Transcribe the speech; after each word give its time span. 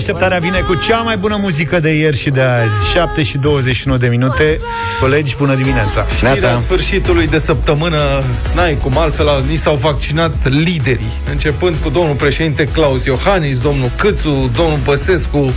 Deșteptarea 0.00 0.38
vine 0.38 0.58
cu 0.58 0.74
cea 0.74 1.00
mai 1.00 1.16
bună 1.16 1.36
muzică 1.40 1.80
de 1.80 1.90
ieri 1.90 2.16
și 2.16 2.30
de 2.30 2.40
azi. 2.40 2.90
7 2.92 3.22
și 3.22 3.38
21 3.38 3.96
de 3.96 4.06
minute. 4.06 4.58
Colegi, 5.00 5.34
bună 5.38 5.54
dimineața. 5.54 6.06
Știrea 6.16 6.58
sfârșitului 6.60 7.26
de 7.26 7.38
săptămână 7.38 7.98
N-ai 8.54 8.78
cum 8.82 8.98
altfel 8.98 9.44
Ni 9.48 9.56
s-au 9.56 9.76
vaccinat 9.76 10.34
liderii 10.48 11.12
Începând 11.30 11.76
cu 11.82 11.88
domnul 11.88 12.14
președinte 12.14 12.64
Claus 12.64 13.04
Iohannis 13.04 13.58
Domnul 13.58 13.90
Câțu, 13.96 14.50
domnul 14.56 14.78
Băsescu. 14.84 15.52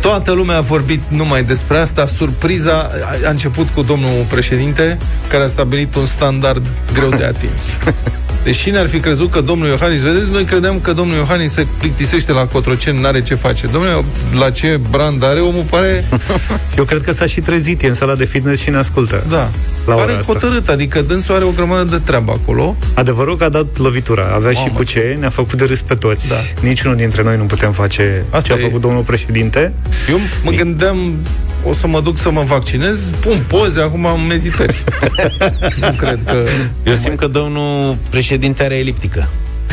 Toată 0.00 0.32
lumea 0.32 0.56
a 0.56 0.60
vorbit 0.60 1.02
numai 1.08 1.44
despre 1.44 1.78
asta. 1.78 2.06
Surpriza 2.06 2.90
a 3.26 3.30
început 3.30 3.68
cu 3.68 3.82
domnul 3.82 4.24
președinte 4.28 4.98
Care 5.28 5.42
a 5.42 5.46
stabilit 5.46 5.94
un 5.94 6.06
standard 6.06 6.66
greu 6.92 7.08
de 7.08 7.24
atins 7.24 7.62
Deci 8.44 8.56
cine 8.56 8.78
ar 8.78 8.88
fi 8.88 8.98
crezut 8.98 9.30
că 9.30 9.40
domnul 9.40 9.68
Iohannis, 9.68 10.00
vedeți, 10.00 10.30
noi 10.30 10.44
credeam 10.44 10.80
că 10.80 10.92
domnul 10.92 11.16
Iohannis 11.16 11.52
se 11.52 11.66
plictisește 11.78 12.32
la 12.32 12.46
Cotroceni, 12.46 13.00
n-are 13.00 13.22
ce 13.22 13.34
face. 13.34 13.66
Domnule, 13.66 14.04
la 14.38 14.50
ce 14.50 14.80
brand 14.90 15.24
are, 15.24 15.40
omul 15.40 15.64
pare... 15.70 16.04
Eu 16.78 16.84
cred 16.84 17.02
că 17.02 17.12
s-a 17.12 17.26
și 17.26 17.40
trezit, 17.40 17.82
e 17.82 17.86
în 17.86 17.94
sala 17.94 18.14
de 18.14 18.24
fitness 18.24 18.62
și 18.62 18.70
ne 18.70 18.76
ascultă. 18.76 19.24
Da. 19.28 19.50
La 19.86 19.94
pare 19.94 20.18
hotărât, 20.26 20.68
adică 20.68 21.00
dânsul 21.00 21.34
are 21.34 21.44
o 21.44 21.50
grămadă 21.50 21.84
de 21.84 21.98
treabă 22.04 22.32
acolo. 22.32 22.76
Adevărul 22.94 23.36
că 23.36 23.44
a 23.44 23.48
dat 23.48 23.78
lovitura, 23.78 24.22
avea 24.22 24.50
Mamă. 24.54 24.66
și 24.66 24.74
cu 24.74 24.82
ce, 24.82 25.16
ne-a 25.18 25.28
făcut 25.28 25.58
de 25.58 25.64
râs 25.64 25.80
pe 25.80 25.94
toți. 25.94 26.28
Da. 26.28 26.34
Niciunul 26.60 26.96
dintre 26.96 27.22
noi 27.22 27.36
nu 27.36 27.44
putem 27.44 27.72
face 27.72 28.24
Asta 28.30 28.54
ce 28.54 28.60
a 28.60 28.64
făcut 28.64 28.80
domnul 28.80 29.02
președinte. 29.02 29.72
Eu 30.08 30.18
mă 30.44 30.50
gândeam, 30.50 31.16
o 31.64 31.72
să 31.72 31.86
mă 31.86 32.00
duc 32.00 32.18
să 32.18 32.30
mă 32.30 32.42
vaccinez, 32.42 33.00
pun 33.20 33.44
poze, 33.48 33.80
acum 33.80 34.06
am 34.06 34.30
ezitări. 34.30 34.84
nu 35.80 35.92
cred 35.96 36.18
că... 36.24 36.44
Eu 36.84 36.94
simt 36.94 37.18
că 37.18 37.26
domnul 37.26 37.96
președinte 38.10 38.62
are 38.62 38.76
eliptică. 38.76 39.28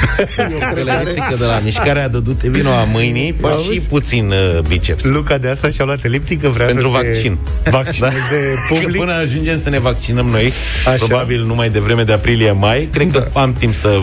eliptică 1.00 1.36
de 1.38 1.46
la 1.46 1.60
mișcarea 1.64 2.10
de 2.10 2.20
du-te 2.20 2.50
vino 2.50 2.70
a 2.70 2.84
mâinii, 2.92 3.32
fă 3.32 3.60
și 3.72 3.80
puțin 3.80 4.32
uh, 4.32 4.60
biceps. 4.60 5.04
Luca 5.04 5.38
de 5.38 5.50
asta 5.50 5.70
și-a 5.70 5.86
luat 5.86 6.04
eliptică, 6.04 6.50
vrea 6.50 6.66
Pentru 6.66 6.90
să 6.90 6.98
vaccin. 7.04 7.38
vaccineze 7.72 8.54
da? 8.70 8.76
public. 8.76 8.92
Că 8.92 8.98
până 8.98 9.14
ajungem 9.14 9.60
să 9.60 9.70
ne 9.70 9.80
vaccinăm 9.80 10.26
noi, 10.26 10.52
Așa. 10.88 11.06
probabil 11.06 11.44
numai 11.44 11.70
de 11.70 11.80
vreme 11.80 12.04
de 12.04 12.14
aprilie-mai, 12.14 12.90
cred 12.92 13.12
da. 13.12 13.20
că 13.20 13.40
am 13.40 13.54
timp 13.54 13.74
să... 13.74 14.00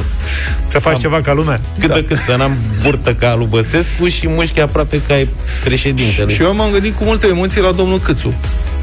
Să 0.66 0.78
faci 0.78 0.94
am, 0.94 1.00
ceva 1.00 1.20
ca 1.20 1.32
lumea. 1.32 1.60
Cât 1.78 1.88
da. 1.88 1.94
de 1.94 2.04
cât 2.04 2.18
să 2.18 2.34
n-am 2.36 2.56
burtă 2.82 3.14
ca 3.14 3.34
lui 3.34 3.46
Băsescu 3.46 4.08
și 4.08 4.28
mușchi 4.28 4.60
aproape 4.60 5.00
ca 5.06 5.14
ai 5.14 5.28
președintele. 5.64 6.32
Și 6.32 6.42
eu 6.42 6.54
m-am 6.54 6.70
gândit 6.70 6.96
cu 6.96 7.04
multe 7.04 7.26
emoții 7.26 7.60
la 7.60 7.72
domnul 7.72 7.98
Câțu 7.98 8.34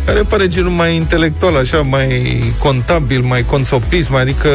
care 0.06 0.22
pare 0.22 0.48
genul 0.48 0.70
mai 0.70 0.96
intelectual, 0.96 1.56
așa, 1.56 1.78
mai 1.78 2.44
contabil, 2.58 3.22
mai 3.22 3.46
consopist, 3.46 4.10
mai 4.10 4.22
adică, 4.22 4.50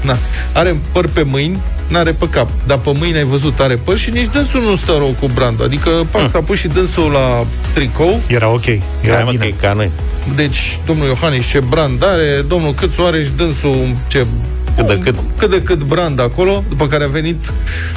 na, 0.00 0.16
are 0.52 0.80
păr 0.92 1.08
pe 1.08 1.22
mâini, 1.22 1.58
n-are 1.92 2.12
pe 2.12 2.28
cap, 2.28 2.48
dar 2.66 2.78
pe 2.78 2.92
mâini 2.98 3.16
ai 3.16 3.24
văzut 3.24 3.60
are 3.60 3.74
păr 3.74 3.96
și 3.96 4.10
nici 4.10 4.28
dânsul 4.32 4.60
nu 4.60 4.76
stă 4.76 4.92
rău 4.92 5.14
cu 5.20 5.26
brandul. 5.34 5.64
Adică, 5.64 5.90
pac, 6.10 6.30
s-a 6.30 6.40
pus 6.40 6.58
și 6.58 6.68
dânsul 6.68 7.10
la 7.10 7.44
tricou. 7.74 8.20
Era 8.26 8.48
ok. 8.48 8.66
Era 9.00 9.24
da, 9.24 9.30
bine. 9.30 9.54
ca 9.60 9.72
noi. 9.72 9.90
Deci, 10.34 10.78
domnul 10.86 11.06
Iohannis 11.06 11.46
ce 11.46 11.60
brand 11.60 12.04
are, 12.04 12.44
domnul 12.48 12.74
Câțu 12.74 13.02
are 13.02 13.24
și 13.24 13.30
dânsul 13.36 13.96
ce 14.06 14.26
cât 14.76 14.86
de 14.86 14.98
cât. 14.98 15.14
cât 15.36 15.50
de 15.50 15.62
cât 15.62 15.82
brand 15.82 16.20
acolo, 16.20 16.64
după 16.68 16.86
care 16.86 17.04
a 17.04 17.08
venit 17.08 17.52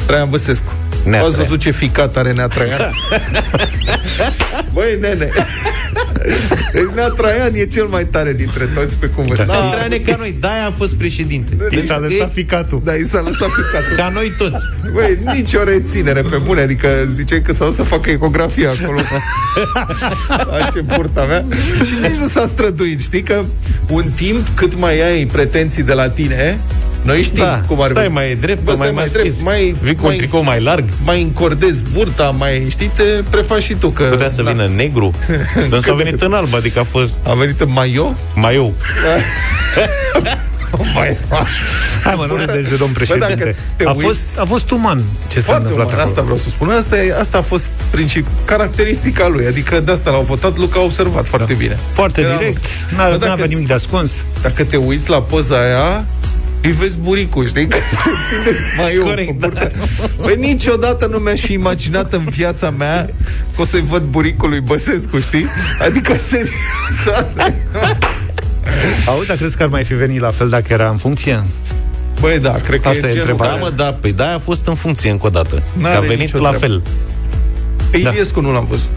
Traian 0.06 0.30
Băsescu. 0.30 0.72
Nea 1.06 1.24
Ați 1.24 1.36
văzut 1.36 1.60
ce 1.60 1.72
ficat 1.72 2.18
are 2.18 2.32
Nea 2.32 2.48
Traian? 2.48 2.92
Băi, 4.74 4.98
nene, 5.02 5.30
Nea 6.96 7.08
Traian 7.08 7.54
e 7.54 7.66
cel 7.66 7.86
mai 7.86 8.06
tare 8.06 8.34
dintre 8.34 8.66
toți 8.66 8.98
pe 8.98 9.06
cuvânt. 9.06 9.38
Da, 9.38 9.44
da. 9.44 9.54
Traian 9.54 9.92
e 9.92 9.98
ca 9.98 10.16
noi, 10.20 10.36
de 10.40 10.48
a 10.68 10.72
fost 10.72 10.96
președinte. 10.96 11.58
I 11.70 11.86
s-a 11.86 11.98
lăsat 11.98 12.32
ficatul. 12.32 12.82
Da, 12.84 12.94
i 12.94 13.06
s-a 13.06 13.22
lăsat 13.22 13.50
ficatul. 13.50 13.96
Ca 13.96 14.10
noi 14.14 14.34
toți. 14.38 14.70
Băi, 14.94 15.18
nici 15.34 15.54
o 15.54 15.64
reținere 15.64 16.22
pe 16.22 16.36
bune, 16.46 16.62
adică 16.62 16.88
ziceai 17.12 17.42
că 17.42 17.54
s-au 17.54 17.72
să 17.72 17.84
facă 17.84 18.10
ecografia 18.10 18.70
acolo. 18.82 19.00
La 20.28 20.70
ce 20.74 20.82
burta 20.82 21.22
avea. 21.22 21.46
Și 21.86 21.94
nici 22.02 22.20
nu 22.20 22.28
s-a 22.28 22.46
străduit, 22.46 23.02
știi 23.02 23.22
că 23.22 23.44
un 23.90 24.04
timp 24.16 24.48
cât 24.54 24.76
mai 24.76 25.02
ai 25.02 25.26
pretenții 25.26 25.84
de 25.84 25.94
la 25.94 26.10
tine, 26.10 26.60
noi 27.06 27.22
știm 27.22 27.44
da, 27.44 27.62
cum 27.68 27.82
ar 27.82 27.90
stai 27.90 28.08
mai 28.08 28.36
drept, 28.36 28.64
Bă, 28.64 28.74
mai, 28.78 28.92
mai 28.92 29.06
drept, 29.06 29.42
mai, 29.42 29.76
vii 29.82 29.96
cu 29.96 30.08
un 30.08 30.16
tricou 30.16 30.44
mai 30.44 30.62
larg. 30.62 30.84
Mai 31.04 31.22
încordezi 31.22 31.84
burta, 31.94 32.30
mai 32.30 32.66
știi, 32.70 32.92
te 32.96 33.04
prefaci 33.30 33.64
și 33.64 33.74
tu. 33.74 33.90
Că, 33.90 34.04
Putea 34.04 34.30
să 34.30 34.42
da. 34.42 34.52
vină 34.52 34.70
negru. 34.76 35.12
Dar 35.70 35.80
a 35.90 35.94
venit 35.94 36.22
în 36.22 36.34
alb, 36.34 36.56
adică 36.56 36.80
a 36.80 36.84
fost... 36.84 37.20
A 37.28 37.34
venit 37.34 37.62
în 37.62 37.72
maio? 37.72 38.14
Maio. 38.36 38.72
mai 40.96 41.18
Hai 42.04 42.14
mă, 42.18 42.26
nu 42.28 42.36
râdeți 42.36 42.70
de 42.70 42.76
domn 42.76 42.92
președinte. 42.92 43.56
Bă, 43.84 43.90
a, 43.90 43.94
fost, 43.94 44.40
a 44.40 44.46
fost 44.46 44.72
uman 44.72 45.04
ce 45.28 45.40
s-a 45.40 45.56
întâmplat 45.56 45.92
uman, 45.92 46.00
Asta 46.00 46.22
vreau 46.22 46.38
să 46.38 46.50
spun. 46.50 46.70
Asta, 46.70 47.04
e, 47.04 47.16
asta 47.20 47.38
a 47.38 47.42
fost 47.42 47.72
princip, 47.90 48.28
caracteristica 48.46 49.28
lui. 49.28 49.46
Adică 49.46 49.80
de 49.80 49.92
asta 49.92 50.12
l-au 50.12 50.22
votat, 50.22 50.58
Luca 50.58 50.80
a 50.80 50.84
observat 50.84 51.26
foarte 51.26 51.54
da. 51.54 51.60
bine. 51.60 51.78
Foarte 51.94 52.22
Era, 52.22 52.38
direct, 52.38 52.66
n-a, 52.96 53.32
avea 53.32 53.46
nimic 53.46 53.68
de 53.68 53.74
ascuns. 53.74 54.24
Dacă 54.42 54.64
te 54.64 54.78
uiți 54.78 55.10
la 55.10 55.22
poza 55.22 55.56
aia, 55.62 56.06
îi 56.66 56.72
vezi 56.72 56.98
buricul, 56.98 57.48
știi? 57.48 57.68
Că 57.68 57.78
se 58.04 58.10
mai 58.78 59.00
Corect, 59.04 59.40
da. 59.40 59.70
Păi 60.22 60.36
niciodată 60.40 61.08
nu 61.08 61.18
mi-aș 61.18 61.40
fi 61.40 61.54
imaginat 61.54 62.14
în 62.14 62.26
viața 62.30 62.70
mea 62.70 63.10
că 63.56 63.62
o 63.62 63.66
să-i 63.66 63.82
văd 63.82 64.02
buricul 64.02 64.50
lui 64.50 64.60
Băsescu, 64.60 65.20
știi? 65.20 65.46
Adică 65.80 66.16
se... 66.16 66.50
asta 67.12 67.54
Auzi, 69.06 69.28
dar 69.28 69.38
crezi 69.38 69.58
că 69.58 69.64
ar 69.64 69.70
mai 69.70 69.84
fi 69.84 69.94
venit 69.94 70.20
la 70.20 70.30
fel 70.30 70.50
dacă 70.50 70.74
era 70.74 70.90
în 70.90 70.98
funcție? 70.98 71.44
Băi, 72.20 72.40
da, 72.40 72.52
cred 72.52 72.82
că 72.82 72.88
Asta 72.88 73.08
e, 73.08 73.10
e 73.10 73.20
întrebarea. 73.20 73.54
Da, 73.54 73.60
mă, 73.60 73.70
da, 73.70 73.94
păi 73.94 74.14
da, 74.14 74.34
a 74.34 74.38
fost 74.38 74.68
în 74.68 74.76
funcție 74.76 75.10
încă 75.10 75.26
o 75.26 75.30
dată. 75.30 75.64
N-are 75.74 75.96
a 75.96 76.00
venit 76.00 76.38
la 76.38 76.52
fel. 76.52 76.82
Pe 77.90 77.98
da. 77.98 78.10
Iliescu 78.10 78.42
nu 78.42 78.52
l-am 78.52 78.66
văzut. 78.70 78.90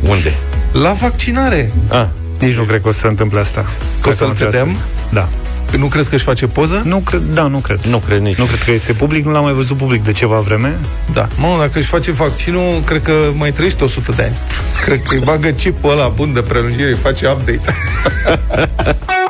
Unde? 0.00 0.34
La 0.72 0.92
vaccinare. 0.92 1.72
Ah. 1.88 2.06
Nici 2.38 2.54
nu 2.54 2.62
cred 2.62 2.82
că 2.82 2.88
o 2.88 2.92
să 2.92 2.98
se 2.98 3.06
întâmple 3.06 3.40
asta. 3.40 3.64
Că 4.00 4.08
o 4.08 4.12
să-l 4.12 4.32
vedem? 4.32 4.76
Da. 5.10 5.28
Nu 5.76 5.86
crezi 5.86 6.08
că 6.08 6.14
își 6.14 6.24
face 6.24 6.46
poză? 6.46 6.82
Nu 6.84 6.98
cred, 6.98 7.20
da, 7.32 7.46
nu 7.46 7.58
cred. 7.58 7.80
Nu 7.80 7.98
cred 7.98 8.20
nici. 8.20 8.36
Nu 8.36 8.44
cred 8.44 8.62
că 8.62 8.70
este 8.70 8.92
public, 8.92 9.24
nu 9.24 9.30
l-am 9.30 9.42
mai 9.42 9.52
văzut 9.52 9.76
public 9.76 10.04
de 10.04 10.12
ceva 10.12 10.36
vreme. 10.36 10.78
Da. 11.12 11.28
Mă, 11.36 11.56
dacă 11.58 11.78
își 11.78 11.88
face 11.88 12.12
vaccinul, 12.12 12.82
cred 12.84 13.02
că 13.02 13.12
mai 13.36 13.52
trăiește 13.52 13.84
100 13.84 14.12
de 14.16 14.22
ani. 14.22 14.36
cred 14.84 15.02
că 15.02 15.14
îi 15.14 15.20
bagă 15.24 15.48
chipul 15.48 15.90
ăla 15.90 16.08
bun 16.08 16.32
de 16.32 16.40
prelungire, 16.40 16.88
îi 16.88 16.94
face 16.94 17.28
update. 17.28 17.60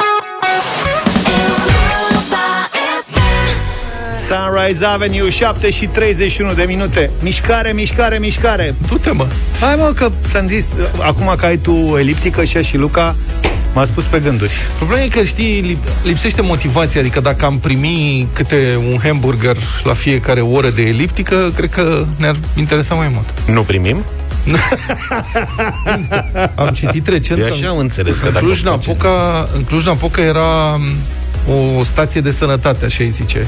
Sunrise 4.31 4.85
Avenue, 4.85 5.31
7 5.31 5.71
și 5.71 5.87
31 5.87 6.53
de 6.53 6.65
minute. 6.67 7.11
Mișcare, 7.23 7.73
mișcare, 7.73 8.19
mișcare. 8.19 8.75
Du-te, 8.89 9.11
mă. 9.11 9.27
Hai, 9.61 9.75
mă, 9.79 9.93
că 9.97 10.11
ți-am 10.31 10.49
zis, 10.49 10.67
acum 10.99 11.35
că 11.37 11.47
ai 11.47 11.57
tu 11.57 11.97
eliptică 11.99 12.45
și 12.45 12.63
și 12.63 12.77
Luca, 12.77 13.17
M-a 13.75 13.85
spus 13.85 14.05
pe 14.05 14.19
gânduri. 14.19 14.53
Problema 14.77 15.03
e 15.03 15.09
că, 15.09 15.23
știi, 15.23 15.79
lipsește 16.03 16.43
motivația. 16.43 17.01
Adică 17.01 17.21
dacă 17.21 17.45
am 17.45 17.59
primi 17.59 18.29
câte 18.33 18.79
un 18.93 18.99
hamburger 19.03 19.57
la 19.85 19.93
fiecare 19.93 20.41
oră 20.41 20.71
de 20.71 20.83
eliptică, 20.83 21.53
cred 21.57 21.71
că 21.71 22.07
ne-ar 22.17 22.37
interesa 22.57 22.95
mai 22.95 23.11
mult. 23.15 23.35
Nu 23.47 23.63
primim? 23.63 24.05
am 26.55 26.69
citit 26.69 27.09
recent 27.09 27.41
Eu 27.41 27.47
așa 27.47 27.69
am 27.69 27.79
înțeles 27.79 28.19
că 28.19 28.27
în 28.27 28.33
Cluj-Napoca, 28.33 29.49
în 29.55 29.65
Cluj-Napoca 29.65 30.23
era 30.23 30.81
o 31.49 31.85
stație 31.85 32.21
de 32.21 32.31
sănătate, 32.31 32.85
așa 32.85 33.05
îi 33.05 33.11
zice. 33.11 33.47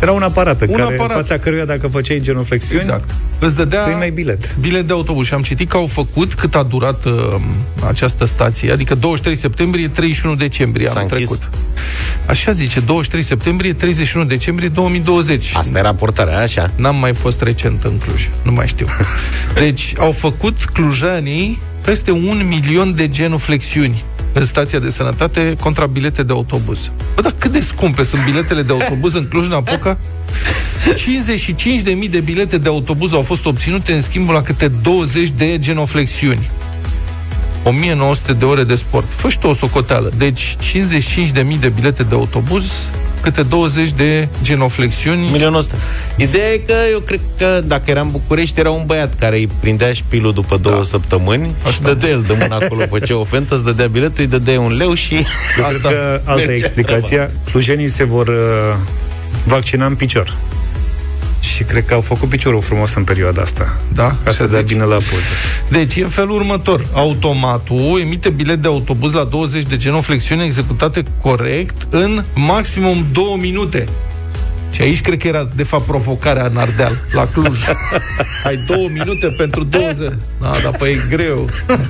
Era 0.00 0.12
un 0.12 0.22
aparat 0.22 0.60
un 0.60 0.66
care, 0.66 0.82
aparat. 0.82 1.10
în 1.10 1.16
fața 1.16 1.38
căruia 1.38 1.64
dacă 1.64 1.86
făceai 1.88 2.20
genuflexiuni, 2.20 2.82
exact. 2.82 3.10
Îți 3.38 3.56
dădea 3.56 3.86
mai 3.86 4.10
bilet. 4.10 4.56
Bilet 4.60 4.86
de 4.86 4.92
autobuz 4.92 5.26
și 5.26 5.34
am 5.34 5.42
citit 5.42 5.68
că 5.68 5.76
au 5.76 5.86
făcut 5.86 6.34
cât 6.34 6.54
a 6.54 6.62
durat 6.62 7.04
uh, 7.04 7.12
această 7.88 8.24
stație, 8.24 8.72
adică 8.72 8.94
23 8.94 9.36
septembrie, 9.36 9.88
31 9.88 10.34
decembrie 10.34 10.86
S-a 10.88 10.98
anul 10.98 11.10
închis. 11.12 11.28
trecut. 11.28 11.48
Așa 12.26 12.52
zice, 12.52 12.80
23 12.80 13.22
septembrie, 13.24 13.72
31 13.72 14.24
decembrie 14.24 14.68
2020. 14.68 15.52
Asta 15.54 15.78
era 15.78 15.94
portarea, 15.94 16.38
așa? 16.38 16.70
N-am 16.76 16.96
mai 16.96 17.14
fost 17.14 17.42
recent 17.42 17.84
în 17.84 17.98
Cluj, 17.98 18.28
nu 18.42 18.52
mai 18.52 18.66
știu. 18.66 18.86
Deci 19.54 19.94
au 19.98 20.12
făcut 20.12 20.64
clujanii 20.64 21.60
peste 21.84 22.10
un 22.10 22.46
milion 22.48 22.94
de 22.94 23.08
genuflexiuni 23.08 24.04
în 24.38 24.44
stația 24.44 24.78
de 24.78 24.90
sănătate 24.90 25.56
contra 25.60 25.86
bilete 25.86 26.22
de 26.22 26.32
autobuz. 26.32 26.90
Bă, 27.14 27.20
dar 27.20 27.34
cât 27.38 27.52
de 27.52 27.60
scumpe 27.60 28.02
sunt 28.02 28.24
biletele 28.24 28.62
de 28.62 28.72
autobuz 28.72 29.14
în 29.14 29.28
Cluj-Napoca? 29.28 29.98
55.000 32.04 32.10
de 32.10 32.20
bilete 32.20 32.58
de 32.58 32.68
autobuz 32.68 33.12
au 33.12 33.22
fost 33.22 33.46
obținute 33.46 33.92
în 33.92 34.00
schimbul 34.00 34.34
la 34.34 34.42
câte 34.42 34.68
20 34.68 35.30
de 35.30 35.58
genoflexiuni. 35.58 36.50
1900 37.64 38.32
de 38.32 38.44
ore 38.44 38.64
de 38.64 38.74
sport. 38.74 39.06
Fă 39.08 39.28
și 39.28 39.38
tu 39.38 39.46
o 39.46 39.54
socoteală. 39.54 40.10
Deci 40.16 40.56
55.000 41.32 41.58
de 41.60 41.68
bilete 41.68 42.02
de 42.02 42.14
autobuz 42.14 42.88
câte 43.26 43.42
20 43.42 43.90
de 43.90 44.28
genoflexiuni. 44.42 45.28
Milionul 45.30 45.58
ăsta. 45.58 45.74
Ideea 46.16 46.52
e 46.52 46.56
că 46.56 46.74
eu 46.92 46.98
cred 46.98 47.20
că 47.38 47.60
dacă 47.64 47.90
era 47.90 48.00
în 48.00 48.10
București, 48.10 48.60
era 48.60 48.70
un 48.70 48.82
băiat 48.86 49.14
care 49.18 49.36
îi 49.36 49.48
prindea 49.60 49.92
șpilul 49.92 50.32
după 50.32 50.56
două 50.56 50.76
da. 50.76 50.82
săptămâni 50.82 51.54
Asta. 51.56 51.70
și 51.70 51.80
dădea 51.80 52.08
el 52.08 52.24
de 52.26 52.36
mână 52.40 52.64
acolo, 52.64 52.84
făcea 52.86 53.16
o 53.16 53.24
fentă, 53.24 53.54
îți 53.54 53.64
dădea 53.64 53.86
biletul, 53.86 54.22
îi 54.22 54.26
dădea 54.26 54.60
un 54.60 54.76
leu 54.76 54.94
și... 54.94 55.14
Eu 55.14 55.64
Asta. 55.64 55.88
cred 55.88 55.92
că 55.92 56.20
altă 56.24 56.52
explicație, 56.52 57.30
clujenii 57.50 57.88
se 57.88 58.04
vor 58.04 58.28
uh, 58.28 58.34
vaccina 59.44 59.86
în 59.86 59.94
picior. 59.94 60.34
Și 61.46 61.62
cred 61.62 61.84
că 61.84 61.94
au 61.94 62.00
făcut 62.00 62.28
piciorul 62.28 62.60
frumos 62.60 62.94
în 62.94 63.04
perioada 63.04 63.42
asta. 63.42 63.80
Da? 63.94 64.16
Ca 64.24 64.30
să 64.30 64.44
dea 64.44 64.60
bine 64.60 64.82
la 64.82 64.94
poză. 64.94 65.32
Deci, 65.68 65.96
e 65.96 66.02
în 66.02 66.08
felul 66.08 66.30
următor. 66.30 66.86
Automatul 66.92 68.00
emite 68.00 68.28
bilet 68.28 68.62
de 68.62 68.68
autobuz 68.68 69.12
la 69.12 69.24
20 69.24 69.62
de 69.62 69.76
genoflexiuni 69.76 70.44
executate 70.44 71.02
corect 71.20 71.86
în 71.90 72.24
maximum 72.34 73.06
2 73.12 73.38
minute. 73.40 73.88
Și 74.70 74.82
aici 74.82 75.00
cred 75.00 75.18
că 75.18 75.28
era, 75.28 75.48
de 75.54 75.62
fapt, 75.62 75.84
provocarea 75.84 76.46
în 76.46 76.56
Ardeal, 76.56 77.00
la 77.12 77.26
Cluj. 77.32 77.58
Ai 78.46 78.64
două 78.66 78.88
minute 78.88 79.34
pentru 79.36 79.64
20. 79.64 80.12
Da, 80.40 80.52
dar 80.62 80.76
păi 80.78 80.90
e 80.90 81.06
greu. 81.08 81.48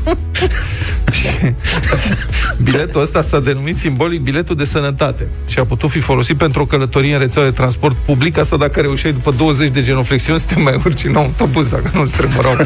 biletul 2.62 3.00
ăsta 3.00 3.23
s-a 3.23 3.40
denumit 3.40 3.78
simbolic 3.78 4.20
biletul 4.20 4.56
de 4.56 4.64
sănătate 4.64 5.26
și 5.49 5.58
a 5.58 5.64
putut 5.64 5.90
fi 5.90 6.00
folosit 6.00 6.37
pentru 6.37 6.62
o 6.62 6.67
călătorie 6.67 7.14
în 7.14 7.20
rețeaua 7.20 7.49
de 7.49 7.55
transport 7.55 7.96
public, 7.96 8.38
asta 8.38 8.56
dacă 8.56 8.81
reușeai 8.81 9.12
după 9.12 9.34
20 9.37 9.69
de 9.69 9.82
genoflexiuni 9.82 10.40
să 10.40 10.46
te 10.46 10.61
mai 10.61 10.81
urci 10.84 11.05
în 11.05 11.17
autobuz, 11.17 11.69
dacă 11.69 11.90
nu-ți 11.94 12.14
tremurau 12.14 12.56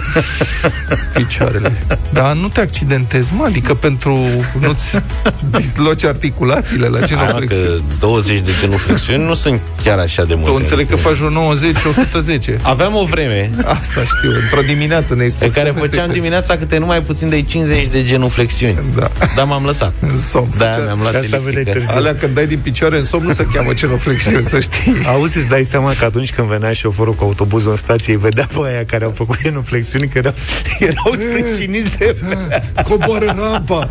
picioarele. 1.15 1.73
Dar 2.13 2.35
nu 2.35 2.49
te 2.49 2.61
accidentezi, 2.61 3.35
mă, 3.35 3.45
adică 3.45 3.75
pentru 3.75 4.19
nu-ți 4.61 5.03
disloci 5.51 6.05
articulațiile 6.05 6.87
la 6.87 7.01
genoflexiuni. 7.01 7.83
20 7.99 8.41
de 8.41 8.51
genoflexiuni 8.61 9.25
nu 9.25 9.35
sunt 9.35 9.61
chiar 9.83 9.99
așa 10.01 10.25
de 10.25 10.35
multe. 10.35 10.51
Tu 10.51 10.57
înțeleg 10.57 10.89
că 10.89 10.97
faci 10.97 11.19
un 11.19 11.33
90 11.33 11.77
110. 11.89 12.57
Aveam 12.63 12.95
o 12.95 13.05
vreme. 13.05 13.51
Asta 13.65 14.01
știu, 14.05 14.31
într-o 14.43 14.61
dimineață 14.61 15.15
ne-ai 15.15 15.31
spus. 15.31 15.47
Pe 15.47 15.53
care 15.53 15.75
făceam 15.79 16.11
dimineața 16.11 16.57
câte 16.57 16.79
numai 16.79 17.03
puțin 17.03 17.29
de 17.29 17.43
50 17.43 17.89
de 17.89 18.03
genuflexiuni. 18.05 18.79
Da. 18.95 19.09
Dar 19.37 19.45
m-am 19.45 19.65
lăsat. 19.65 19.93
În 20.01 20.19
somn. 20.19 20.49
Da, 20.57 20.77
mi-am 20.77 20.99
luat 21.01 21.25
Alea 21.87 22.15
când 22.15 22.35
dai 22.35 22.47
din 22.47 22.59
picioare 22.59 22.99
în 22.99 23.05
somn 23.05 23.27
nu 23.27 23.33
se 23.33 23.47
cheamă 23.53 23.73
genuflexiuni, 23.75 24.45
să 24.45 24.61
știi. 24.61 24.97
Auzi, 25.07 25.39
îți 25.39 25.49
dai 25.49 25.65
seama 25.65 25.93
că 25.99 26.05
atunci 26.05 26.33
când 26.33 26.49
venea 26.49 26.73
șoforul 26.73 27.15
cu 27.15 27.25
autobuzul 27.25 27.71
în 27.71 27.77
stație, 27.77 28.17
vedea 28.17 28.49
pe 28.53 28.61
aia 28.65 28.85
care 28.85 29.05
au 29.05 29.11
făcut 29.11 29.41
genuflexiuni, 29.43 30.09
că 30.09 30.19
erau, 30.19 30.35
erau 30.91 31.15
sprijiniți 31.17 31.97
de... 31.99 32.17
Coboară 32.85 33.35
rampa. 33.39 33.89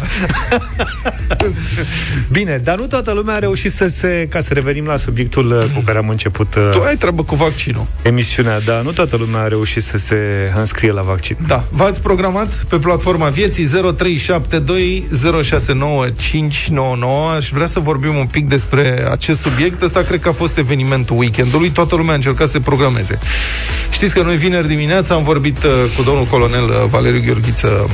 Bine, 2.32 2.58
dar 2.64 2.78
nu 2.80 2.86
toată 2.86 3.12
lumea 3.12 3.36
a 3.36 3.40
reușit 3.40 3.72
să 3.72 3.88
se... 3.88 4.28
Ca 4.30 4.40
să 4.42 4.54
revenim 4.54 4.86
la 4.86 4.98
subiectul 4.98 5.52
uh, 5.52 5.66
cu 5.76 5.82
care 5.86 5.99
am 6.00 6.10
început... 6.10 6.56
Uh, 6.56 6.70
tu 6.72 6.82
ai 6.82 6.96
treabă 6.96 7.24
cu 7.24 7.36
vaccinul. 7.36 7.86
Emisiunea, 8.02 8.60
da, 8.60 8.82
nu 8.82 8.92
toată 8.92 9.16
lumea 9.16 9.42
a 9.42 9.48
reușit 9.48 9.84
să 9.84 9.98
se 9.98 10.16
înscrie 10.56 10.92
la 10.92 11.02
vaccin. 11.02 11.38
Da, 11.48 11.64
v-ați 11.70 12.02
programat 12.02 12.48
pe 12.48 12.78
platforma 12.78 13.28
vieții 13.28 13.66
0372069599. 13.66 13.70
Aș 17.36 17.50
vrea 17.50 17.66
să 17.66 17.80
vorbim 17.80 18.16
un 18.16 18.26
pic 18.26 18.48
despre 18.48 19.08
acest 19.12 19.40
subiect. 19.40 19.82
Ăsta 19.82 20.02
cred 20.02 20.20
că 20.20 20.28
a 20.28 20.32
fost 20.32 20.58
evenimentul 20.58 21.18
weekendului. 21.18 21.70
Toată 21.70 21.96
lumea 21.96 22.12
a 22.12 22.16
încercat 22.16 22.48
să 22.48 22.52
se 22.52 22.60
programeze. 22.60 23.20
Știți 23.92 24.14
că 24.14 24.22
noi 24.22 24.36
vineri 24.36 24.68
dimineața 24.68 25.16
am 25.16 25.24
vorbit 25.24 25.64
uh, 25.64 25.72
cu 25.98 26.04
domnul 26.04 26.26
colonel 26.26 26.64
uh, 26.64 26.86
Valeriu 26.90 27.22
Gheorghiță 27.26 27.90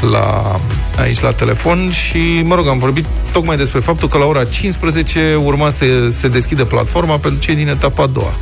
la, 0.00 0.60
aici 0.98 1.20
la 1.20 1.32
telefon 1.32 1.90
și, 1.90 2.42
mă 2.44 2.54
rog, 2.54 2.68
am 2.68 2.78
vorbit 2.78 3.04
tocmai 3.32 3.56
despre 3.56 3.80
faptul 3.80 4.08
că 4.08 4.18
la 4.18 4.24
ora 4.24 4.44
15 4.44 5.34
urma 5.34 5.70
să 5.70 5.84
se 6.10 6.28
deschide 6.28 6.64
platforma 6.64 7.16
pentru 7.16 7.40
cei 7.40 7.54
din 7.54 7.68
etapa 7.68 8.02
a 8.02 8.06
doua 8.06 8.32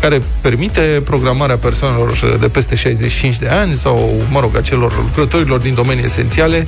care 0.00 0.22
permite 0.40 1.02
programarea 1.04 1.56
persoanelor 1.56 2.36
de 2.40 2.48
peste 2.48 2.74
65 2.74 3.38
de 3.38 3.48
ani 3.48 3.74
sau, 3.74 4.24
mă 4.30 4.40
rog, 4.40 4.56
acelor 4.56 4.92
lucrătorilor 5.02 5.58
din 5.60 5.74
domenii 5.74 6.04
esențiale 6.04 6.66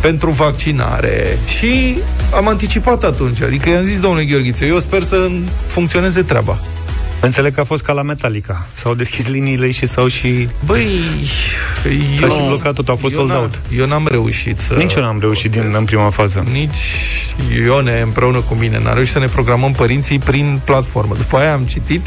pentru 0.00 0.30
vaccinare. 0.30 1.38
Și 1.58 1.98
am 2.34 2.48
anticipat 2.48 3.04
atunci, 3.04 3.42
adică 3.42 3.68
i-am 3.68 3.82
zis 3.82 4.00
domnule 4.00 4.24
Gheorghiță, 4.24 4.64
eu 4.64 4.78
sper 4.78 5.02
să 5.02 5.30
funcționeze 5.66 6.22
treaba. 6.22 6.58
Înțeleg 7.20 7.54
că 7.54 7.60
a 7.60 7.64
fost 7.64 7.82
ca 7.82 7.92
la 7.92 8.02
Metallica. 8.02 8.66
S-au 8.74 8.94
deschis 8.94 9.26
liniile 9.26 9.70
și 9.70 9.86
s-au 9.86 10.08
și... 10.08 10.48
Băi, 10.64 10.88
s-a 12.18 12.28
și 12.28 12.40
blocat 12.46 12.74
tot, 12.74 12.88
a 12.88 12.94
fost 12.94 13.14
sold 13.14 13.30
out. 13.30 13.60
Eu 13.76 13.86
n-am 13.86 14.06
reușit 14.10 14.58
să... 14.58 14.74
Nici 14.74 14.94
eu 14.94 15.02
n-am 15.02 15.20
reușit 15.20 15.50
din, 15.50 15.74
în 15.78 15.84
prima 15.84 16.10
fază. 16.10 16.44
Nici 16.52 16.76
Ione 17.64 18.00
împreună 18.00 18.38
cu 18.38 18.54
mine 18.54 18.80
n-a 18.82 18.92
reușit 18.92 19.12
să 19.12 19.18
ne 19.18 19.26
programăm 19.26 19.72
părinții 19.72 20.18
prin 20.18 20.60
platformă. 20.64 21.14
După 21.14 21.36
aia 21.36 21.52
am 21.52 21.62
citit 21.62 22.06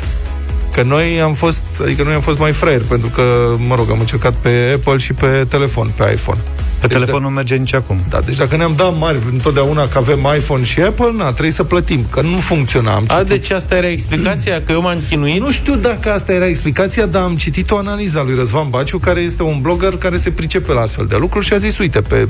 Că 0.74 0.82
noi 0.84 1.22
am 1.22 1.34
fost, 1.34 1.64
adică 1.82 2.04
noi 2.04 2.14
am 2.14 2.22
fost 2.22 2.40
mai 2.40 2.52
fraieri, 2.52 2.84
pentru 2.84 3.10
că, 3.10 3.56
mă 3.68 3.76
rog, 3.76 3.92
am 3.92 4.00
încercat 4.00 4.34
pe 4.34 4.72
Apple 4.76 4.98
și 4.98 5.14
pe 5.14 5.46
telefon, 5.50 5.92
pe 5.96 6.12
iPhone. 6.14 6.40
Pe 6.80 6.88
deci 6.88 6.98
telefon 6.98 7.22
de... 7.22 7.28
nu 7.28 7.34
merge 7.34 7.56
nici 7.56 7.74
acum. 7.74 8.00
Da, 8.10 8.20
deci 8.20 8.36
dacă 8.36 8.56
ne-am 8.56 8.74
dat 8.76 8.98
mari 8.98 9.18
întotdeauna 9.32 9.88
că 9.88 9.98
avem 9.98 10.20
iPhone 10.38 10.64
și 10.64 10.82
Apple, 10.82 11.12
na, 11.18 11.30
trebuie 11.30 11.52
să 11.52 11.64
plătim, 11.64 12.06
că 12.10 12.22
nu 12.22 12.38
funcționa. 12.38 12.94
Am 12.94 13.06
A, 13.08 13.24
deci 13.24 13.52
asta 13.52 13.76
era 13.76 13.88
explicația, 13.88 14.62
că 14.66 14.72
eu 14.72 14.82
m-am 14.82 14.98
chinuit? 15.10 15.42
Nu 15.42 15.52
știu 15.52 15.76
dacă 15.76 16.12
asta 16.12 16.34
era 16.34 16.48
explicația, 16.48 17.06
dar 17.06 17.22
am 17.22 17.36
citit 17.36 17.72
o 17.72 17.78
analiză 17.78 18.20
a 18.20 18.24
lui 18.24 18.36
Răzvan 18.36 18.70
Baciu, 18.70 18.98
care 18.98 19.20
este 19.20 19.44
un 19.44 19.60
blogger 19.62 19.98
care 19.98 20.18
se 20.18 20.30
pricepe 20.30 20.72
la 20.72 20.82
astfel 20.82 21.06
de 21.06 21.16
lucruri 21.20 21.46
și 21.46 21.54
a 21.54 21.58
zis, 21.58 21.78
uite, 21.78 22.02
pe 22.02 22.28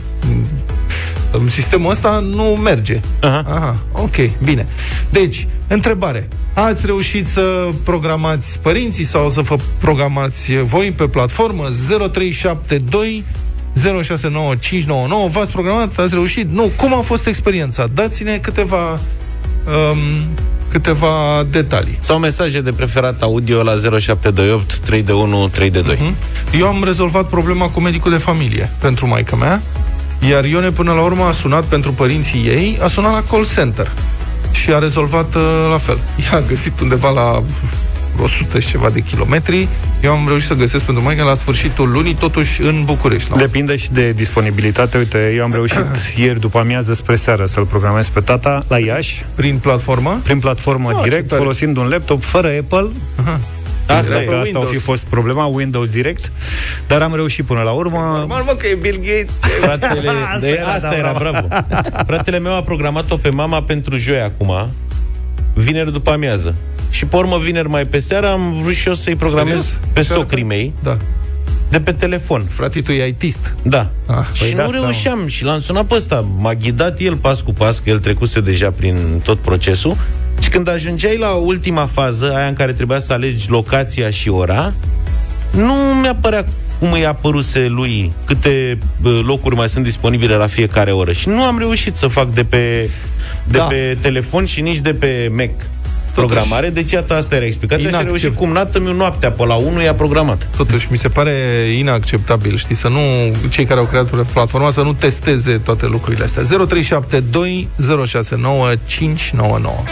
sistemul 1.45 1.91
ăsta 1.91 2.19
nu 2.19 2.43
merge. 2.43 2.99
Aha. 3.19 3.43
Aha, 3.47 3.77
ok, 3.91 4.15
bine. 4.43 4.67
Deci, 5.09 5.47
întrebare. 5.67 6.27
Ați 6.53 6.85
reușit 6.85 7.29
să 7.29 7.69
programați 7.83 8.59
părinții 8.59 9.03
sau 9.03 9.29
să 9.29 9.41
vă 9.41 9.55
programați 9.77 10.53
voi 10.63 10.91
pe 10.91 11.07
platformă 11.07 11.63
0372 12.11 13.23
069599 13.73 15.27
V-ați 15.27 15.51
programat? 15.51 15.97
Ați 15.97 16.13
reușit? 16.13 16.49
Nu. 16.49 16.71
Cum 16.75 16.93
a 16.93 17.01
fost 17.01 17.27
experiența? 17.27 17.87
Dați-ne 17.93 18.37
câteva 18.37 18.91
um, 18.91 20.27
câteva 20.69 21.45
detalii. 21.51 21.97
Sau 21.99 22.19
mesaje 22.19 22.61
de 22.61 22.71
preferat 22.71 23.21
audio 23.21 23.63
la 23.63 23.71
0728 23.99 24.77
3 24.77 25.01
de 25.03 25.11
1 25.11 25.47
3 25.47 25.69
de 25.69 25.81
2. 25.81 25.95
Uh-huh. 25.95 26.59
Eu 26.59 26.67
am 26.67 26.83
rezolvat 26.83 27.29
problema 27.29 27.69
cu 27.69 27.79
medicul 27.79 28.11
de 28.11 28.17
familie 28.17 28.71
pentru 28.79 29.07
maica 29.07 29.35
mea, 29.35 29.61
iar 30.19 30.45
Ione 30.45 30.71
până 30.71 30.93
la 30.93 31.01
urmă 31.01 31.23
a 31.23 31.31
sunat 31.31 31.63
pentru 31.63 31.93
părinții 31.93 32.47
ei, 32.47 32.79
a 32.81 32.87
sunat 32.87 33.11
la 33.11 33.23
call 33.29 33.47
center 33.55 33.91
și 34.51 34.71
a 34.71 34.79
rezolvat 34.79 35.35
uh, 35.35 35.41
la 35.69 35.77
fel. 35.77 35.99
Ea 36.31 36.37
a 36.37 36.43
găsit 36.47 36.79
undeva 36.79 37.09
la 37.09 37.43
100 38.23 38.59
și 38.59 38.67
ceva 38.67 38.89
de 38.89 38.99
kilometri. 38.99 39.67
Eu 40.03 40.11
am 40.11 40.27
reușit 40.27 40.47
să 40.47 40.53
găsesc 40.53 40.83
pentru 40.83 41.03
maică 41.03 41.23
la 41.23 41.33
sfârșitul 41.33 41.91
lunii, 41.91 42.13
totuși 42.13 42.61
în 42.61 42.83
București. 42.85 43.37
Depinde 43.37 43.75
și 43.75 43.91
de 43.91 44.11
disponibilitate. 44.11 44.97
Uite, 44.97 45.33
eu 45.35 45.43
am 45.43 45.51
reușit 45.53 45.85
ieri 46.23 46.39
după 46.39 46.59
amiază 46.59 46.93
spre 46.93 47.15
seară 47.15 47.45
să-l 47.45 47.65
programez 47.65 48.07
pe 48.07 48.19
tata 48.19 48.63
la 48.67 48.79
Iași. 48.79 49.25
Prin 49.35 49.57
platformă? 49.57 50.19
Prin 50.23 50.39
platformă 50.39 50.91
oh, 50.93 51.03
direct, 51.03 51.33
folosind 51.33 51.77
un 51.77 51.87
laptop 51.87 52.23
fără 52.23 52.47
Apple. 52.47 52.87
Aha. 53.15 53.39
Asta, 53.97 54.21
e, 54.21 54.39
asta 54.39 54.59
a 54.59 54.65
fi 54.65 54.77
fost 54.77 55.05
problema, 55.05 55.45
Windows 55.45 55.89
Direct, 55.89 56.31
dar 56.87 57.01
am 57.01 57.15
reușit 57.15 57.45
până 57.45 57.61
la 57.61 57.71
urmă. 57.71 58.15
Normal, 58.17 58.43
mă, 58.43 58.51
că 58.51 58.67
e 58.67 58.75
Bill 58.75 58.97
Gates. 58.97 59.51
Fratele, 59.61 60.09
asta, 60.23 60.39
de, 60.39 60.47
era, 60.47 60.67
asta 60.67 60.89
da, 60.89 60.97
era, 60.97 61.11
bravo. 61.11 61.47
Fratele 62.05 62.39
meu 62.39 62.55
a 62.55 62.61
programat-o 62.61 63.17
pe 63.17 63.29
mama 63.29 63.63
pentru 63.63 63.97
joi 63.97 64.21
acum, 64.21 64.71
vineri 65.53 65.91
după 65.91 66.11
amiază. 66.11 66.55
Și 66.89 67.05
pe 67.05 67.15
urmă, 67.15 67.37
vineri 67.37 67.69
mai 67.69 67.85
pe 67.85 67.99
seară, 67.99 68.27
am 68.27 68.61
vrut 68.61 68.75
și 68.75 68.87
eu 68.87 68.93
să-i 68.93 69.15
programez 69.15 69.65
Serios? 69.65 69.79
pe 69.93 70.01
socrii 70.01 70.43
mei. 70.43 70.73
Da 70.83 70.97
de 71.69 71.79
pe 71.79 71.91
telefon. 71.91 72.43
Fratele 72.43 72.83
tu 72.83 72.91
e 72.91 73.07
ITist. 73.07 73.55
Da. 73.61 73.89
Ah, 74.05 74.25
și 74.33 74.53
păi 74.53 74.65
nu 74.65 74.71
reușeam. 74.71 75.27
Și 75.27 75.43
l-am 75.43 75.59
sunat 75.59 75.85
pe 75.85 75.95
ăsta. 75.95 76.25
M-a 76.37 76.53
ghidat 76.53 76.99
el 76.99 77.15
pas 77.15 77.41
cu 77.41 77.53
pas, 77.53 77.79
că 77.79 77.89
el 77.89 77.99
trecuse 77.99 78.41
deja 78.41 78.71
prin 78.71 79.21
tot 79.23 79.39
procesul. 79.39 79.97
Și 80.39 80.49
când 80.49 80.69
ajungeai 80.69 81.17
la 81.17 81.29
ultima 81.29 81.85
fază, 81.85 82.33
aia 82.35 82.47
în 82.47 82.53
care 82.53 82.73
trebuia 82.73 82.99
să 82.99 83.13
alegi 83.13 83.49
locația 83.49 84.09
și 84.09 84.29
ora, 84.29 84.73
nu 85.51 85.73
mi-a 85.73 86.15
părea 86.15 86.45
cum 86.79 86.91
îi 86.91 87.05
apăruse 87.05 87.67
lui, 87.67 88.11
câte 88.25 88.77
locuri 89.25 89.55
mai 89.55 89.69
sunt 89.69 89.83
disponibile 89.83 90.35
la 90.35 90.47
fiecare 90.47 90.91
oră. 90.91 91.11
Și 91.11 91.27
nu 91.27 91.43
am 91.43 91.57
reușit 91.57 91.95
să 91.95 92.07
fac 92.07 92.33
de 92.33 92.43
pe, 92.43 92.89
de 93.43 93.57
da. 93.57 93.63
pe 93.63 93.97
telefon 94.01 94.45
și 94.45 94.61
nici 94.61 94.77
de 94.77 94.93
pe 94.93 95.31
Mac 95.35 95.49
programare, 96.13 96.69
deci 96.69 96.91
iată 96.91 97.13
asta 97.13 97.35
era 97.35 97.45
explicația 97.45 97.89
Inaccept. 97.89 98.09
și 98.09 98.15
a 98.15 98.19
reușit 98.19 98.39
cum 98.39 98.51
nată 98.51 98.79
mi 98.79 98.91
noaptea 98.91 99.31
pe 99.31 99.45
la 99.45 99.55
1 99.55 99.81
i-a 99.81 99.93
programat. 99.93 100.47
Totuși, 100.57 100.87
mi 100.91 100.97
se 100.97 101.09
pare 101.09 101.31
inacceptabil, 101.77 102.57
știi, 102.57 102.75
să 102.75 102.87
nu, 102.87 102.99
cei 103.49 103.65
care 103.65 103.79
au 103.79 103.85
creat 103.85 104.25
platforma 104.25 104.69
să 104.69 104.81
nu 104.81 104.93
testeze 104.93 105.57
toate 105.57 105.85
lucrurile 105.85 106.23
astea. 106.23 106.43
0372 106.43 107.67
069 108.05 108.69
599 108.85 109.83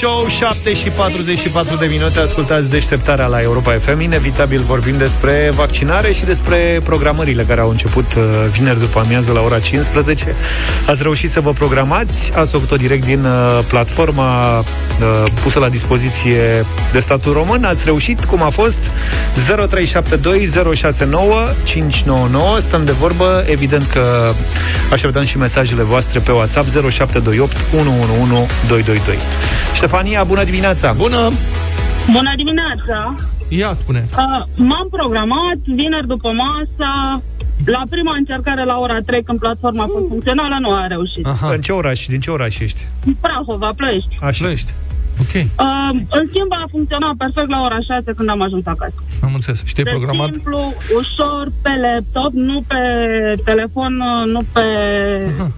Show 0.00 0.26
7 0.28 0.74
și 0.74 0.88
44 0.88 1.76
de 1.76 1.86
minute. 1.86 2.20
Ascultați 2.20 2.70
deșteptarea 2.70 3.26
la 3.26 3.40
Europa 3.40 3.72
FM 3.72 4.00
Inevitabil 4.00 4.62
vorbim 4.62 4.98
despre 4.98 5.50
vaccinare 5.54 6.12
Și 6.12 6.24
despre 6.24 6.80
programările 6.84 7.42
care 7.42 7.60
au 7.60 7.70
început 7.70 8.14
uh, 8.14 8.22
Vineri 8.50 8.78
după 8.78 8.98
amiază 8.98 9.32
la 9.32 9.40
ora 9.40 9.58
15 9.58 10.34
Ați 10.86 11.02
reușit 11.02 11.30
să 11.30 11.40
vă 11.40 11.52
programați? 11.52 12.32
Ați 12.34 12.50
făcut-o 12.50 12.76
direct 12.76 13.04
din 13.04 13.24
uh, 13.24 13.64
platforma 13.68 14.58
uh, 14.58 14.64
Pusă 15.42 15.58
la 15.58 15.68
dispoziție 15.68 16.64
de 16.92 17.00
statul 17.00 17.32
român. 17.32 17.64
Ați 17.64 17.84
reușit? 17.84 18.24
Cum 18.24 18.42
a 18.42 18.50
fost? 18.50 18.78
0372 19.44 20.74
069 20.74 21.34
599 21.64 22.58
Stăm 22.58 22.84
de 22.84 22.92
vorbă. 22.92 23.44
Evident 23.48 23.86
că 23.86 24.32
așteptăm 24.92 25.24
și 25.24 25.38
mesajele 25.38 25.82
voastre 25.82 26.20
pe 26.20 26.32
WhatsApp 26.32 26.68
0728 26.68 27.56
111 27.72 28.46
222 28.66 29.18
Ștefania, 29.84 30.24
bună 30.24 30.44
dimineața! 30.44 30.92
Bună! 30.92 31.30
Bună 32.16 32.32
dimineața! 32.36 33.14
Ia 33.48 33.72
spune! 33.74 34.08
Uh, 34.12 34.42
m-am 34.56 34.88
programat 34.90 35.58
vineri 35.80 36.06
după 36.06 36.28
masă 36.44 37.22
la 37.64 37.82
prima 37.90 38.14
încercare 38.16 38.64
la 38.64 38.76
ora 38.78 38.98
3 39.06 39.22
când 39.22 39.38
platforma 39.38 39.82
a 39.82 39.88
fost 39.92 40.06
funcțională 40.08 40.56
nu 40.60 40.70
a 40.70 40.86
reușit. 40.86 41.26
Aha. 41.26 41.52
În 41.54 41.60
ce 41.60 41.72
oraș? 41.72 42.06
Din 42.06 42.20
ce 42.20 42.30
oraș 42.30 42.58
ești? 42.58 42.86
Prahova, 43.20 43.72
Ploiești. 43.76 44.16
Așa. 44.20 44.38
Ploiești. 44.38 44.72
Ok. 45.20 45.34
Uh, 45.34 45.90
în 46.18 46.24
schimb, 46.30 46.52
a 46.52 46.64
funcționat 46.70 47.14
perfect 47.18 47.48
la 47.48 47.60
ora 47.62 47.80
6 47.80 48.12
când 48.16 48.28
am 48.28 48.42
ajuns 48.42 48.66
acasă. 48.66 48.98
Am 49.22 49.34
înțeles. 49.34 49.64
Și 49.64 49.74
te-ai 49.74 49.94
programat? 49.94 50.30
simplu, 50.30 50.74
ușor, 51.00 51.44
pe 51.62 51.72
laptop, 51.84 52.32
nu 52.32 52.64
pe 52.66 52.82
telefon, 53.44 53.92
nu 54.34 54.42
pe... 54.52 54.64
Aha. 55.38 55.50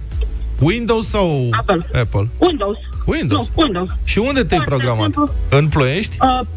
Windows 0.59 1.07
sau 1.07 1.47
Apple? 1.51 1.85
Apple? 2.01 2.27
Windows. 2.37 2.77
Windows? 3.13 3.47
Nu, 3.55 3.63
Windows. 3.63 3.89
Și 4.03 4.17
unde 4.17 4.43
te-ai 4.43 4.61
Foarte 4.63 4.69
programat? 4.69 5.03
Simplu. 5.03 5.29
În 5.49 5.67
Ploiești? 5.67 6.17
Uh, 6.21 6.47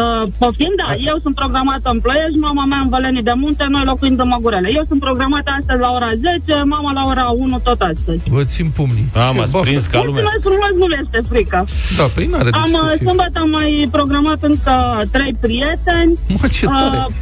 Uh, 0.00 0.24
poftim, 0.38 0.72
da, 0.82 0.88
eu 1.10 1.16
sunt 1.22 1.34
programată 1.34 1.88
în 1.94 2.00
Ploiești, 2.00 2.38
mama 2.48 2.64
mea 2.64 2.78
în 2.78 2.88
Vălenii 2.88 3.22
de 3.22 3.32
Munte, 3.42 3.64
noi 3.68 3.84
locuind 3.84 4.18
în 4.20 4.28
Măgurele. 4.28 4.68
Eu 4.78 4.84
sunt 4.88 5.00
programată 5.00 5.50
astăzi 5.58 5.80
la 5.80 5.90
ora 5.98 6.10
10, 6.14 6.62
mama 6.74 6.92
la 6.92 7.02
ora 7.06 7.26
1 7.28 7.58
tot 7.58 7.80
astăzi. 7.80 8.22
Vă 8.36 8.44
țin 8.44 8.68
pumnii. 8.76 9.06
Am 9.28 9.40
ați 9.40 9.56
prins 9.56 9.86
ca 9.86 10.02
lumea. 10.04 10.22
Mulțumesc 10.22 10.42
frumos, 10.48 10.72
nu 10.80 10.86
este 11.02 11.18
frică. 11.30 11.58
Da, 11.96 12.02
pe 12.02 12.10
păi 12.14 12.26
n-are 12.26 12.50
Am, 12.52 12.72
uh, 12.72 12.92
sâmbătă 13.06 13.38
am 13.44 13.50
mai 13.50 13.88
programat 13.90 14.40
încă 14.50 14.74
trei 15.10 15.34
prieteni. 15.40 16.12
Mă, 16.40 16.46
ce 16.56 16.66
tare. 16.66 16.96
Uh, 16.96 17.14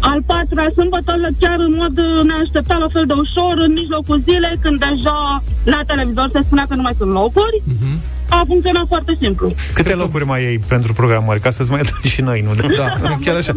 al 0.00 0.22
patrulea 0.26 0.70
sâmbătă, 0.74 1.12
chiar 1.40 1.58
în 1.58 1.74
mod 1.82 1.96
neașteptat, 2.28 2.78
la 2.78 2.88
fel 2.92 3.06
de 3.06 3.12
ușor, 3.24 3.54
în 3.66 3.72
mijlocul 3.72 4.18
zilei, 4.26 4.58
când 4.64 4.78
deja 4.78 5.42
la 5.64 5.80
televizor 5.86 6.28
se 6.32 6.40
spunea 6.46 6.64
că 6.68 6.74
nu 6.74 6.82
mai 6.82 6.94
sunt 6.98 7.12
locuri. 7.12 7.62
Uh-huh 7.72 8.14
a 8.28 8.44
funcționat 8.46 8.84
foarte 8.88 9.16
simplu. 9.20 9.54
Câte 9.72 9.94
locuri 9.94 10.24
mai 10.24 10.46
ai 10.46 10.60
pentru 10.68 10.92
programări? 10.92 11.40
Ca 11.40 11.50
să-ți 11.50 11.70
mai 11.70 11.80
dăm 11.82 12.10
și 12.10 12.20
noi, 12.20 12.40
nu? 12.40 12.54
Da, 12.76 12.92
chiar 13.24 13.36
așa. 13.36 13.54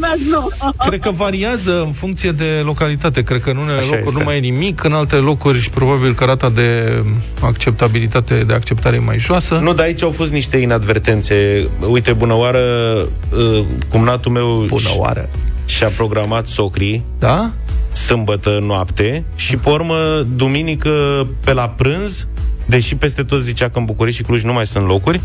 Cred 0.88 1.00
că 1.00 1.12
variază 1.12 1.81
în 1.86 1.91
funcție 1.91 2.31
de 2.31 2.62
localitate. 2.63 3.24
Cred 3.24 3.41
că 3.41 3.50
în 3.50 3.58
unele 3.58 3.77
așa 3.77 3.88
locuri 3.88 4.05
este. 4.08 4.17
nu 4.17 4.24
mai 4.25 4.38
e 4.38 4.39
nimic, 4.39 4.84
în 4.84 4.93
alte 4.93 5.15
locuri 5.15 5.69
probabil 5.74 6.13
că 6.13 6.25
rata 6.25 6.50
de 6.50 7.01
acceptabilitate, 7.41 8.43
de 8.48 8.53
acceptare 8.53 8.96
e 8.96 9.00
mai 9.00 9.19
joasă. 9.19 9.55
Nu, 9.55 9.74
dar 9.74 9.86
aici 9.86 10.03
au 10.03 10.12
fost 10.12 10.31
niște 10.31 10.58
inadvertențe. 10.58 11.67
Uite, 11.88 12.13
bună 12.13 12.34
oară, 12.34 12.60
uh, 12.60 13.65
cumnatul 13.89 14.31
meu... 14.31 14.65
Bună 14.67 14.89
oară! 14.98 15.29
Și-a 15.69 15.88
programat 15.88 16.47
socrii. 16.47 17.03
Da? 17.19 17.51
Sâmbătă 17.91 18.59
noapte 18.61 19.23
și 19.35 19.57
pe 19.57 19.69
urmă, 19.69 19.95
duminică 20.35 21.27
pe 21.43 21.53
la 21.53 21.69
prânz 21.69 22.27
deși 22.65 22.95
peste 22.95 23.23
tot 23.23 23.41
zicea 23.41 23.69
că 23.69 23.79
în 23.79 23.85
București 23.85 24.19
și 24.19 24.25
Cluj 24.25 24.43
nu 24.43 24.53
mai 24.53 24.67
sunt 24.67 24.88
locuri, 24.88 25.21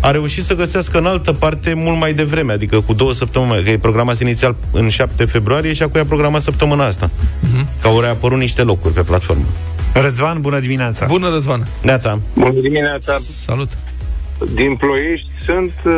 a 0.00 0.10
reușit 0.10 0.44
să 0.44 0.54
găsească 0.54 0.98
în 0.98 1.06
altă 1.06 1.32
parte 1.32 1.74
mult 1.74 1.98
mai 1.98 2.14
devreme, 2.14 2.52
adică 2.52 2.80
cu 2.80 2.92
două 2.92 3.12
săptămâni, 3.12 3.64
că 3.64 3.70
e 3.70 3.78
programat 3.78 4.20
inițial 4.20 4.56
în 4.72 4.88
7 4.88 5.24
februarie 5.24 5.72
și 5.72 5.82
acum 5.82 6.00
e 6.00 6.04
programat 6.04 6.40
săptămâna 6.40 6.84
asta. 6.84 7.10
Uh-huh. 7.10 7.80
Că 7.80 7.88
au 7.88 8.00
reapărut 8.00 8.38
niște 8.38 8.62
locuri 8.62 8.94
pe 8.94 9.02
platformă. 9.02 9.44
Răzvan, 9.92 10.40
bună 10.40 10.60
dimineața! 10.60 11.06
Bună, 11.06 11.28
Răzvan! 11.28 11.66
Neața! 11.82 12.18
Bună 12.34 12.60
dimineața! 12.60 13.16
Salut! 13.44 13.70
Din 14.54 14.76
Ploiești 14.76 15.28
sunt, 15.44 15.72
uh, 15.84 15.92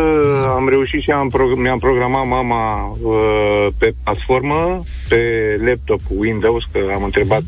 am 0.57 0.69
reușit 0.69 1.03
și 1.03 1.11
am 1.11 1.29
pro- 1.29 1.57
mi-am 1.57 1.79
programat 1.79 2.27
mama 2.27 2.97
uh, 3.03 3.67
pe 3.79 3.95
platformă, 4.03 4.83
pe 5.09 5.21
laptop 5.67 6.01
Windows, 6.09 6.63
că 6.73 6.79
am 6.95 7.03
întrebat 7.05 7.43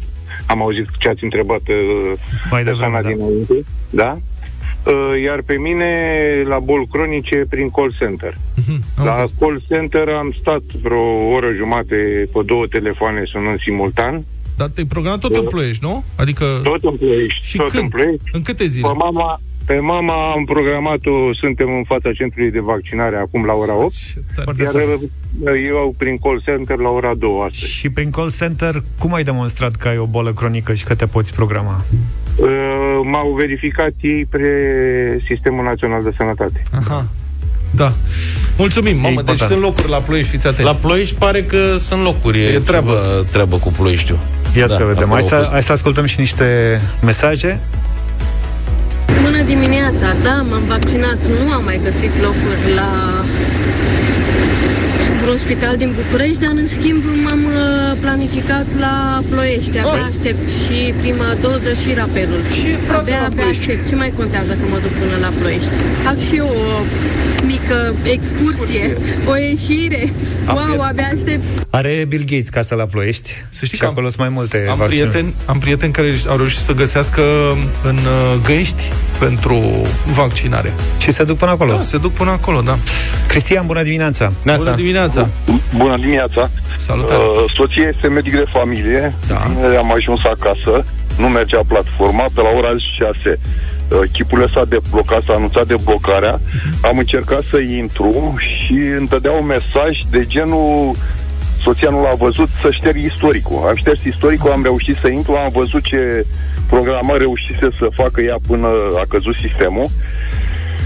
am 0.47 0.63
auzit 0.63 0.87
ce 0.99 1.09
ați 1.09 1.25
întrebat 1.25 1.61
uh, 1.69 2.13
Mai 2.51 2.63
persoana 2.63 3.03
da. 3.03 3.09
dinainte. 3.09 3.65
Da? 3.91 4.19
Uh, 4.87 5.23
iar 5.25 5.43
pe 5.47 5.55
mine 5.55 5.89
la 6.47 6.59
boli 6.59 6.87
cronice 6.91 7.47
prin 7.51 7.71
call 7.71 7.95
center. 7.99 8.33
Uh-huh, 8.33 9.05
la 9.05 9.25
zis. 9.25 9.35
call 9.39 9.63
center 9.69 10.09
am 10.09 10.35
stat 10.41 10.63
vreo 10.83 11.33
oră 11.35 11.53
jumate 11.57 12.29
pe 12.33 12.41
două 12.47 12.67
telefoane 12.67 13.23
sunând 13.25 13.59
simultan. 13.61 14.25
Dar 14.57 14.69
te-ai 14.69 14.87
programat 14.87 15.19
tot 15.19 15.31
uh, 15.31 15.39
în 15.39 15.47
Ploiești, 15.47 15.85
nu? 15.85 16.05
Adică... 16.17 16.61
Tot 16.63 16.85
în 16.85 16.97
Ploiești. 16.97 17.47
Și 17.47 17.57
tot 17.57 17.71
când? 17.71 17.83
în 17.83 17.89
Ploiești. 17.89 18.31
În 18.33 18.43
câte 18.43 18.67
zile? 18.67 18.89
Pe 18.89 18.95
mama, 18.97 19.41
pe 19.67 19.79
mama 19.79 20.33
am 20.33 20.45
programat-o, 20.45 21.35
suntem 21.35 21.69
în 21.77 21.85
fața 21.85 22.13
centrului 22.13 22.51
de 22.51 22.61
vaccinare 22.61 23.17
acum 23.17 23.45
la 23.45 23.53
ora 23.53 23.75
8, 23.77 23.95
iar 24.61 24.75
eu 25.71 25.95
prin 25.99 26.19
call 26.19 26.43
center 26.45 26.77
la 26.79 26.89
ora 26.89 27.15
2 27.15 27.31
astăzi. 27.47 27.73
Și 27.73 27.89
prin 27.91 28.11
call 28.11 28.33
center, 28.33 28.83
cum 28.99 29.15
ai 29.15 29.25
demonstrat 29.25 29.75
că 29.75 29.89
ai 29.89 29.99
o 29.99 30.07
bolă 30.07 30.33
cronică 30.33 30.75
și 30.75 30.85
că 30.85 30.95
te 30.95 31.07
poți 31.07 31.33
programa? 31.35 31.85
Uh, 32.37 32.49
m-au 33.05 33.33
verificat 33.33 33.93
ei 34.01 34.25
pre 34.25 34.51
Sistemul 35.27 35.65
Național 35.65 36.03
de 36.03 36.11
Sănătate. 36.17 36.63
Aha. 36.73 37.09
Da. 37.75 37.93
Mulțumim, 38.57 38.99
mamă, 38.99 39.23
deci 39.23 39.39
sunt 39.39 39.61
locuri 39.61 39.89
la 39.89 39.99
Ploiești, 39.99 40.31
fiți 40.31 40.47
atenți. 40.47 40.65
La 40.65 40.75
Ploiești 40.75 41.15
pare 41.15 41.43
că 41.43 41.77
sunt 41.79 42.03
locuri, 42.03 42.45
e, 42.45 42.47
e 42.47 42.59
treabă, 42.59 43.27
treabă 43.31 43.57
cu 43.57 43.69
Ploieștiul. 43.69 44.19
Ia 44.57 44.67
da, 44.67 44.77
să 44.77 44.85
vedem, 44.85 45.09
hai 45.09 45.23
să, 45.23 45.49
hai 45.51 45.63
să 45.63 45.73
ascultăm 45.73 46.05
și 46.05 46.19
niște 46.19 46.81
mesaje. 47.03 47.61
Bună 49.43 49.55
dimineața! 49.55 50.07
Da, 50.23 50.47
m-am 50.51 50.65
vaccinat. 50.65 51.19
Nu 51.27 51.53
am 51.53 51.65
mai 51.65 51.81
găsit 51.85 52.21
locuri 52.21 52.75
la 52.75 52.91
vreun 55.33 55.49
spital 55.49 55.77
din 55.77 55.95
București, 56.01 56.39
dar 56.45 56.55
în 56.63 56.69
schimb 56.69 57.03
m-am 57.25 57.45
uh, 57.45 57.97
planificat 58.01 58.67
la 58.79 59.23
Ploiești. 59.31 59.79
Abia 59.79 60.05
aștept 60.05 60.47
și 60.63 60.95
prima 61.01 61.29
doză 61.41 61.73
și 61.83 61.95
rapelul. 61.95 62.43
Și 62.59 62.69
frate 62.89 63.01
abia, 63.01 63.21
la 63.21 63.27
abia 63.27 63.45
aștept. 63.45 63.89
Ce 63.89 63.95
mai 63.95 64.13
contează 64.17 64.53
că 64.53 64.65
mă 64.71 64.79
duc 64.85 64.93
până 65.03 65.17
la 65.21 65.31
Ploiești? 65.39 65.71
Fac 66.05 66.19
și 66.27 66.37
eu 66.37 66.47
o 66.47 66.79
mică 67.45 67.95
excursie, 68.03 68.85
excursie. 68.85 68.97
o 69.31 69.35
ieșire. 69.37 70.13
Am 70.47 70.55
wow, 70.55 70.65
prieten... 70.65 70.87
abia 70.91 71.09
aștept. 71.17 71.45
Are 71.71 72.05
Bill 72.09 72.25
Gates 72.31 72.49
casa 72.49 72.75
la 72.75 72.85
Ploiești 72.85 73.31
Să 73.51 73.65
știi 73.65 73.77
și 73.77 73.83
că 73.83 73.89
acolo 73.89 74.09
sunt 74.09 74.21
mai 74.21 74.29
multe 74.29 74.67
am 74.71 74.79
prieteni, 74.79 75.35
am 75.45 75.59
prieteni 75.59 75.93
care 75.93 76.09
au 76.29 76.37
reușit 76.37 76.59
să 76.59 76.73
găsească 76.73 77.23
în 77.85 77.97
uh, 77.97 78.41
Găiești 78.45 78.83
pentru 79.19 79.63
vaccinare. 80.13 80.73
Și 80.99 81.13
se 81.13 81.25
duc 81.25 81.37
până 81.37 81.51
acolo? 81.51 81.73
Da, 81.73 81.83
se 81.83 81.99
duc 81.99 82.13
până 82.13 82.31
acolo, 82.31 82.61
da. 82.61 82.79
Cristian, 83.29 83.67
bună 83.67 83.83
dimineața! 83.83 84.33
Bună 84.45 84.75
dimineața! 84.77 85.22
Bună 85.77 85.97
dimineața! 85.97 86.51
Salutare! 86.77 87.23
Uh, 87.23 87.45
soția 87.55 87.89
este 87.89 88.09
medic 88.09 88.33
de 88.33 88.45
familie, 88.49 89.15
da. 89.29 89.37
am 89.79 89.93
ajuns 89.93 90.25
acasă, 90.25 90.85
nu 91.19 91.29
mergea 91.29 91.61
platforma, 91.67 92.25
pe 92.35 92.41
la 92.41 92.49
ora 92.57 92.71
6 92.97 93.17
uh, 93.25 93.99
chipul 94.13 94.51
s-a 94.55 94.65
deblocat, 94.65 95.23
s-a 95.27 95.33
anunțat 95.35 95.67
deblocarea, 95.67 96.39
uh-huh. 96.39 96.89
am 96.89 96.99
încercat 96.99 97.43
să 97.43 97.59
intru 97.59 98.35
și 98.37 98.73
îmi 98.99 99.09
dădea 99.09 99.33
un 99.33 99.47
mesaj 99.47 99.99
de 100.11 100.25
genul 100.27 100.97
soția 101.63 101.91
nu 101.91 102.03
l-a 102.03 102.15
văzut, 102.15 102.49
să 102.61 102.71
șterg 102.71 102.97
istoricul. 102.97 103.65
Am 103.69 103.75
șters 103.75 104.05
istoricul, 104.05 104.51
am 104.51 104.63
reușit 104.63 104.97
să 104.97 105.09
intru, 105.09 105.33
am 105.33 105.51
văzut 105.53 105.83
ce 105.83 106.27
programă 106.67 107.17
reușise 107.17 107.69
să 107.79 107.87
facă 107.95 108.21
ea 108.21 108.37
până 108.47 108.69
a 108.97 109.05
căzut 109.09 109.35
sistemul. 109.35 109.87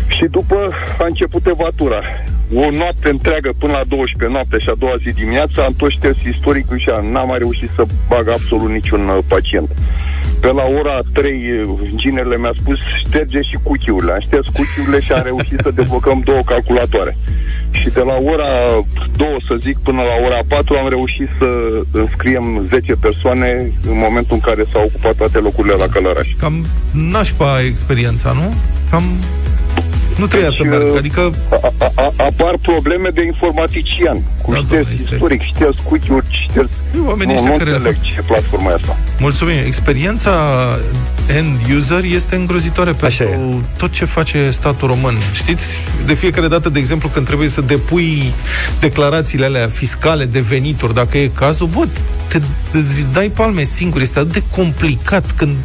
Și 0.08 0.24
după 0.30 0.70
a 0.98 1.04
început 1.04 1.46
evatura. 1.46 2.00
O 2.54 2.70
noapte 2.70 3.08
întreagă 3.08 3.50
până 3.58 3.72
la 3.72 3.84
12 3.88 4.32
noapte 4.36 4.58
și 4.58 4.68
a 4.68 4.74
doua 4.78 4.96
zi 5.04 5.10
dimineața 5.22 5.62
am 5.62 5.74
tot 5.76 5.90
șters 5.90 6.16
istoricul 6.34 6.78
și 6.78 6.88
n-am 7.12 7.28
mai 7.28 7.38
reușit 7.38 7.70
să 7.74 7.82
bag 8.08 8.28
absolut 8.28 8.70
niciun 8.70 9.08
uh, 9.08 9.18
pacient. 9.28 9.68
Pe 10.40 10.46
la 10.46 10.64
ora 10.78 11.00
3, 11.12 11.50
uh, 11.50 11.78
ginerele 11.94 12.36
mi-a 12.38 12.54
spus 12.60 12.78
șterge 13.04 13.40
și 13.40 13.56
cuchiurile. 13.62 14.12
Am 14.12 14.20
șters 14.20 14.46
cuchiurile 14.46 15.00
și 15.00 15.12
am 15.12 15.22
reușit 15.24 15.58
să 15.62 15.70
deblocăm 15.70 16.20
două 16.24 16.42
calculatoare. 16.46 17.16
Și 17.70 17.88
de 17.88 18.00
la 18.00 18.16
ora 18.32 18.50
2, 19.16 19.36
să 19.48 19.54
zic, 19.60 19.78
până 19.78 20.02
la 20.02 20.26
ora 20.26 20.40
4 20.48 20.76
am 20.76 20.88
reușit 20.88 21.28
să 21.38 21.48
înscriem 21.90 22.66
10 22.68 22.92
persoane 22.92 23.48
în 23.90 23.98
momentul 23.98 24.34
în 24.34 24.40
care 24.40 24.64
s-au 24.72 24.82
ocupat 24.82 25.14
toate 25.14 25.38
locurile 25.38 25.74
la 25.74 25.86
Călăraș. 25.86 26.28
Cam 26.38 26.66
nașpa 26.92 27.62
experiența, 27.62 28.32
nu? 28.32 28.54
Cam 28.90 29.02
Nu 30.16 30.26
trebuia 30.26 30.48
deci, 30.48 30.58
să 30.58 30.64
meargă, 30.64 30.90
uh, 30.90 30.98
adică... 30.98 31.30
A, 31.62 31.72
a, 31.94 32.12
apar 32.16 32.54
probleme 32.62 33.08
de 33.08 33.22
informatician, 33.24 34.22
cu 34.42 34.52
da, 34.52 34.58
șters 34.58 34.88
istoric, 34.90 35.42
șters 35.42 35.76
cookie-uri, 35.88 36.26
șters... 36.48 36.68
Oamenii 37.06 37.34
nu, 37.34 37.42
nu 37.42 37.56
care 37.56 37.70
înțeleg 37.70 38.00
ce 38.00 38.20
platforma 38.20 38.72
asta. 38.72 38.96
Mulțumim. 39.18 39.58
Experiența 39.66 40.32
end 41.26 41.76
user 41.76 42.04
este 42.04 42.36
îngrozitoare 42.36 42.92
pentru 42.92 43.64
tot 43.76 43.90
ce 43.90 44.04
face 44.04 44.50
statul 44.50 44.88
român. 44.88 45.14
Știți, 45.32 45.82
de 46.06 46.14
fiecare 46.14 46.48
dată, 46.48 46.68
de 46.68 46.78
exemplu, 46.78 47.08
când 47.08 47.26
trebuie 47.26 47.48
să 47.48 47.60
depui 47.60 48.34
declarațiile 48.80 49.44
alea 49.44 49.68
fiscale 49.68 50.24
de 50.24 50.40
venituri, 50.40 50.94
dacă 50.94 51.18
e 51.18 51.30
cazul, 51.34 51.66
bă, 51.66 51.86
te, 52.28 52.40
îți 52.72 53.12
dai 53.12 53.28
palme 53.28 53.62
singur. 53.62 54.00
Este 54.00 54.18
atât 54.18 54.32
de 54.32 54.42
complicat 54.50 55.30
când 55.30 55.56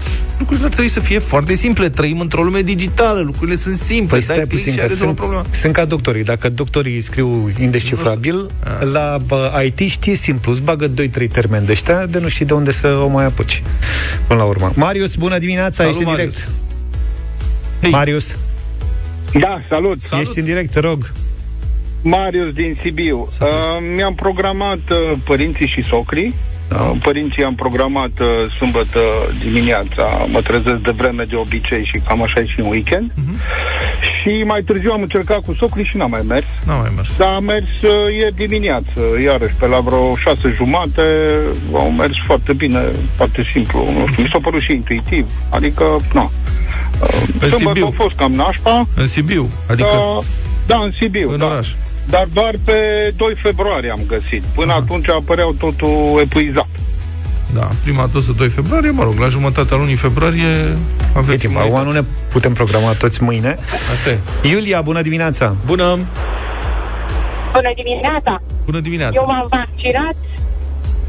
lucrurile 0.41 0.65
ar 0.65 0.71
trebui 0.71 0.91
să 0.91 0.99
fie 0.99 1.19
foarte 1.19 1.55
simple. 1.55 1.89
Trăim 1.89 2.19
într-o 2.19 2.43
lume 2.43 2.61
digitală, 2.61 3.19
lucrurile 3.19 3.55
sunt 3.55 3.75
simple. 3.75 4.17
Păi 4.17 4.21
stai 4.21 4.45
puțin, 4.49 4.75
că 4.75 4.87
sunt, 4.87 5.15
problema. 5.15 5.45
sunt 5.51 5.73
ca 5.73 5.85
doctorii. 5.85 6.23
Dacă 6.23 6.49
doctorii 6.49 7.01
scriu 7.01 7.51
indescifrabil, 7.59 8.49
A. 8.79 8.83
la 8.83 9.17
bă, 9.27 9.63
IT 9.65 9.89
știe 9.89 10.15
simplu, 10.15 10.51
îți 10.51 10.61
bagă 10.61 10.87
2-3 10.87 11.27
termeni 11.31 11.65
de 11.65 11.71
ăștia, 11.71 12.05
de 12.05 12.19
nu 12.19 12.27
știi 12.27 12.45
de 12.45 12.53
unde 12.53 12.71
să 12.71 12.87
o 12.87 13.07
mai 13.07 13.25
apuci. 13.25 13.63
Până 14.27 14.39
la 14.39 14.45
urmă. 14.45 14.71
Marius, 14.75 15.15
bună 15.15 15.37
dimineața, 15.37 15.50
Salut, 15.57 15.91
ești 15.91 16.03
în 16.03 16.15
direct. 16.15 16.49
Hey. 17.81 17.91
Marius. 17.91 18.35
Da, 19.39 19.61
salut. 19.69 20.01
salut. 20.01 20.27
Ești 20.27 20.39
în 20.39 20.45
direct, 20.45 20.71
te 20.71 20.79
rog. 20.79 21.11
Marius 22.01 22.53
din 22.53 22.77
Sibiu. 22.81 23.27
Uh, 23.41 23.47
mi-am 23.95 24.15
programat 24.15 24.79
uh, 24.89 25.17
părinții 25.23 25.67
și 25.67 25.83
socrii 25.83 26.29
da. 26.29 26.50
Părinții 27.01 27.43
am 27.43 27.55
programat 27.55 28.19
uh, 28.19 28.27
sâmbătă 28.57 28.99
dimineața, 29.39 30.25
mă 30.27 30.41
trezesc 30.41 30.81
de 30.81 30.91
vreme 30.91 31.23
de 31.23 31.35
obicei 31.35 31.85
și 31.85 32.01
cam 32.07 32.21
așa 32.21 32.39
e 32.39 32.45
și 32.45 32.59
în 32.59 32.65
weekend. 32.65 33.11
Uh-huh. 33.11 33.35
Și 34.01 34.43
mai 34.45 34.61
târziu 34.61 34.91
am 34.91 35.01
încercat 35.01 35.39
cu 35.45 35.53
socrii 35.53 35.85
și 35.85 35.97
n-am 35.97 36.09
mai 36.09 36.21
mers. 36.27 36.45
N-am 36.65 36.79
mai 36.79 36.91
mers. 36.95 37.17
Dar 37.17 37.33
am 37.33 37.43
mers 37.43 37.81
uh, 37.81 38.13
ieri 38.19 38.35
dimineață, 38.35 39.01
iarăși 39.23 39.53
pe 39.53 39.67
la 39.67 39.79
vreo 39.79 40.15
șase 40.15 40.53
jumate, 40.55 41.01
au 41.73 41.91
mers 41.91 42.13
foarte 42.25 42.53
bine, 42.53 42.81
foarte 43.15 43.43
simplu. 43.53 43.91
Nu 43.97 44.07
știu, 44.07 44.23
mi 44.23 44.29
s-a 44.31 44.39
părut 44.41 44.61
și 44.61 44.71
intuitiv. 44.71 45.25
Adică, 45.49 45.83
nu. 46.13 46.31
Uh, 47.41 47.47
sâmbătă 47.49 47.85
a 47.85 47.91
fost 47.93 48.15
cam 48.15 48.31
nașpa. 48.31 48.87
În 48.95 49.07
Sibiu? 49.07 49.49
Adică... 49.69 49.89
Da, 49.91 50.19
da 50.65 50.83
în 50.83 50.91
Sibiu, 50.99 51.31
în 51.31 51.37
da. 51.37 51.45
oraș 51.45 51.67
dar 52.09 52.27
doar 52.33 52.55
pe 52.63 52.73
2 53.15 53.35
februarie 53.41 53.91
am 53.91 53.99
găsit. 54.07 54.43
Până 54.55 54.71
Aha. 54.71 54.81
atunci 54.81 55.09
apăreau 55.09 55.51
totul 55.51 56.19
epuizat. 56.21 56.67
Da, 57.53 57.69
prima 57.83 58.09
doză 58.13 58.33
2 58.37 58.49
februarie, 58.49 58.89
mă 58.89 59.03
rog, 59.03 59.17
la 59.19 59.27
jumătatea 59.27 59.77
lunii 59.77 59.95
februarie 59.95 60.77
aveți 61.15 61.47
timp, 61.47 61.53
nu 61.83 61.91
ne 61.91 62.01
putem 62.29 62.53
programa 62.53 62.91
toți 62.91 63.23
mâine. 63.23 63.57
Asta 63.91 64.09
e. 64.09 64.19
Iulia, 64.49 64.81
bună 64.81 65.01
dimineața! 65.01 65.55
Bună! 65.65 65.99
Bună 67.53 67.71
dimineața! 67.75 68.41
Bună 68.65 68.79
dimineața! 68.79 69.13
Eu 69.15 69.25
m-am 69.27 69.47
vaccinat 69.49 70.15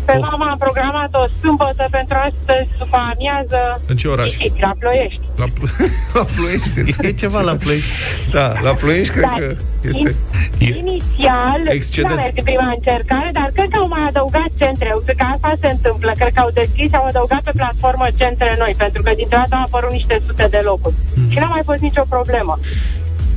pe 0.04 0.14
oh. 0.16 0.22
mama 0.30 0.46
am 0.50 0.58
programat 0.58 1.10
o 1.22 1.24
sâmbătă 1.40 1.84
pentru 1.90 2.16
astăzi, 2.28 2.68
după 2.78 2.98
amiază. 3.12 3.60
În 3.86 3.96
ce 3.96 4.08
oraș? 4.08 4.30
Știți, 4.32 4.60
la 4.60 4.72
Ploiești. 4.78 5.24
La, 5.36 5.46
Pl- 5.54 5.74
la 6.18 6.24
Ploiești. 6.36 7.06
E 7.06 7.12
ceva 7.22 7.40
la 7.40 7.54
Ploiești. 7.62 7.90
Da, 8.36 8.46
la 8.66 8.72
Ploiești 8.80 9.12
cred 9.12 9.28
da. 9.32 9.36
că 9.38 9.46
este... 9.90 10.14
Inițial, 10.58 11.60
Excedent. 11.64 12.14
n-a 12.14 12.22
mers 12.22 12.44
prima 12.50 12.68
încercare, 12.76 13.30
dar 13.32 13.48
cred 13.56 13.68
că 13.72 13.78
au 13.82 13.88
mai 13.88 14.04
adăugat 14.08 14.50
centre. 14.62 14.88
Cred 15.04 15.16
că 15.16 15.26
asta 15.34 15.50
se 15.60 15.68
întâmplă. 15.76 16.10
Cred 16.20 16.32
că 16.34 16.40
au 16.40 16.50
deschis, 16.60 16.92
au 16.92 17.04
adăugat 17.06 17.42
pe 17.42 17.52
platformă 17.60 18.06
centre 18.16 18.54
noi, 18.58 18.74
pentru 18.84 19.02
că 19.02 19.10
dintr-o 19.16 19.38
dată 19.42 19.54
au 19.54 19.64
apărut 19.66 19.92
niște 19.98 20.22
sute 20.26 20.46
de 20.50 20.60
locuri. 20.70 20.94
Mm. 21.14 21.30
Și 21.30 21.38
n-a 21.38 21.50
mai 21.56 21.62
fost 21.64 21.82
nicio 21.88 22.04
problemă. 22.08 22.58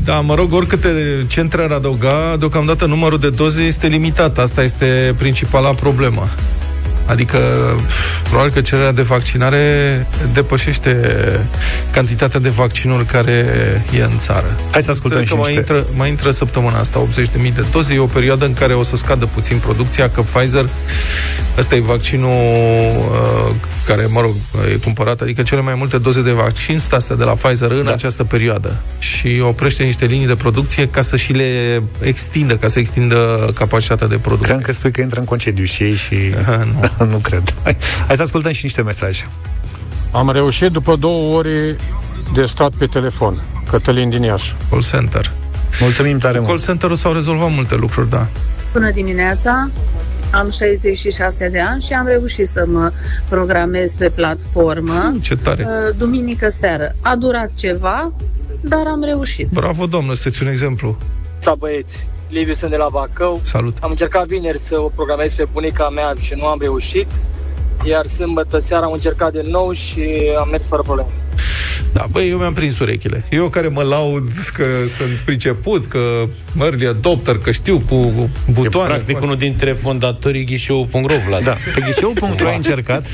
Da, 0.05 0.19
mă 0.19 0.35
rog, 0.35 0.53
oricâte 0.53 0.89
centre 1.27 1.63
ar 1.63 1.71
adăuga, 1.71 2.35
deocamdată 2.39 2.85
numărul 2.85 3.19
de 3.19 3.29
doze 3.29 3.61
este 3.61 3.87
limitat. 3.87 4.37
Asta 4.37 4.63
este 4.63 5.15
principala 5.17 5.73
problemă. 5.73 6.29
Adică, 7.05 7.39
probabil 8.23 8.51
că 8.51 8.61
cererea 8.61 8.91
de 8.91 9.01
vaccinare 9.01 10.07
depășește 10.33 11.01
cantitatea 11.91 12.39
de 12.39 12.49
vaccinuri 12.49 13.05
care 13.05 13.31
e 13.97 14.03
în 14.03 14.19
țară. 14.19 14.59
Hai 14.71 14.81
să 14.81 14.91
ascultăm 14.91 15.23
că 15.23 15.35
mai, 15.35 15.53
intră, 15.53 15.85
mai 15.95 16.09
intră 16.09 16.31
săptămâna 16.31 16.79
asta 16.79 17.07
80.000 17.21 17.53
de 17.53 17.65
doze. 17.71 17.93
E 17.93 17.99
o 17.99 18.05
perioadă 18.05 18.45
în 18.45 18.53
care 18.53 18.73
o 18.73 18.83
să 18.83 18.95
scadă 18.95 19.25
puțin 19.25 19.57
producția, 19.57 20.09
că 20.09 20.21
Pfizer, 20.21 20.69
ăsta 21.57 21.75
e 21.75 21.79
vaccinul 21.79 22.29
uh, 22.29 23.55
care, 23.85 24.05
mă 24.09 24.21
rog, 24.21 24.33
e 24.73 24.75
cumpărat, 24.75 25.21
adică 25.21 25.41
cele 25.41 25.61
mai 25.61 25.73
multe 25.77 25.97
doze 25.97 26.21
de 26.21 26.31
vaccin 26.31 26.79
sunt 26.79 26.93
astea 26.93 27.15
de 27.15 27.23
la 27.23 27.31
Pfizer 27.31 27.71
în 27.71 27.85
da. 27.85 27.91
această 27.91 28.23
perioadă. 28.23 28.75
Și 28.99 29.41
oprește 29.43 29.83
niște 29.83 30.05
linii 30.05 30.27
de 30.27 30.35
producție 30.35 30.87
ca 30.87 31.01
să 31.01 31.15
și 31.15 31.31
le 31.31 31.81
extindă, 32.01 32.55
ca 32.55 32.67
să 32.67 32.79
extindă 32.79 33.51
capacitatea 33.55 34.07
de 34.07 34.15
producție. 34.15 34.53
Cred 34.53 34.65
că 34.65 34.73
spui 34.73 34.91
că 34.91 35.01
intră 35.01 35.19
în 35.19 35.25
concediu 35.25 35.63
și 35.63 35.83
ei 35.83 35.95
și... 35.95 36.15
nu. 36.73 36.89
nu 37.11 37.17
cred. 37.17 37.53
Hai, 37.63 37.77
hai 38.07 38.15
să 38.15 38.21
ascultăm 38.21 38.51
și 38.51 38.63
niște 38.63 38.81
mesaje. 38.81 39.27
Am 40.11 40.31
reușit 40.31 40.71
după 40.71 40.95
două 40.95 41.37
ore 41.37 41.75
de 42.33 42.45
stat 42.45 42.71
pe 42.77 42.85
telefon. 42.85 43.43
Cătălin 43.69 44.09
din 44.09 44.23
Iași. 44.23 44.55
Call 44.69 44.83
center. 44.83 45.31
Mulțumim 45.79 46.17
tare 46.17 46.37
mult. 46.37 46.47
Call 46.47 46.61
center-ul 46.61 46.95
s-au 46.95 47.13
rezolvat 47.13 47.51
multe 47.51 47.75
lucruri, 47.75 48.09
da. 48.09 48.27
Bună 48.73 48.91
dimineața! 48.91 49.69
Am 50.31 50.49
66 50.51 51.49
de 51.49 51.59
ani 51.59 51.81
și 51.81 51.93
am 51.93 52.07
reușit 52.07 52.47
să 52.47 52.65
mă 52.67 52.91
programez 53.29 53.93
pe 53.93 54.09
platformă. 54.09 55.15
Ce 55.21 55.35
tare! 55.35 55.65
Uh, 55.67 55.95
duminică 55.97 56.49
seară. 56.49 56.95
A 57.01 57.15
durat 57.15 57.51
ceva, 57.53 58.11
dar 58.61 58.83
am 58.87 59.03
reușit. 59.03 59.47
Bravo, 59.47 59.85
doamnă, 59.85 60.13
sunteți 60.13 60.43
un 60.43 60.49
exemplu. 60.49 60.97
Da, 61.43 61.55
băieți, 61.57 62.07
Liviu 62.29 62.53
sunt 62.53 62.71
de 62.71 62.77
la 62.77 62.87
Bacău. 62.91 63.41
Salut! 63.43 63.77
Am 63.81 63.89
încercat 63.89 64.27
vineri 64.27 64.57
să 64.57 64.79
o 64.79 64.89
programez 64.89 65.35
pe 65.35 65.47
bunica 65.51 65.89
mea 65.89 66.13
și 66.19 66.33
nu 66.33 66.45
am 66.45 66.57
reușit. 66.61 67.07
Iar 67.83 68.05
sâmbătă 68.05 68.59
seara 68.59 68.85
am 68.85 68.91
încercat 68.91 69.31
din 69.31 69.49
nou 69.49 69.71
și 69.71 70.31
am 70.37 70.49
mers 70.49 70.67
fără 70.67 70.81
probleme. 70.81 71.09
Da, 71.93 72.05
băi, 72.11 72.29
eu 72.29 72.37
mi-am 72.37 72.53
prins 72.53 72.79
urechile. 72.79 73.25
Eu 73.31 73.49
care 73.49 73.67
mă 73.67 73.81
laud 73.81 74.31
că 74.53 74.63
sunt 74.97 75.19
priceput, 75.25 75.85
că 75.85 76.27
early 76.61 76.87
adopter, 76.87 77.37
că 77.37 77.51
știu 77.51 77.81
cu 77.89 78.29
butoane. 78.51 78.93
E 78.93 78.95
practic 78.95 79.21
unul 79.21 79.37
dintre 79.37 79.73
fondatorii 79.73 80.43
ghișeu.ro, 80.45 81.13
Vlad. 81.27 81.43
Da, 81.43 81.55
pe 81.75 81.81
ghișeu.ro 81.81 82.47
ai 82.47 82.55
încercat? 82.55 83.05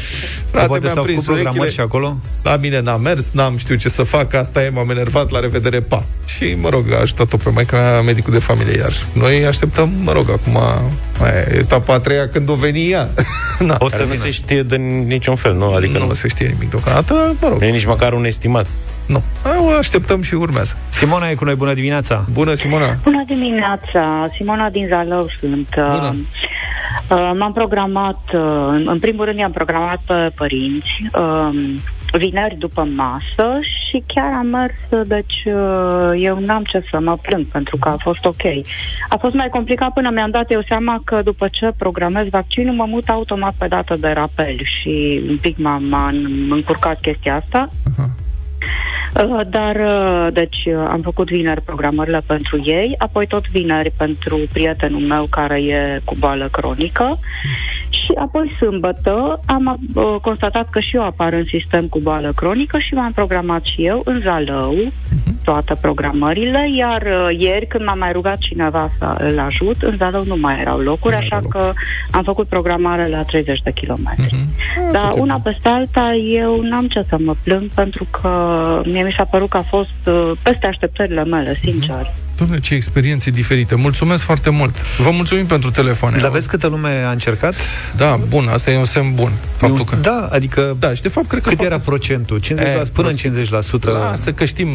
Frate, 0.52 0.68
poate 0.68 0.92
mi-am 0.94 1.04
prins 1.04 1.28
urechile. 1.28 1.70
și 1.70 1.80
acolo? 1.80 2.18
La 2.44 2.56
mine 2.56 2.80
n-a 2.80 2.98
mers, 2.98 3.30
n-am 3.32 3.58
știut 3.58 3.80
ce 3.80 3.90
să 3.90 4.04
fac, 4.04 4.34
asta 4.34 4.64
e, 4.64 4.70
m-am 4.70 4.90
enervat, 4.90 5.30
la 5.32 5.40
revedere, 5.40 5.80
pa. 5.80 6.06
Și, 6.26 6.58
mă 6.62 6.70
rog, 6.70 6.94
a 6.94 7.00
ajutat-o 7.00 7.38
pe 7.38 7.50
maica 7.50 7.78
mea, 7.78 8.02
medicul 8.02 8.34
de 8.34 8.40
familie, 8.40 8.78
iar 8.78 8.94
noi 9.14 9.46
așteptăm, 9.46 9.92
mă 10.04 10.12
rog, 10.12 10.30
acum 10.30 10.60
mai 11.20 11.32
etapa 11.58 11.94
a 11.94 12.00
treia 12.00 12.28
când 12.28 12.50
o 12.50 12.54
veni 12.54 12.92
ea. 12.92 13.10
Na, 13.60 13.76
o 13.86 13.90
să 13.90 14.06
nu 14.08 14.14
se 14.14 14.32
știe 14.32 14.64
de 14.64 14.76
niciun 14.76 15.36
fel, 15.36 15.54
nu? 15.54 15.74
Adică 15.74 15.98
nu, 15.98 16.06
nu 16.06 16.14
se 16.14 16.28
știe 16.28 16.48
nimic 16.48 16.70
deocamdată, 16.70 17.36
mă 17.42 17.48
rog. 17.48 17.60
Nu 17.60 17.66
e 17.66 17.72
nici 17.72 17.86
măcar 17.86 18.14
un 18.14 18.26
estimat. 18.26 18.68
Nu. 19.06 19.24
O 19.68 19.70
așteptăm 19.78 20.22
și 20.22 20.34
urmează. 20.34 20.78
Simona 20.90 21.30
e 21.30 21.36
cu 21.36 21.44
noi, 21.44 21.56
bună 21.56 21.74
dimineața! 21.74 22.26
Bună, 22.34 22.54
Simona! 22.54 22.96
Bună 23.04 23.24
dimineața! 23.28 24.26
Simona 24.36 24.70
din 24.70 24.88
Zalău 24.88 25.28
sunt. 25.40 25.68
Bună. 25.76 26.16
Uh, 27.10 27.32
m-am 27.38 27.54
programat, 27.54 28.20
uh, 28.34 28.84
în 28.86 29.00
primul 29.00 29.26
rând 29.26 29.38
i-am 29.38 29.52
programat 29.52 30.02
pe 30.06 30.32
părinți, 30.36 30.90
uh, 31.14 31.50
vineri 32.12 32.56
după 32.58 32.88
masă 32.96 33.60
și 33.62 34.04
chiar 34.06 34.34
am 34.34 34.48
mers, 34.48 35.08
deci 35.08 35.44
uh, 35.46 36.12
eu 36.16 36.40
n-am 36.40 36.64
ce 36.64 36.84
să 36.92 37.00
mă 37.00 37.18
plâng 37.22 37.46
pentru 37.46 37.78
că 37.78 37.90
a 37.90 37.96
fost 38.00 38.26
ok. 38.26 38.44
A 39.10 39.18
fost 39.20 39.34
mai 39.34 39.50
complicat 39.50 39.94
până 39.94 40.10
mi-am 40.10 40.30
dat 40.30 40.52
eu 40.52 40.62
seama 40.68 41.02
că 41.04 41.22
după 41.24 41.48
ce 41.52 41.72
programez 41.78 42.28
vaccinul 42.30 42.76
mă 42.76 42.86
mut 42.88 43.10
automat 43.10 43.54
pe 43.58 43.68
dată 43.68 43.96
de 44.00 44.10
rapel 44.10 44.56
și 44.64 45.22
un 45.30 45.38
pic 45.38 45.58
m-am 45.58 46.16
încurcat 46.50 47.00
chestia 47.00 47.36
asta. 47.36 47.68
Uh-huh. 47.68 48.11
Uh, 49.16 49.42
dar, 49.50 49.76
uh, 49.76 50.34
deci, 50.34 50.66
uh, 50.66 50.88
am 50.90 51.02
făcut 51.02 51.30
vineri 51.30 51.62
programările 51.62 52.22
pentru 52.26 52.62
ei, 52.64 52.96
apoi 52.98 53.28
tot 53.28 53.50
vineri 53.50 53.92
pentru 53.98 54.40
prietenul 54.54 55.02
meu 55.02 55.26
care 55.30 55.62
e 55.62 56.02
cu 56.06 56.16
boală 56.20 56.48
cronică 56.52 57.20
și 57.90 58.12
apoi 58.16 58.56
sâmbătă 58.60 59.40
am 59.46 59.80
constatat 60.22 60.70
că 60.70 60.80
și 60.80 60.96
eu 60.96 61.04
apar 61.04 61.34
în 61.34 61.46
sistem 61.46 61.88
cu 61.88 62.00
boală 62.00 62.32
cronică 62.36 62.78
și 62.80 62.94
m-am 62.94 63.12
programat 63.12 63.64
și 63.64 63.86
eu 63.86 64.02
în 64.06 64.22
Zalău 64.24 64.74
mhm. 64.74 65.21
Toate 65.52 65.76
programările, 65.82 66.70
iar 66.78 67.04
ieri 67.38 67.68
când 67.68 67.86
m-a 67.86 67.94
mai 67.94 68.12
rugat 68.12 68.38
cineva 68.38 68.92
să 68.98 69.16
îl 69.18 69.40
ajut, 69.40 69.82
în 69.82 69.96
Zalău 69.98 70.24
nu 70.24 70.36
mai 70.36 70.60
erau 70.60 70.80
locuri, 70.80 71.16
așa 71.16 71.40
că 71.50 71.74
am 72.12 72.24
făcut 72.24 72.48
programare 72.48 73.08
la 73.08 73.24
30 73.24 73.60
de 73.64 73.72
kilometri. 73.72 74.36
Uh-huh. 74.36 74.92
Dar 74.92 75.12
una 75.16 75.40
peste 75.44 75.70
alta, 75.70 76.14
eu 76.14 76.62
n-am 76.62 76.88
ce 76.88 77.06
să 77.10 77.18
mă 77.24 77.36
plâng 77.44 77.70
pentru 77.76 78.08
că 78.22 78.32
mie 78.86 79.04
mi 79.04 79.14
s-a 79.18 79.24
părut 79.24 79.50
că 79.50 79.58
a 79.58 79.62
fost 79.62 80.02
uh, 80.06 80.32
peste 80.44 80.68
așteptările 80.68 81.24
mele, 81.24 81.56
sincer. 81.62 82.14
Dom'le, 82.42 82.60
ce 82.62 82.74
experiențe 82.74 83.30
diferite. 83.30 83.76
Mulțumesc 83.76 84.24
foarte 84.24 84.50
mult. 84.50 84.76
Vă 84.98 85.10
mulțumim 85.12 85.46
pentru 85.46 85.72
telefoane. 85.72 86.18
Dar 86.18 86.32
vezi 86.32 86.48
câtă 86.48 86.68
lume 86.68 87.04
a 87.08 87.12
încercat? 87.12 87.56
Da, 87.96 88.20
bun, 88.28 88.48
asta 88.48 88.72
e 88.72 88.78
un 88.78 88.86
semn 88.86 89.16
bun. 89.16 89.32
Faptul 89.58 89.78
eu, 89.78 89.84
că... 89.84 89.96
Da, 89.96 90.30
adică... 90.32 90.76
Da, 90.80 90.94
și 90.94 91.02
de 91.02 91.08
fapt 91.08 91.28
cred 91.28 91.42
că... 91.42 91.50
Cât 91.50 91.58
fapt... 91.58 91.70
era 91.70 91.80
procentul? 91.80 92.40
50%, 92.40 92.50
e, 92.50 92.84
până 92.94 93.10
în 93.10 93.16
50%? 93.16 93.82
Lasă 93.82 94.34
că 94.34 94.46
știm, 94.46 94.70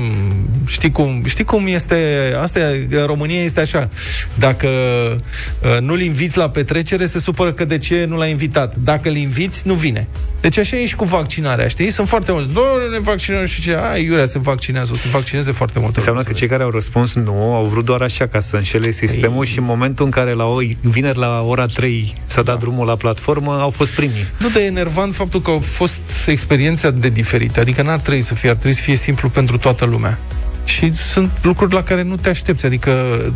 știi 0.67 0.91
cum, 0.91 1.23
știi 1.27 1.45
cum 1.45 1.67
este, 1.67 1.97
asta 2.43 2.59
e, 2.59 2.89
România 3.07 3.43
este 3.43 3.61
așa. 3.61 3.89
Dacă 4.35 4.69
uh, 4.69 5.81
nu-l 5.81 6.01
inviți 6.01 6.39
la 6.39 6.49
petrecere, 6.49 7.07
se 7.07 7.19
supără 7.19 7.53
că 7.53 7.65
de 7.65 7.79
ce 7.79 8.05
nu 8.09 8.17
l-a 8.17 8.27
invitat. 8.27 8.77
Dacă 8.77 9.09
îl 9.09 9.17
inviți, 9.17 9.63
nu 9.67 9.75
vine. 9.75 10.07
Deci 10.47 10.59
așa 10.59 10.77
e 10.77 10.87
și 10.87 10.97
cu 10.97 11.05
vaccinarea, 11.05 11.69
știi? 11.69 11.91
Sunt 11.91 12.09
foarte 12.09 12.33
mulți, 12.33 12.49
nu, 12.53 12.61
ne 12.93 12.99
vaccinăm 12.99 13.45
și 13.45 13.63
ce, 13.63 13.75
ai, 13.75 14.05
Iurea, 14.05 14.27
se 14.27 14.39
vaccinează, 14.39 14.91
o 14.93 14.97
să 14.97 15.07
vaccineze 15.11 15.53
foarte 15.53 15.79
mult. 15.79 15.97
Înseamnă 15.97 16.23
că 16.23 16.33
cei 16.33 16.49
care 16.49 16.63
au 16.63 16.71
răspuns 16.71 17.15
nu, 17.15 17.55
au 17.55 17.65
vrut 17.65 17.85
doar 17.85 18.01
așa 18.01 18.27
ca 18.27 18.41
să 18.41 18.57
înșele 18.57 18.91
sistemul 18.91 19.45
Ei. 19.45 19.51
și 19.51 19.59
în 19.59 19.65
momentul 19.65 20.05
în 20.05 20.11
care 20.11 20.33
la 20.33 20.45
o, 20.45 20.59
vineri 20.81 21.19
la 21.19 21.43
ora 21.43 21.67
3 21.67 22.15
s-a 22.27 22.43
dat 22.43 22.55
da. 22.55 22.61
drumul 22.61 22.87
la 22.87 22.95
platformă, 22.95 23.59
au 23.61 23.71
fost 23.71 23.91
primii. 23.91 24.27
Nu, 24.39 24.49
dar 24.49 24.63
e 24.63 24.65
enervant 24.65 25.15
faptul 25.15 25.41
că 25.41 25.51
au 25.51 25.61
fost 25.61 26.01
experiențe 26.27 26.91
de 26.91 27.09
diferite. 27.09 27.61
Adică 27.61 27.83
n-ar 27.83 27.99
trebui 27.99 28.23
să 28.23 28.35
fie, 28.35 28.49
ar 28.49 28.57
trebui 28.57 28.77
să 28.77 28.83
fie 28.83 28.97
simplu 28.97 29.29
pentru 29.29 29.59
toată 29.59 29.85
lumea 29.85 30.19
și 30.67 30.97
sunt 30.97 31.31
lucruri 31.43 31.75
la 31.75 31.83
care 31.83 32.03
nu 32.03 32.17
te 32.17 32.29
aștepți. 32.29 32.67
Adică, 32.67 32.93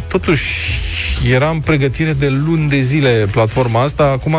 totuși, 0.09 0.79
era 1.31 1.49
în 1.49 1.61
pregătire 1.61 2.12
de 2.12 2.29
luni 2.29 2.69
de 2.69 2.81
zile 2.81 3.27
platforma 3.31 3.83
asta. 3.83 4.05
Acum, 4.05 4.37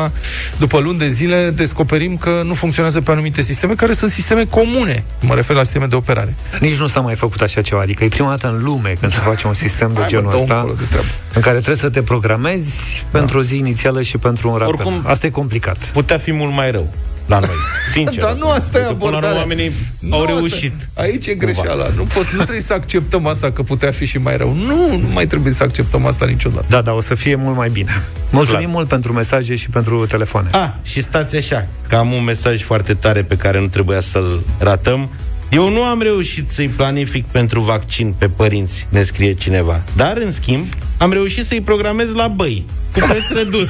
după 0.58 0.80
luni 0.80 1.00
de 1.00 1.08
zile, 1.08 1.50
descoperim 1.50 2.18
că 2.18 2.42
nu 2.46 2.54
funcționează 2.54 3.02
pe 3.02 3.12
anumite 3.12 3.42
sisteme, 3.42 3.74
care 3.74 3.94
sunt 3.94 4.12
sisteme 4.12 4.46
comune. 4.46 5.04
Mă 5.20 5.36
refer 5.36 5.56
la 5.56 5.64
sisteme 5.64 5.86
de 5.86 5.96
operare. 5.96 6.36
Nici 6.60 6.76
nu 6.76 6.88
s-a 6.88 7.00
mai 7.00 7.16
făcut 7.16 7.42
așa 7.42 7.62
ceva. 7.62 7.82
Adică 7.82 8.04
e 8.04 8.08
prima 8.08 8.30
dată 8.30 8.48
în 8.48 8.64
lume 8.64 8.96
când 9.00 9.14
se 9.14 9.20
face 9.20 9.48
un 9.48 9.54
sistem 9.54 9.92
de 9.94 10.00
Hai, 10.00 10.10
genul 10.10 10.34
ăsta, 10.34 10.74
de 10.78 10.98
în 11.34 11.42
care 11.42 11.56
trebuie 11.56 11.76
să 11.76 11.90
te 11.90 12.02
programezi 12.02 13.04
da. 13.12 13.20
pentru 13.20 13.38
o 13.38 13.42
zi 13.42 13.58
inițială 13.58 14.02
și 14.02 14.18
pentru 14.18 14.50
un 14.50 14.58
rapel. 14.58 14.74
Oricum, 14.74 15.02
asta 15.04 15.26
e 15.26 15.30
complicat. 15.30 15.78
Putea 15.78 16.18
fi 16.18 16.32
mult 16.32 16.54
mai 16.54 16.72
rău 16.72 16.94
la 17.26 17.40
noi. 17.40 17.50
Sincer. 17.92 18.24
Dar 18.24 18.34
nu 18.34 18.50
asta 18.50 18.80
e 18.80 18.86
abordarea. 18.86 19.38
oamenii 19.38 19.72
nu 20.00 20.16
au 20.16 20.26
reușit. 20.26 20.74
Asta. 20.78 21.02
Aici 21.02 21.28
e 21.28 21.34
greșeala. 21.34 21.88
Nu, 21.96 22.04
pot, 22.04 22.30
nu 22.30 22.38
trebuie 22.42 22.62
să 22.62 22.74
acceptăm 22.74 23.26
asta 23.26 23.52
că 23.52 23.64
putea 23.64 23.92
fi 23.92 24.06
și 24.06 24.18
mai 24.18 24.38
rău. 24.38 24.54
Nu, 24.54 24.98
nu 24.98 25.08
mai 25.14 25.26
trebuie 25.26 25.54
să 25.54 25.64
acceptăm 25.64 26.06
asta 26.06 26.26
niciodată. 26.26 26.66
Da, 26.70 26.82
da, 26.82 26.92
o 26.94 27.02
să 27.02 27.16
fie 27.16 27.36
mult 27.36 27.56
mai 27.56 27.70
bine. 27.70 28.02
Mulțumim 28.30 28.62
Clar. 28.62 28.74
mult 28.74 28.88
pentru 28.88 29.14
mesaje 29.14 29.56
și 29.56 29.70
pentru 29.70 30.06
telefoane. 30.06 30.50
Ah, 30.52 30.70
și 30.84 31.02
stați 31.02 31.36
așa, 31.36 31.68
că 31.88 31.96
am 31.96 32.12
un 32.12 32.24
mesaj 32.24 32.64
foarte 32.64 32.94
tare 32.94 33.24
pe 33.24 33.36
care 33.36 33.60
nu 33.60 33.68
trebuia 33.68 34.00
să-l 34.00 34.44
ratăm. 34.58 35.10
Eu 35.52 35.70
nu 35.70 35.84
am 35.84 36.02
reușit 36.02 36.50
să-i 36.50 36.68
planific 36.68 37.26
pentru 37.26 37.62
vaccin 37.62 38.14
pe 38.18 38.30
părinți, 38.30 38.88
ne 38.90 39.04
scrie 39.04 39.34
cineva. 39.34 39.82
Dar, 39.96 40.18
în 40.18 40.32
schimb, 40.32 40.66
am 40.98 41.12
reușit 41.12 41.46
să-i 41.46 41.62
programez 41.62 42.14
la 42.14 42.28
băi, 42.28 42.66
cu 42.94 43.00
preț 43.00 43.30
redus. 43.44 43.70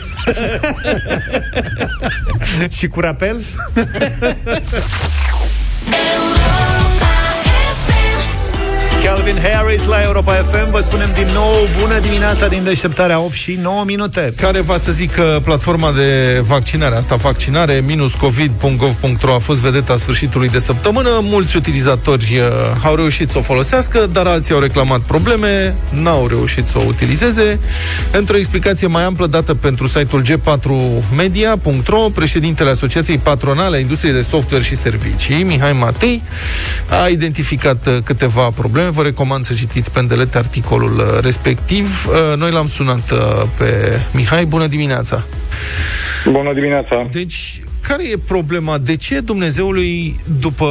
Și 2.69 2.87
cu 2.87 2.99
rapel? 2.99 3.41
Calvin 9.03 9.37
Harris 9.41 9.85
la 9.85 10.01
Europa 10.01 10.33
FM 10.33 10.71
Vă 10.71 10.79
spunem 10.79 11.09
din 11.13 11.27
nou 11.33 11.51
bună 11.81 11.99
dimineața 11.99 12.47
din 12.47 12.63
deșteptarea 12.63 13.19
8 13.19 13.33
și 13.33 13.57
9 13.61 13.83
minute. 13.83 14.33
Care 14.37 14.61
va 14.61 14.77
să 14.77 14.91
zic 14.91 15.11
că 15.11 15.39
platforma 15.43 15.91
de 15.91 16.41
vaccinare 16.43 16.95
Asta 16.95 17.15
vaccinare 17.15 17.83
minus 17.85 18.13
covid.gov.ro 18.13 19.33
A 19.33 19.37
fost 19.37 19.61
vedeta 19.61 19.97
sfârșitului 19.97 20.49
de 20.49 20.59
săptămână. 20.59 21.09
Mulți 21.21 21.55
utilizatori 21.55 22.37
uh, 22.37 22.45
au 22.83 22.95
reușit 22.95 23.29
să 23.29 23.37
o 23.37 23.41
folosească 23.41 24.09
Dar 24.11 24.25
alții 24.25 24.53
au 24.53 24.59
reclamat 24.59 24.99
probleme 24.99 25.75
N-au 25.89 26.27
reușit 26.27 26.67
să 26.67 26.77
o 26.77 26.83
utilizeze. 26.87 27.59
Într-o 28.11 28.37
explicație 28.37 28.87
mai 28.87 29.03
amplă 29.03 29.27
dată 29.27 29.53
pentru 29.53 29.87
site-ul 29.87 30.23
g4media.ro 30.25 32.09
Președintele 32.13 32.69
Asociației 32.69 33.17
Patronale 33.17 33.75
a 33.75 33.79
Industriei 33.79 34.13
de 34.13 34.21
Software 34.21 34.63
și 34.63 34.75
Servicii 34.75 35.43
Mihai 35.43 35.73
Matei 35.73 36.23
A 36.89 37.07
identificat 37.07 37.87
uh, 37.87 37.97
câteva 38.03 38.49
probleme 38.55 38.89
vă 38.91 39.01
recomand 39.01 39.43
să 39.43 39.53
citiți 39.53 39.91
pe 39.91 39.99
îndelete 39.99 40.37
articolul 40.37 40.97
uh, 40.97 41.19
respectiv. 41.21 42.05
Uh, 42.07 42.37
noi 42.37 42.51
l-am 42.51 42.67
sunat 42.67 43.11
uh, 43.11 43.19
pe 43.57 43.99
Mihai. 44.13 44.45
Bună 44.45 44.67
dimineața! 44.67 45.23
Bună 46.31 46.53
dimineața! 46.53 47.07
Deci, 47.11 47.61
care 47.81 48.09
e 48.09 48.17
problema? 48.27 48.77
De 48.77 48.95
ce 48.95 49.19
Dumnezeului, 49.19 50.19
după 50.39 50.67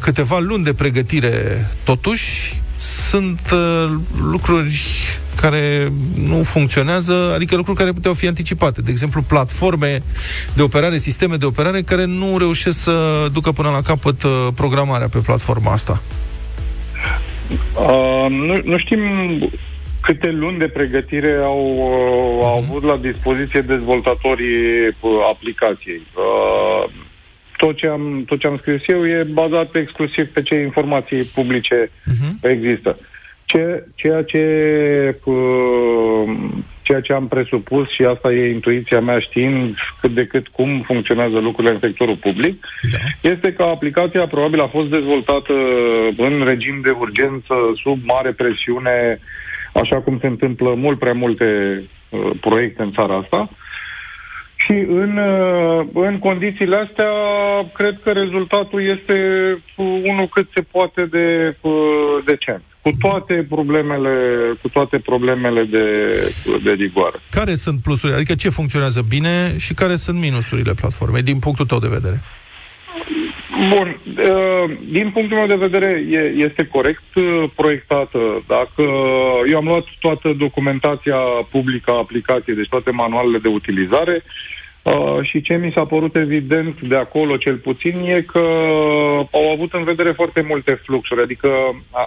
câteva 0.00 0.38
luni 0.38 0.64
de 0.64 0.72
pregătire, 0.72 1.66
totuși, 1.84 2.60
sunt 2.76 3.40
uh, 3.52 3.92
lucruri 4.30 4.82
care 5.40 5.92
nu 6.28 6.42
funcționează, 6.42 7.32
adică 7.34 7.56
lucruri 7.56 7.78
care 7.78 7.92
puteau 7.92 8.14
fi 8.14 8.26
anticipate. 8.26 8.80
De 8.80 8.90
exemplu, 8.90 9.22
platforme 9.22 10.02
de 10.54 10.62
operare, 10.62 10.96
sisteme 10.96 11.36
de 11.36 11.44
operare 11.44 11.82
care 11.82 12.04
nu 12.04 12.38
reușesc 12.38 12.78
să 12.78 13.26
ducă 13.32 13.52
până 13.52 13.70
la 13.70 13.80
capăt 13.80 14.22
programarea 14.54 15.08
pe 15.08 15.18
platforma 15.18 15.72
asta. 15.72 16.02
Uh, 17.50 18.26
nu, 18.30 18.60
nu 18.64 18.78
știm 18.78 19.00
câte 20.00 20.30
luni 20.30 20.58
de 20.58 20.68
pregătire 20.68 21.36
au, 21.42 21.74
uh, 21.76 22.44
au 22.44 22.56
avut 22.56 22.82
la 22.82 22.96
dispoziție 22.96 23.60
dezvoltatorii 23.60 24.86
uh, 24.86 25.10
aplicației. 25.30 26.02
Uh, 26.14 26.90
tot 27.56 27.76
ce, 27.76 27.86
am, 27.86 28.24
tot 28.26 28.38
ce 28.38 28.46
am 28.46 28.56
scris 28.56 28.82
eu 28.86 29.06
e 29.06 29.22
bazat 29.22 29.74
exclusiv 29.74 30.28
pe 30.32 30.42
ce 30.42 30.54
informații 30.54 31.22
publice 31.22 31.90
uh-huh. 31.90 32.50
există. 32.50 32.98
Ce, 33.44 33.84
ceea 33.94 34.22
ce 34.22 34.40
uh, 35.24 36.28
ceea 36.86 37.00
ce 37.00 37.12
am 37.12 37.28
presupus 37.28 37.90
și 37.90 38.02
asta 38.02 38.32
e 38.32 38.52
intuiția 38.52 39.00
mea 39.00 39.18
știind 39.18 39.74
cât 40.00 40.10
de 40.10 40.26
cât 40.26 40.48
cum 40.48 40.80
funcționează 40.80 41.38
lucrurile 41.38 41.72
în 41.72 41.80
sectorul 41.80 42.16
public, 42.16 42.66
da. 42.92 43.30
este 43.30 43.52
că 43.52 43.62
aplicația 43.62 44.26
probabil 44.26 44.60
a 44.60 44.66
fost 44.66 44.88
dezvoltată 44.88 45.52
în 46.16 46.44
regim 46.44 46.80
de 46.82 46.90
urgență, 46.90 47.54
sub 47.82 47.98
mare 48.04 48.30
presiune, 48.30 49.18
așa 49.72 49.96
cum 49.96 50.18
se 50.20 50.26
întâmplă 50.26 50.74
mult 50.74 50.98
prea 50.98 51.12
multe 51.12 51.46
uh, 52.08 52.30
proiecte 52.40 52.82
în 52.82 52.92
țara 52.92 53.16
asta. 53.16 53.48
Și 54.56 54.72
în, 54.72 55.16
uh, 55.16 55.86
în 55.94 56.18
condițiile 56.18 56.76
astea, 56.76 57.10
cred 57.74 58.00
că 58.02 58.10
rezultatul 58.10 58.82
este 58.96 59.18
unul 60.02 60.26
cât 60.26 60.48
se 60.54 60.60
poate 60.60 61.04
de 61.04 61.56
uh, 61.60 61.72
decent 62.24 62.62
cu 62.86 62.92
toate 63.00 63.46
problemele, 63.48 64.14
cu 64.62 64.68
toate 64.68 64.98
problemele 64.98 65.62
de, 65.62 65.86
de 66.62 66.70
rigoare. 66.70 67.18
Care 67.30 67.54
sunt 67.54 67.80
plusurile? 67.82 68.16
Adică 68.16 68.34
ce 68.34 68.48
funcționează 68.48 69.04
bine 69.08 69.54
și 69.58 69.74
care 69.74 69.96
sunt 69.96 70.18
minusurile 70.18 70.72
platformei, 70.72 71.22
din 71.22 71.38
punctul 71.38 71.66
tău 71.66 71.78
de 71.78 71.88
vedere? 71.88 72.20
Bun. 73.74 73.98
Uh, 74.06 74.76
din 74.88 75.10
punctul 75.10 75.36
meu 75.36 75.46
de 75.46 75.66
vedere, 75.68 76.04
este 76.36 76.66
corect 76.66 77.14
uh, 77.14 77.44
proiectată. 77.54 78.18
Dacă 78.46 78.82
eu 79.50 79.56
am 79.56 79.64
luat 79.64 79.84
toată 80.00 80.34
documentația 80.38 81.18
publică 81.50 81.90
a 81.90 81.98
aplicației, 81.98 82.56
deci 82.56 82.68
toate 82.68 82.90
manualele 82.90 83.38
de 83.38 83.48
utilizare, 83.48 84.22
Uh, 84.22 84.65
și 85.22 85.40
ce 85.40 85.54
mi 85.54 85.72
s-a 85.74 85.84
părut 85.84 86.16
evident 86.16 86.80
de 86.80 86.96
acolo, 86.96 87.36
cel 87.36 87.56
puțin, 87.56 88.00
e 88.04 88.20
că 88.20 88.38
au 89.30 89.50
avut 89.52 89.72
în 89.72 89.84
vedere 89.84 90.12
foarte 90.12 90.44
multe 90.48 90.72
fluxuri. 90.72 91.22
Adică 91.22 91.48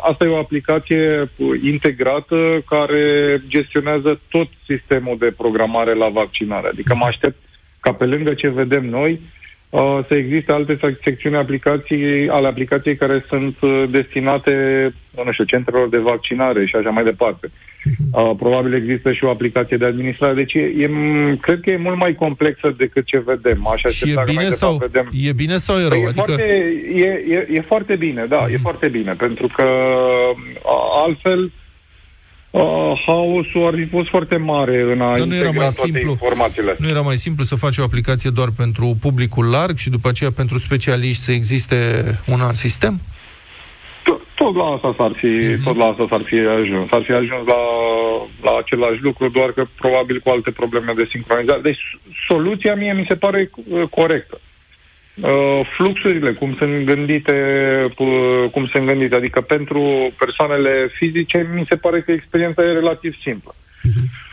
asta 0.10 0.26
e 0.26 0.30
o 0.30 0.38
aplicație 0.38 1.30
integrată 1.64 2.64
care 2.68 3.42
gestionează 3.48 4.20
tot 4.30 4.48
sistemul 4.66 5.18
de 5.18 5.34
programare 5.38 5.94
la 5.94 6.10
vaccinare. 6.10 6.68
Adică 6.68 6.96
mă 6.96 7.06
aștept 7.06 7.38
ca 7.80 7.94
pe 7.94 8.06
lângă 8.06 8.34
ce 8.34 8.50
vedem 8.50 8.86
noi, 8.86 9.12
uh, 9.12 9.39
să 10.08 10.16
existe 10.16 10.52
alte 10.52 10.80
secțiuni 11.04 11.36
aplicații, 11.36 12.30
ale 12.30 12.48
aplicației 12.48 12.96
care 12.96 13.26
sunt 13.28 13.56
uh, 13.62 13.84
destinate, 13.90 14.54
nu 15.26 15.32
știu, 15.32 15.44
centrelor 15.44 15.90
de 15.90 15.98
vaccinare 15.98 16.66
și 16.66 16.76
așa 16.76 16.90
mai 16.90 17.04
departe. 17.04 17.52
Uh, 18.12 18.32
probabil 18.38 18.74
există 18.74 19.12
și 19.12 19.24
o 19.24 19.30
aplicație 19.30 19.78
de 19.78 19.86
administrare. 19.86 20.34
Deci 20.34 20.54
e, 20.54 20.60
e, 20.60 20.90
cred 21.42 21.60
că 21.62 21.70
e 21.70 21.78
mult 21.78 21.98
mai 21.98 22.16
complexă 22.16 22.74
decât 22.78 23.06
ce 23.06 23.20
vedem. 23.26 23.68
Așa 23.68 23.90
și 23.90 24.10
e 24.10 24.24
bine, 24.26 24.50
sau, 24.50 24.78
vedem. 24.78 25.10
e 25.28 25.32
bine 25.32 25.58
sau 25.58 25.78
e 25.80 25.88
rău? 25.88 26.00
E, 26.00 26.08
adică... 26.08 26.24
foarte, 26.26 26.74
e, 26.94 27.24
e, 27.30 27.48
e 27.52 27.62
foarte 27.62 27.96
bine, 27.96 28.26
da, 28.26 28.46
mm. 28.48 28.54
e 28.54 28.58
foarte 28.58 28.88
bine, 28.88 29.14
pentru 29.14 29.48
că 29.48 29.66
altfel 31.06 31.52
Uh, 32.52 33.02
haosul 33.06 33.68
ar 33.68 33.74
fi 33.76 33.86
fost 33.86 34.10
foarte 34.10 34.38
mare 34.38 34.82
în 34.82 35.02
a 35.02 35.18
Dar 35.18 35.28
nu 35.28 35.36
era 35.36 35.52
mai 35.52 35.72
simplu, 35.72 36.10
informațiile. 36.10 36.76
Nu 36.80 36.88
era 36.88 37.02
mai 37.02 37.18
simplu 37.18 37.44
să 37.44 37.56
faci 37.56 37.78
o 37.78 37.84
aplicație 37.84 38.30
doar 38.30 38.50
pentru 38.58 38.98
publicul 39.02 39.50
larg 39.50 39.78
și 39.78 39.90
după 39.90 40.10
aceea 40.10 40.32
pentru 40.32 40.58
specialiști 40.58 41.24
să 41.24 41.32
existe 41.32 42.04
un 42.26 42.42
alt 42.42 42.56
sistem? 42.56 43.00
Tot 44.36 44.56
la 44.56 44.64
asta 44.64 44.94
s-ar 44.98 45.12
fi, 45.16 45.28
uh-huh. 45.28 45.64
tot 45.64 45.78
la 45.78 45.86
asta 45.86 46.06
s-ar 46.10 46.22
fi 46.22 46.36
ajuns. 46.36 46.90
S-ar 46.90 47.04
fi 47.04 47.12
ajuns 47.12 47.46
la, 47.46 47.62
la 48.42 48.58
același 48.58 49.02
lucru, 49.02 49.30
doar 49.30 49.52
că 49.52 49.66
probabil 49.76 50.20
cu 50.24 50.30
alte 50.30 50.52
probleme 50.52 50.94
de 50.96 51.08
sincronizare. 51.10 51.62
Deci 51.62 51.98
soluția 52.28 52.76
mie 52.76 52.94
mi 52.94 53.06
se 53.08 53.16
pare 53.16 53.50
uh, 53.54 53.84
corectă. 53.90 54.40
Uh, 55.22 55.66
fluxurile, 55.76 56.32
cum 56.32 56.56
sunt 56.58 56.86
gândite, 56.86 57.34
uh, 57.98 58.50
cum 58.52 58.68
sunt 58.68 58.86
gândite. 58.86 59.16
Adică 59.16 59.42
pentru 59.42 60.12
persoanele 60.18 60.90
fizice, 60.94 61.50
mi 61.54 61.66
se 61.70 61.76
pare 61.76 62.02
că 62.02 62.12
experiența 62.12 62.64
e 62.64 62.72
relativ 62.72 63.16
simplă. 63.22 63.56
Uh-huh. 63.56 64.28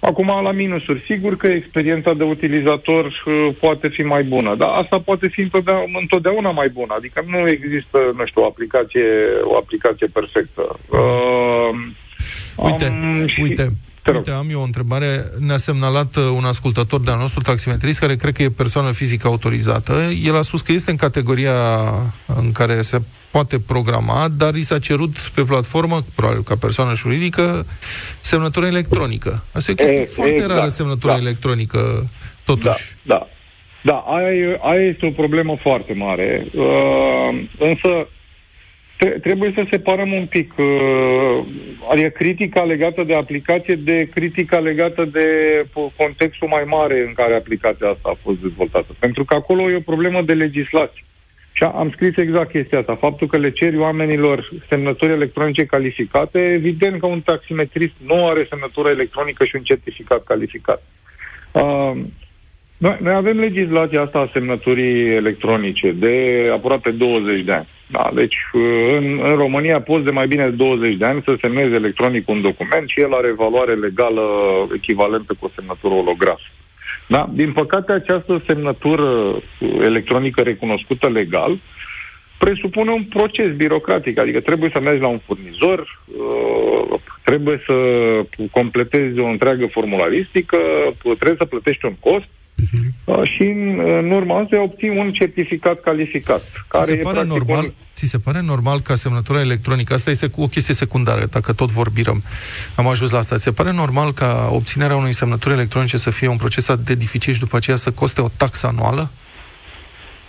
Acum, 0.00 0.26
la 0.42 0.52
minusuri, 0.52 1.02
sigur 1.06 1.36
că 1.36 1.46
experiența 1.46 2.12
de 2.12 2.24
utilizator 2.24 3.04
uh, 3.04 3.48
poate 3.60 3.88
fi 3.88 4.02
mai 4.02 4.22
bună, 4.22 4.54
dar 4.54 4.68
asta 4.68 4.98
poate 4.98 5.28
fi 5.28 5.40
întotdeauna, 5.40 5.98
întotdeauna 6.00 6.50
mai 6.50 6.68
bună. 6.68 6.94
Adică 6.96 7.24
nu 7.26 7.48
există, 7.48 7.98
nu 8.16 8.26
știu, 8.26 8.42
o 8.42 8.44
aplicație, 8.44 9.06
o 9.42 9.56
aplicație 9.56 10.06
perfectă. 10.06 10.78
Uh, 10.88 11.70
uite, 12.56 12.84
am, 12.84 13.26
și... 13.26 13.40
uite, 13.40 13.68
Uite, 14.06 14.30
am 14.30 14.50
eu 14.50 14.60
o 14.60 14.64
întrebare. 14.64 15.24
Ne-a 15.38 15.56
semnalat 15.56 16.16
uh, 16.16 16.30
un 16.36 16.44
ascultător 16.44 17.00
de-al 17.00 17.18
nostru, 17.18 17.40
taximetrist, 17.40 17.98
care 17.98 18.16
cred 18.16 18.34
că 18.34 18.42
e 18.42 18.48
persoană 18.48 18.90
fizică 18.92 19.26
autorizată. 19.26 19.92
El 20.24 20.36
a 20.36 20.42
spus 20.42 20.60
că 20.60 20.72
este 20.72 20.90
în 20.90 20.96
categoria 20.96 21.54
în 22.26 22.52
care 22.52 22.82
se 22.82 23.00
poate 23.30 23.58
programa, 23.58 24.28
dar 24.36 24.54
i 24.54 24.62
s-a 24.62 24.78
cerut 24.78 25.16
pe 25.34 25.42
platformă, 25.42 26.04
probabil 26.14 26.42
ca 26.42 26.54
persoană 26.56 26.94
juridică, 26.94 27.66
semnătură 28.20 28.66
electronică. 28.66 29.42
Asta 29.52 29.70
e 29.70 29.74
o 29.78 29.82
chestie 29.82 30.00
e, 30.00 30.04
foarte 30.04 30.34
exact, 30.34 30.50
rară, 30.50 30.68
semnătură 30.68 31.12
da. 31.12 31.18
electronică, 31.18 32.10
totuși. 32.44 32.94
Da, 33.02 33.14
da. 33.14 33.26
Da, 33.82 33.94
aia, 33.94 34.58
aia 34.60 34.88
este 34.88 35.06
o 35.06 35.10
problemă 35.10 35.56
foarte 35.60 35.92
mare. 35.92 36.46
Uh, 36.54 37.42
însă, 37.58 38.08
trebuie 39.22 39.52
să 39.54 39.66
separăm 39.70 40.12
un 40.12 40.26
pic. 40.26 40.52
Uh, 40.56 41.44
adică 41.90 42.08
critica 42.08 42.62
legată 42.62 43.02
de 43.02 43.14
aplicație 43.14 43.74
de 43.74 44.08
critica 44.14 44.58
legată 44.58 45.04
de 45.04 45.26
contextul 45.96 46.48
mai 46.48 46.64
mare 46.66 47.04
în 47.06 47.12
care 47.12 47.34
aplicația 47.34 47.88
asta 47.88 48.08
a 48.12 48.18
fost 48.22 48.38
dezvoltată. 48.38 48.86
Pentru 48.98 49.24
că 49.24 49.34
acolo 49.34 49.70
e 49.70 49.76
o 49.76 49.80
problemă 49.80 50.22
de 50.22 50.32
legislație. 50.32 51.04
Și 51.52 51.62
am 51.62 51.90
scris 51.90 52.16
exact 52.16 52.50
chestia 52.50 52.78
asta. 52.78 52.94
Faptul 52.94 53.26
că 53.26 53.36
le 53.36 53.50
ceri 53.50 53.76
oamenilor 53.76 54.50
semnături 54.68 55.12
electronice 55.12 55.64
calificate, 55.64 56.38
evident 56.38 57.00
că 57.00 57.06
un 57.06 57.20
taximetrist 57.20 57.94
nu 58.06 58.28
are 58.28 58.46
semnătură 58.48 58.88
electronică 58.88 59.44
și 59.44 59.56
un 59.56 59.62
certificat 59.62 60.24
calificat. 60.24 60.82
Uh, 61.52 61.92
noi, 62.80 62.96
noi 63.00 63.14
avem 63.14 63.38
legislația 63.38 64.00
asta 64.02 64.18
a 64.18 64.30
semnăturii 64.32 65.14
electronice 65.14 65.92
de 65.92 66.48
aproape 66.52 66.90
20 66.90 67.44
de 67.44 67.52
ani. 67.52 67.66
Da, 67.86 68.10
deci 68.14 68.36
în, 68.98 69.20
în 69.22 69.36
România 69.36 69.80
poți 69.80 70.04
de 70.04 70.10
mai 70.10 70.26
bine 70.26 70.44
de 70.44 70.56
20 70.56 70.96
de 70.96 71.04
ani 71.04 71.22
să 71.24 71.36
semnezi 71.40 71.74
electronic 71.74 72.28
un 72.28 72.40
document 72.40 72.88
și 72.88 73.00
el 73.00 73.14
are 73.14 73.32
valoare 73.32 73.74
legală 73.74 74.22
echivalentă 74.74 75.34
cu 75.38 75.44
o 75.46 75.50
semnătură 75.54 75.94
holograf. 75.94 76.40
Da? 77.06 77.28
Din 77.32 77.52
păcate, 77.52 77.92
această 77.92 78.42
semnătură 78.46 79.34
electronică 79.80 80.40
recunoscută 80.40 81.08
legal 81.08 81.58
presupune 82.38 82.90
un 82.90 83.02
proces 83.02 83.54
birocratic, 83.56 84.18
adică 84.18 84.40
trebuie 84.40 84.70
să 84.72 84.80
mergi 84.80 85.00
la 85.00 85.08
un 85.08 85.18
furnizor, 85.18 85.78
uh, 85.78 87.00
trebuie 87.24 87.60
să 87.66 87.74
completezi 88.50 89.18
o 89.18 89.26
întreagă 89.26 89.66
formularistică, 89.66 90.58
trebuie 91.02 91.36
să 91.36 91.44
plătești 91.44 91.84
un 91.84 91.94
cost 92.00 92.28
uh-huh. 92.60 93.22
și 93.22 93.42
în, 93.42 93.80
în 93.98 94.10
urma 94.10 94.38
asta 94.38 94.62
obții 94.62 94.88
un 94.88 95.12
certificat 95.12 95.80
calificat. 95.80 96.42
Care 96.68 96.84
se 96.84 96.94
pare 96.96 97.24
normal, 97.24 97.64
un... 97.64 97.72
Ți 97.94 98.06
se 98.06 98.18
pare 98.18 98.40
normal 98.42 98.80
ca 98.80 98.94
semnătura 98.94 99.40
electronică, 99.40 99.94
asta 99.94 100.10
este 100.10 100.30
o 100.36 100.46
chestie 100.46 100.74
secundară, 100.74 101.24
dacă 101.30 101.52
tot 101.52 101.70
vorbim, 101.70 102.22
am 102.74 102.86
ajuns 102.86 103.10
la 103.10 103.18
asta, 103.18 103.36
ți 103.36 103.42
se 103.42 103.52
pare 103.52 103.72
normal 103.72 104.12
ca 104.12 104.48
obținerea 104.52 104.96
unei 104.96 105.12
semnături 105.12 105.54
electronice 105.54 105.96
să 105.96 106.10
fie 106.10 106.28
un 106.28 106.36
proces 106.36 106.68
atât 106.68 106.84
de 106.84 106.94
dificil 106.94 107.32
și 107.32 107.40
după 107.40 107.56
aceea 107.56 107.76
să 107.76 107.90
coste 107.90 108.20
o 108.20 108.28
taxă 108.36 108.66
anuală? 108.66 109.10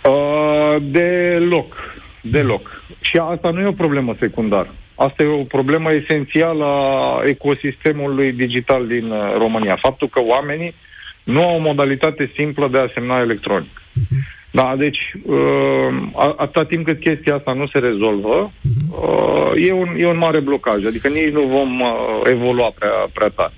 Uh, 0.04 0.82
deloc, 0.82 1.74
deloc. 2.20 2.82
Și 3.00 3.16
asta 3.16 3.50
nu 3.50 3.60
e 3.60 3.66
o 3.66 3.72
problemă 3.72 4.16
secundară. 4.18 4.74
Asta 4.94 5.22
e 5.22 5.26
o 5.26 5.44
problemă 5.44 5.92
esențială 5.92 6.64
a 6.64 7.22
ecosistemului 7.26 8.32
digital 8.32 8.86
din 8.86 9.10
uh, 9.10 9.34
România. 9.38 9.76
Faptul 9.80 10.08
că 10.08 10.20
oamenii 10.20 10.74
nu 11.24 11.42
au 11.42 11.54
o 11.56 11.60
modalitate 11.60 12.30
simplă 12.34 12.68
de 12.68 12.78
a 12.78 12.90
semna 12.94 13.20
electronic. 13.20 13.80
Uh-huh. 13.80 14.40
Da, 14.50 14.74
deci 14.76 14.98
uh, 15.22 15.88
atâta 16.36 16.64
timp 16.64 16.84
cât 16.84 17.00
chestia 17.00 17.34
asta 17.34 17.52
nu 17.52 17.66
se 17.66 17.78
rezolvă, 17.78 18.52
uh, 18.90 19.66
e, 19.66 19.72
un, 19.72 19.94
e 19.98 20.06
un 20.06 20.16
mare 20.18 20.40
blocaj, 20.40 20.84
adică 20.84 21.08
nici 21.08 21.32
nu 21.32 21.42
vom 21.42 21.80
uh, 21.80 21.88
evolua 22.24 22.72
prea, 22.78 23.08
prea 23.14 23.28
tare. 23.28 23.52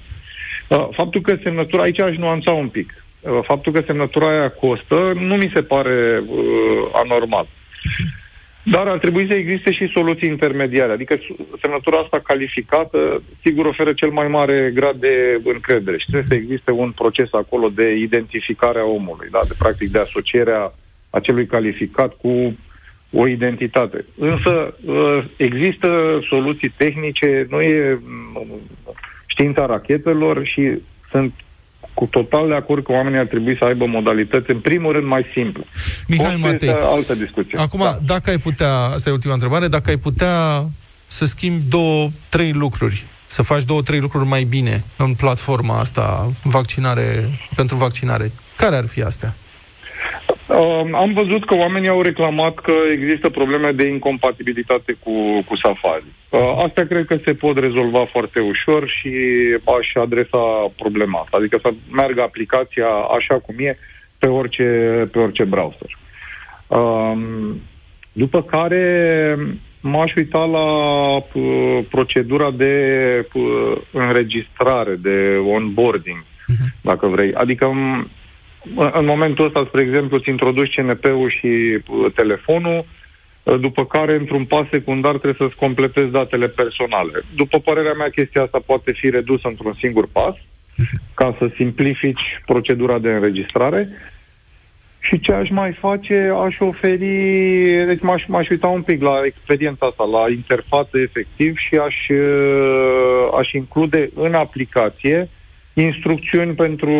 Faptul 0.90 1.20
că 1.20 1.36
semnătura, 1.42 1.82
aici 1.82 2.00
aș 2.00 2.16
nuanța 2.16 2.50
un 2.50 2.68
pic, 2.68 3.04
faptul 3.42 3.72
că 3.72 3.82
semnătura 3.86 4.28
aia 4.28 4.48
costă, 4.48 5.12
nu 5.20 5.34
mi 5.34 5.50
se 5.54 5.62
pare 5.62 6.22
anormal. 6.92 7.46
Dar 8.64 8.86
ar 8.86 8.98
trebui 8.98 9.26
să 9.26 9.34
existe 9.34 9.72
și 9.72 9.90
soluții 9.92 10.28
intermediare. 10.28 10.92
Adică 10.92 11.18
semnătura 11.60 11.98
asta 11.98 12.20
calificată, 12.24 13.22
sigur, 13.40 13.66
oferă 13.66 13.92
cel 13.92 14.10
mai 14.10 14.28
mare 14.28 14.70
grad 14.74 14.96
de 14.96 15.40
încredere 15.44 15.98
și 15.98 16.10
trebuie 16.10 16.38
să 16.38 16.44
existe 16.44 16.70
un 16.70 16.90
proces 16.90 17.32
acolo 17.32 17.68
de 17.68 17.94
identificare 17.94 18.78
a 18.78 18.84
omului, 18.84 19.28
da? 19.30 19.40
de 19.48 19.54
practic 19.58 19.90
de 19.90 19.98
asocierea 19.98 20.72
acelui 21.10 21.46
calificat 21.46 22.14
cu 22.16 22.56
o 23.12 23.26
identitate. 23.26 24.04
Însă 24.18 24.74
uh, 24.84 25.24
există 25.36 26.20
soluții 26.28 26.72
tehnice, 26.76 27.46
nu 27.50 27.60
e 27.60 27.98
mm, 28.02 28.60
știința 29.26 29.66
rachetelor 29.66 30.44
și 30.44 30.70
sunt 31.10 31.32
cu 31.94 32.06
total 32.06 32.48
de 32.48 32.54
acord 32.54 32.84
că 32.84 32.92
oamenii 32.92 33.18
ar 33.18 33.26
trebui 33.26 33.56
să 33.56 33.64
aibă 33.64 33.86
modalități, 33.86 34.50
în 34.50 34.58
primul 34.58 34.92
rând, 34.92 35.06
mai 35.06 35.26
simple. 35.32 35.64
Mihai 36.08 36.36
Matei, 36.36 36.68
altă 36.68 37.14
discuție. 37.14 37.58
Acum, 37.58 37.80
da. 37.80 37.98
dacă 38.06 38.30
ai 38.30 38.38
putea, 38.38 38.74
asta 38.74 39.08
e 39.08 39.12
ultima 39.12 39.34
întrebare, 39.34 39.68
dacă 39.68 39.90
ai 39.90 39.96
putea 39.96 40.64
să 41.06 41.24
schimbi 41.24 41.62
două, 41.68 42.10
trei 42.28 42.52
lucruri, 42.52 43.04
să 43.26 43.42
faci 43.42 43.64
două, 43.64 43.82
trei 43.82 44.00
lucruri 44.00 44.26
mai 44.28 44.44
bine 44.44 44.84
în 44.96 45.14
platforma 45.14 45.78
asta, 45.78 46.32
vaccinare, 46.42 47.28
pentru 47.56 47.76
vaccinare, 47.76 48.32
care 48.56 48.76
ar 48.76 48.86
fi 48.86 49.02
astea? 49.02 49.34
Uh, 50.46 50.88
am 50.92 51.12
văzut 51.12 51.44
că 51.44 51.54
oamenii 51.54 51.88
au 51.88 52.02
reclamat 52.02 52.54
că 52.54 52.72
există 52.92 53.28
probleme 53.28 53.70
de 53.72 53.86
incompatibilitate 53.86 54.96
cu, 55.00 55.42
cu 55.46 55.56
Safari. 55.56 56.04
Uh, 56.28 56.62
astea 56.64 56.86
cred 56.86 57.06
că 57.06 57.16
se 57.24 57.34
pot 57.34 57.58
rezolva 57.58 58.04
foarte 58.04 58.40
ușor 58.40 58.88
și 58.88 59.12
aș 59.78 60.02
adresa 60.02 60.72
problema 60.76 61.20
asta. 61.20 61.36
Adică 61.36 61.58
să 61.62 61.72
meargă 61.92 62.22
aplicația 62.22 62.86
așa 63.18 63.34
cum 63.34 63.54
e 63.58 63.78
pe 64.18 64.26
orice, 64.26 64.64
pe 65.12 65.18
orice 65.18 65.44
browser. 65.44 65.98
Uh, 66.66 67.18
după 68.12 68.42
care 68.42 69.36
m-aș 69.80 70.14
uita 70.14 70.44
la 70.44 70.66
uh, 71.14 71.84
procedura 71.90 72.50
de 72.50 73.26
uh, 73.32 73.76
înregistrare, 73.90 74.94
de 74.94 75.36
onboarding, 75.52 76.22
uh-huh. 76.22 76.80
dacă 76.80 77.06
vrei. 77.06 77.34
Adică 77.34 77.74
în 78.92 79.04
momentul 79.04 79.44
ăsta, 79.44 79.64
spre 79.66 79.80
exemplu, 79.80 80.16
îți 80.16 80.28
introduci 80.28 80.74
CNP-ul 80.74 81.30
și 81.30 81.46
uh, 81.46 82.12
telefonul, 82.14 82.84
uh, 83.42 83.60
după 83.60 83.86
care, 83.86 84.14
într-un 84.14 84.44
pas 84.44 84.66
secundar, 84.70 85.10
trebuie 85.18 85.48
să-ți 85.48 85.60
completezi 85.60 86.10
datele 86.10 86.48
personale. 86.48 87.22
După 87.36 87.58
părerea 87.58 87.92
mea, 87.92 88.08
chestia 88.08 88.42
asta 88.42 88.58
poate 88.66 88.92
fi 88.92 89.10
redusă 89.10 89.48
într-un 89.48 89.72
singur 89.72 90.08
pas, 90.12 90.34
ca 91.14 91.36
să 91.38 91.50
simplifici 91.54 92.40
procedura 92.46 92.98
de 92.98 93.10
înregistrare. 93.10 93.88
Și 95.00 95.20
ce 95.20 95.32
aș 95.32 95.50
mai 95.50 95.72
face, 95.72 96.32
aș 96.44 96.56
oferi, 96.58 97.06
deci 97.86 98.00
m-aș, 98.00 98.24
m-aș 98.26 98.48
uita 98.48 98.66
un 98.66 98.82
pic 98.82 99.02
la 99.02 99.20
experiența 99.24 99.86
asta, 99.86 100.04
la 100.04 100.30
interfață 100.30 100.98
efectiv 100.98 101.56
și 101.56 101.74
aș, 101.74 102.08
uh, 102.08 103.38
aș 103.38 103.52
include 103.52 104.10
în 104.14 104.34
aplicație 104.34 105.18
uh, 105.20 105.28
instrucțiuni 105.74 106.52
pentru, 106.52 106.92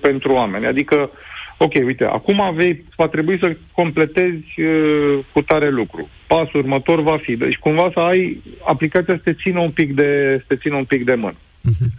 pentru 0.00 0.32
oameni. 0.32 0.66
Adică, 0.66 1.10
ok, 1.56 1.72
uite, 1.84 2.04
acum 2.04 2.52
vei, 2.54 2.84
va 2.96 3.06
trebui 3.06 3.38
să 3.38 3.56
completezi 3.72 4.60
uh, 4.60 5.18
cu 5.32 5.42
tare 5.42 5.70
lucru. 5.70 6.08
Pasul 6.26 6.60
următor 6.60 7.02
va 7.02 7.16
fi. 7.22 7.36
Deci 7.36 7.56
cumva 7.56 7.90
să 7.92 8.00
ai 8.00 8.42
aplicația 8.66 9.14
să 9.14 9.20
te 9.24 9.32
țină 9.32 9.60
un 9.60 9.70
pic 9.70 9.94
de, 9.94 10.36
să 10.38 10.44
te 10.46 10.56
țină 10.56 10.76
un 10.76 10.84
pic 10.84 11.04
de 11.04 11.14
mână. 11.14 11.36
Mhm. 11.60 11.92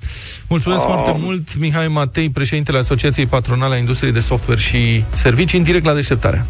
Mulțumesc 0.49 0.87
uh, 0.87 0.93
foarte 0.93 1.19
mult, 1.23 1.57
Mihai 1.59 1.87
Matei, 1.87 2.29
președintele 2.29 2.77
Asociației 2.77 3.25
Patronale 3.25 3.75
a 3.75 3.77
Industriei 3.77 4.13
de 4.13 4.19
Software 4.19 4.59
și 4.59 5.03
Servicii, 5.13 5.57
în 5.57 5.63
direct 5.63 5.85
la 5.85 5.93
deșteptarea. 5.93 6.45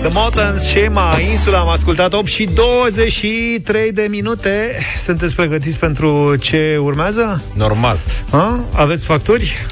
The 0.00 0.10
Mountains, 0.12 0.62
Shema, 0.62 1.18
Insula, 1.30 1.58
am 1.58 1.68
ascultat 1.68 2.12
8 2.12 2.26
și 2.26 2.44
23 2.44 3.92
de 3.92 4.06
minute. 4.10 4.76
Sunteți 5.02 5.34
pregătiți 5.34 5.78
pentru 5.78 6.36
ce 6.36 6.78
urmează? 6.80 7.42
Normal. 7.54 7.98
A? 8.30 8.60
Aveți 8.72 9.04
facturi? 9.04 9.66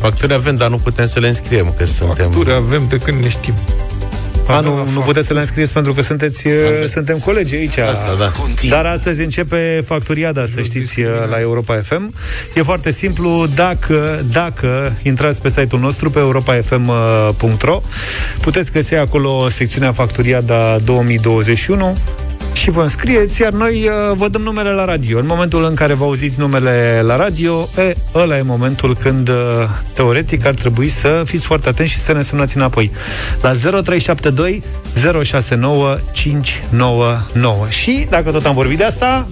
Facturi 0.00 0.34
avem, 0.34 0.54
dar 0.54 0.68
nu 0.68 0.76
putem 0.76 1.06
să 1.06 1.20
le 1.20 1.26
înscriem, 1.26 1.64
că 1.64 1.70
facturi 1.70 1.88
suntem... 1.88 2.24
Facturi 2.24 2.52
avem 2.52 2.86
de 2.88 2.98
când 2.98 3.22
ne 3.22 3.28
știm. 3.28 3.54
A, 4.50 4.60
nu, 4.60 4.88
nu 4.92 5.00
puteți 5.00 5.26
să 5.26 5.32
le 5.32 5.38
înscrieți 5.38 5.72
pentru 5.72 5.92
că 5.92 6.02
sunteți, 6.02 6.46
uh, 6.46 6.52
suntem 6.86 7.18
colegi 7.18 7.54
aici. 7.54 7.78
Asta, 7.78 8.16
da. 8.18 8.32
Dar 8.68 8.86
astăzi 8.86 9.20
începe 9.20 9.82
facturiada, 9.86 10.46
să 10.46 10.62
știți, 10.62 11.00
uh, 11.00 11.06
la 11.30 11.40
Europa 11.40 11.80
FM. 11.82 12.14
E 12.54 12.62
foarte 12.62 12.90
simplu, 12.90 13.46
dacă, 13.54 14.24
dacă 14.32 14.92
intrați 15.02 15.40
pe 15.40 15.48
site-ul 15.48 15.80
nostru, 15.80 16.10
pe 16.10 16.18
europafm.ro, 16.18 17.80
puteți 18.40 18.72
găsi 18.72 18.94
acolo 18.94 19.48
secțiunea 19.48 19.92
facturiada 19.92 20.76
2021 20.84 21.96
și 22.70 22.76
vă 22.76 22.82
înscrieți, 22.82 23.40
iar 23.40 23.52
noi 23.52 23.88
uh, 23.88 24.16
vă 24.16 24.28
dăm 24.28 24.40
numele 24.42 24.70
la 24.70 24.84
radio. 24.84 25.18
În 25.18 25.26
momentul 25.26 25.64
în 25.64 25.74
care 25.74 25.94
vă 25.94 26.04
auziți 26.04 26.38
numele 26.38 27.00
la 27.04 27.16
radio, 27.16 27.68
e, 27.76 27.94
ăla 28.14 28.36
e 28.36 28.42
momentul 28.42 28.96
când, 28.96 29.28
uh, 29.28 29.34
teoretic, 29.94 30.46
ar 30.46 30.54
trebui 30.54 30.88
să 30.88 31.22
fiți 31.24 31.44
foarte 31.44 31.68
atenți 31.68 31.92
și 31.92 31.98
să 31.98 32.12
ne 32.12 32.22
sunați 32.22 32.56
înapoi. 32.56 32.90
La 33.42 33.52
0372 33.52 34.62
069 35.22 35.98
599. 36.12 37.66
Și, 37.68 38.06
dacă 38.10 38.30
tot 38.30 38.44
am 38.44 38.54
vorbit 38.54 38.78
de 38.78 38.84
asta, 38.84 39.28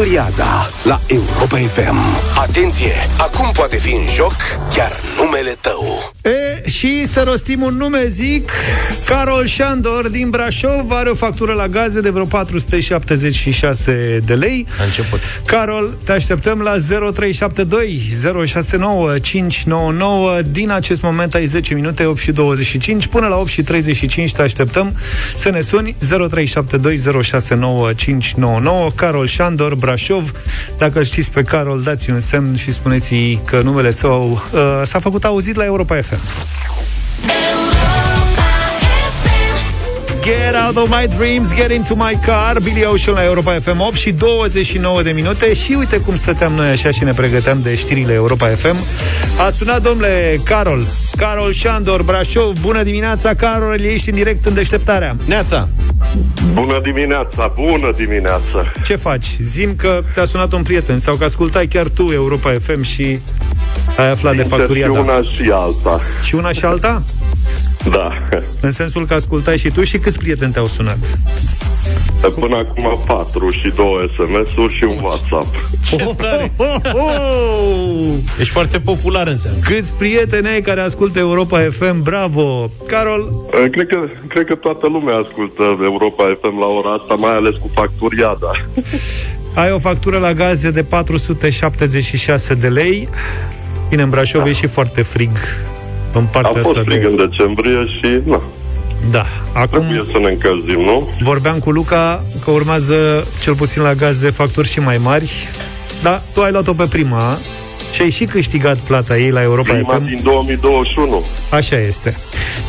Factoriada 0.00 0.68
la 0.82 1.00
Europa 1.06 1.56
FM. 1.56 1.98
Atenție! 2.38 2.92
Acum 3.18 3.50
poate 3.52 3.76
fi 3.76 3.92
în 3.92 4.06
joc 4.14 4.34
chiar 4.74 4.90
numele 5.16 5.56
tău. 5.60 6.12
E, 6.22 6.68
și 6.70 7.06
să 7.06 7.22
rostim 7.22 7.62
un 7.62 7.74
nume, 7.74 8.06
zic, 8.06 8.50
Carol 9.04 9.46
Șandor 9.46 10.08
din 10.08 10.30
Brașov 10.30 10.90
are 10.90 11.10
o 11.10 11.14
factură 11.14 11.52
la 11.52 11.68
gaze 11.68 12.00
de 12.00 12.10
vreo 12.10 12.24
476 12.24 14.20
de 14.26 14.34
lei. 14.34 14.66
A 14.80 14.84
început. 14.84 15.20
Carol, 15.44 15.94
te 16.04 16.12
așteptăm 16.12 16.60
la 16.60 16.74
0372 17.12 18.00
069 18.46 19.18
599. 19.18 20.42
Din 20.42 20.70
acest 20.70 21.02
moment 21.02 21.34
ai 21.34 21.44
10 21.44 21.74
minute, 21.74 22.04
8 22.04 22.18
și 22.18 22.32
25. 22.32 23.06
Până 23.06 23.26
la 23.26 23.36
8 23.36 23.48
și 23.48 23.62
35 23.62 24.32
te 24.32 24.42
așteptăm 24.42 24.96
să 25.36 25.50
ne 25.50 25.60
suni 25.60 25.96
0372 26.08 27.22
069 27.22 27.92
599. 27.92 28.90
Carol 28.94 29.26
Șandor, 29.26 29.74
Brașov. 29.74 29.89
Dacă 30.78 31.02
știți 31.02 31.30
pe 31.30 31.42
Carol, 31.42 31.80
dați 31.82 32.10
un 32.10 32.20
semn 32.20 32.56
și 32.56 32.72
spuneți 32.72 33.14
că 33.44 33.60
numele 33.60 33.90
său 33.90 34.30
uh, 34.30 34.60
s-a 34.84 34.98
făcut 34.98 35.24
auzit 35.24 35.56
la 35.56 35.64
Europa 35.64 36.00
FM. 36.00 36.20
Get 40.22 40.54
out 40.54 40.76
of 40.76 40.88
my 40.90 41.06
dreams, 41.16 41.54
get 41.54 41.70
into 41.70 41.94
my 41.94 42.18
car. 42.26 42.60
Billy 42.62 42.84
Ocean 42.84 43.14
la 43.14 43.24
Europa 43.24 43.58
FM 43.60 43.80
8 43.80 43.94
și 43.94 44.12
29 44.12 45.02
de 45.02 45.10
minute. 45.10 45.54
Și 45.54 45.72
uite 45.72 46.00
cum 46.00 46.16
stăteam 46.16 46.52
noi 46.52 46.68
așa 46.68 46.90
și 46.90 47.04
ne 47.04 47.12
pregăteam 47.12 47.60
de 47.62 47.74
știrile 47.74 48.12
Europa 48.12 48.46
FM 48.46 48.76
A 49.38 49.50
sunat 49.50 49.82
domnule 49.82 50.40
Carol. 50.44 50.86
Carol 51.16 51.52
Șandor, 51.52 52.02
Brașov. 52.02 52.60
Bună 52.60 52.82
dimineața, 52.82 53.34
Carol, 53.34 53.80
ești 53.80 54.08
în 54.08 54.14
direct 54.14 54.46
în 54.46 54.54
deșteptarea. 54.54 55.16
Neața. 55.24 55.68
Bună 56.52 56.80
dimineața, 56.82 57.52
bună 57.54 57.92
dimineața. 57.96 58.72
Ce 58.84 58.96
faci? 58.96 59.26
Zim 59.42 59.74
că 59.76 60.00
te-a 60.14 60.24
sunat 60.24 60.52
un 60.52 60.62
prieten 60.62 60.98
Sau 60.98 61.14
că 61.14 61.24
ascultai 61.24 61.66
chiar 61.66 61.88
tu 61.88 62.02
Europa 62.12 62.56
FM 62.62 62.82
și 62.82 63.18
ai 63.96 64.10
aflat 64.10 64.36
de 64.36 64.42
facturia 64.42 64.84
și 64.84 64.90
una 64.90 65.16
și 65.16 65.50
alta. 65.52 66.00
Și 66.22 66.34
una 66.34 66.52
și 66.52 66.64
alta? 66.64 67.02
Da 67.88 68.12
În 68.60 68.70
sensul 68.70 69.06
că 69.06 69.14
ascultai 69.14 69.58
și 69.58 69.70
tu 69.70 69.82
și 69.82 69.98
câți 69.98 70.18
prieteni 70.18 70.52
te-au 70.52 70.66
sunat? 70.66 70.98
Până 72.20 72.56
acum 72.56 73.00
patru 73.06 73.50
și 73.50 73.72
două 73.74 73.98
SMS-uri 74.16 74.74
și 74.74 74.84
un 74.84 74.98
WhatsApp. 75.02 75.54
Ce 75.84 75.96
tare! 76.16 76.52
Oh, 76.56 76.74
oh, 76.84 76.92
oh! 76.92 78.06
Ești 78.38 78.52
foarte 78.52 78.80
popular 78.80 79.26
înseamnă. 79.26 79.60
Câți 79.64 79.92
prieteni 79.92 80.48
ai 80.48 80.60
care 80.60 80.80
ascultă 80.80 81.18
Europa 81.18 81.60
FM? 81.70 82.02
Bravo! 82.02 82.70
Carol? 82.86 83.32
Cred 83.70 83.86
că, 83.86 83.98
cred 84.28 84.46
că 84.46 84.54
toată 84.54 84.86
lumea 84.86 85.16
ascultă 85.16 85.62
Europa 85.82 86.36
FM 86.40 86.58
la 86.58 86.66
ora 86.66 86.92
asta, 86.92 87.14
mai 87.14 87.32
ales 87.32 87.54
cu 87.54 87.70
facturiada. 87.74 88.50
Ai 89.54 89.72
o 89.72 89.78
factură 89.78 90.18
la 90.18 90.32
gaze 90.32 90.70
de 90.70 90.82
476 90.82 92.54
de 92.54 92.68
lei. 92.68 93.08
Bine, 93.88 94.02
în 94.02 94.10
Brașov 94.10 94.42
da. 94.42 94.48
e 94.48 94.52
și 94.52 94.66
foarte 94.66 95.02
frig 95.02 95.30
în 96.12 96.24
partea 96.32 96.50
A 96.50 96.62
fost 96.62 96.68
asta 96.78 96.82
frig 96.90 97.00
de... 97.00 97.06
în 97.06 97.16
decembrie 97.16 97.78
și, 98.00 98.20
na, 98.24 98.42
Da, 99.10 99.26
acum 99.52 99.80
trebuie 99.84 100.12
să 100.12 100.18
ne 100.18 100.28
încălzim, 100.28 100.80
nu? 100.80 101.08
vorbeam 101.20 101.58
cu 101.58 101.70
Luca 101.70 102.24
că 102.44 102.50
urmează 102.50 103.26
cel 103.42 103.54
puțin 103.54 103.82
la 103.82 103.94
gaze 103.94 104.30
facturi 104.30 104.68
și 104.70 104.80
mai 104.80 104.98
mari, 105.02 105.32
dar 106.02 106.22
tu 106.34 106.40
ai 106.42 106.50
luat-o 106.50 106.72
pe 106.72 106.86
prima 106.90 107.38
și 107.92 108.02
ai 108.02 108.10
și 108.10 108.24
câștigat 108.24 108.76
plata 108.76 109.18
ei 109.18 109.30
la 109.30 109.42
Europa 109.42 109.72
Prima 109.72 109.94
FM. 109.94 110.04
din 110.04 110.20
2021. 110.22 111.24
Așa 111.50 111.78
este. 111.78 112.16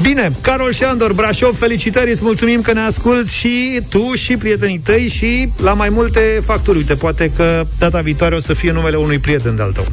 Bine, 0.02 0.32
Carol 0.42 0.74
și 0.74 0.84
Andor 0.84 1.14
Brașov, 1.14 1.58
felicitări, 1.58 2.12
îți 2.12 2.24
mulțumim 2.24 2.62
că 2.62 2.74
ne 2.74 2.80
asculti 2.80 3.34
și 3.34 3.82
tu 3.90 4.14
și 4.14 4.38
prietenii 4.38 4.80
tăi 4.80 5.08
și 5.08 5.50
la 5.64 5.74
mai 5.74 5.90
multe 5.90 6.42
facturi. 6.46 6.78
Uite, 6.78 6.94
poate 6.94 7.32
că 7.36 7.66
data 7.80 8.00
viitoare 8.00 8.36
o 8.36 8.40
să 8.40 8.54
fie 8.54 8.72
numele 8.72 8.96
unui 8.98 9.18
prieten 9.18 9.56
de-al 9.56 9.72
tău. 9.72 9.86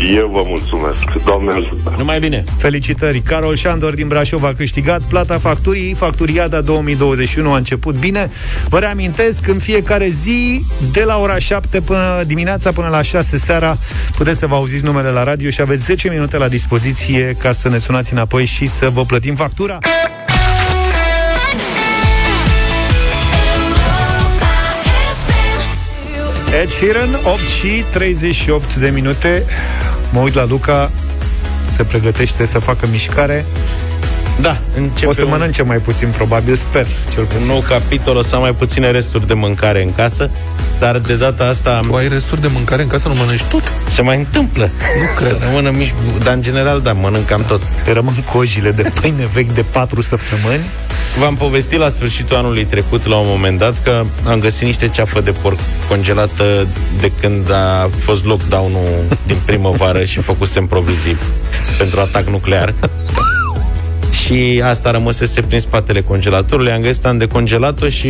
Eu 0.00 0.28
vă 0.32 0.42
mulțumesc, 0.46 1.24
Doamne 1.24 1.50
ajută. 1.50 1.94
Numai 1.96 2.18
bine. 2.18 2.44
Felicitări! 2.58 3.20
Carol 3.20 3.56
Șandor 3.56 3.94
din 3.94 4.08
Brașov 4.08 4.44
a 4.44 4.52
câștigat 4.56 5.00
plata 5.00 5.38
facturii. 5.38 5.94
Facturiada 5.94 6.60
2021 6.60 7.52
a 7.52 7.56
început 7.56 7.96
bine. 7.98 8.30
Vă 8.68 8.78
reamintesc, 8.78 9.46
în 9.46 9.58
fiecare 9.58 10.08
zi, 10.08 10.64
de 10.92 11.02
la 11.02 11.18
ora 11.18 11.38
7 11.38 11.80
până 11.80 12.22
dimineața 12.26 12.72
până 12.72 12.88
la 12.88 13.02
6 13.02 13.36
seara, 13.36 13.76
puteți 14.16 14.38
să 14.38 14.46
vă 14.46 14.54
auziți 14.54 14.84
numele 14.84 15.10
la 15.10 15.22
radio 15.24 15.50
și 15.50 15.60
aveți 15.60 15.82
10 15.82 16.08
minute 16.08 16.36
la 16.36 16.48
dispoziție 16.48 17.36
ca 17.38 17.52
să 17.52 17.68
ne 17.68 17.78
sunați 17.78 18.12
înapoi 18.12 18.44
și 18.44 18.66
să 18.66 18.88
vă 18.88 19.04
plătim 19.04 19.34
factura. 19.34 19.78
Ed 26.62 26.70
Sheeran, 26.70 27.18
8 27.24 27.40
și 27.40 27.84
38 27.90 28.74
de 28.74 28.88
minute. 28.88 29.44
Mă 30.10 30.20
uit 30.20 30.34
la 30.34 30.44
Luca, 30.44 30.90
se 31.76 31.82
pregătește 31.84 32.46
să 32.46 32.58
facă 32.58 32.86
mișcare. 32.90 33.44
Da, 34.40 34.58
începe 34.76 35.06
O 35.06 35.12
să 35.12 35.22
un- 35.24 35.28
mănânce 35.30 35.62
mai 35.62 35.76
puțin, 35.78 36.08
probabil, 36.08 36.56
sper, 36.56 36.86
cel 37.12 37.20
Un 37.20 37.26
puțin. 37.26 37.46
nou 37.46 37.60
capitol, 37.68 38.16
o 38.16 38.22
să 38.22 38.34
am 38.34 38.40
mai 38.40 38.54
puține 38.54 38.90
resturi 38.90 39.26
de 39.26 39.34
mâncare 39.34 39.82
în 39.82 39.94
casă, 39.94 40.30
dar 40.78 40.98
de 40.98 41.16
data 41.16 41.44
asta 41.44 41.80
Tu 41.88 41.94
ai 41.94 42.08
resturi 42.08 42.40
de 42.40 42.48
mâncare 42.52 42.82
în 42.82 42.88
casă, 42.88 43.08
nu 43.08 43.14
mănânci 43.14 43.42
tot? 43.42 43.72
se 43.88 44.02
mai 44.02 44.16
întâmplă. 44.16 44.62
Nu 45.00 45.06
cred. 45.16 45.28
Să 45.28 45.36
rămână 45.46 45.70
mici, 45.70 45.94
dar 46.22 46.34
în 46.34 46.42
general, 46.42 46.80
da, 46.80 46.92
mănânc 46.92 47.26
cam 47.26 47.44
tot. 47.44 47.62
Te 47.84 47.92
rămân 47.92 48.14
cojile 48.32 48.70
de 48.70 48.82
pâine 49.00 49.28
vechi 49.32 49.52
de 49.52 49.64
4 49.72 50.00
săptămâni. 50.02 50.60
V-am 51.18 51.34
povestit 51.34 51.78
la 51.78 51.88
sfârșitul 51.88 52.36
anului 52.36 52.64
trecut, 52.64 53.06
la 53.06 53.16
un 53.16 53.26
moment 53.28 53.58
dat, 53.58 53.82
că 53.82 54.04
am 54.26 54.38
găsit 54.38 54.66
niște 54.66 54.88
ceafă 54.88 55.20
de 55.20 55.30
porc 55.30 55.58
congelată 55.88 56.66
de 57.00 57.12
când 57.20 57.50
a 57.52 57.90
fost 57.98 58.24
lockdown-ul 58.24 59.16
din 59.26 59.36
primăvară 59.44 60.04
și 60.04 60.20
făcusem 60.20 60.66
provizii 60.66 61.16
pentru 61.78 62.00
atac 62.00 62.26
nuclear. 62.28 62.74
și 64.24 64.62
asta 64.64 64.90
rămăsese 64.90 65.40
prin 65.42 65.60
spatele 65.60 66.00
congelatorului. 66.00 66.72
Am 66.72 66.80
găsit, 66.80 67.06
am 67.06 67.18
decongelat-o 67.18 67.88
și 67.88 68.08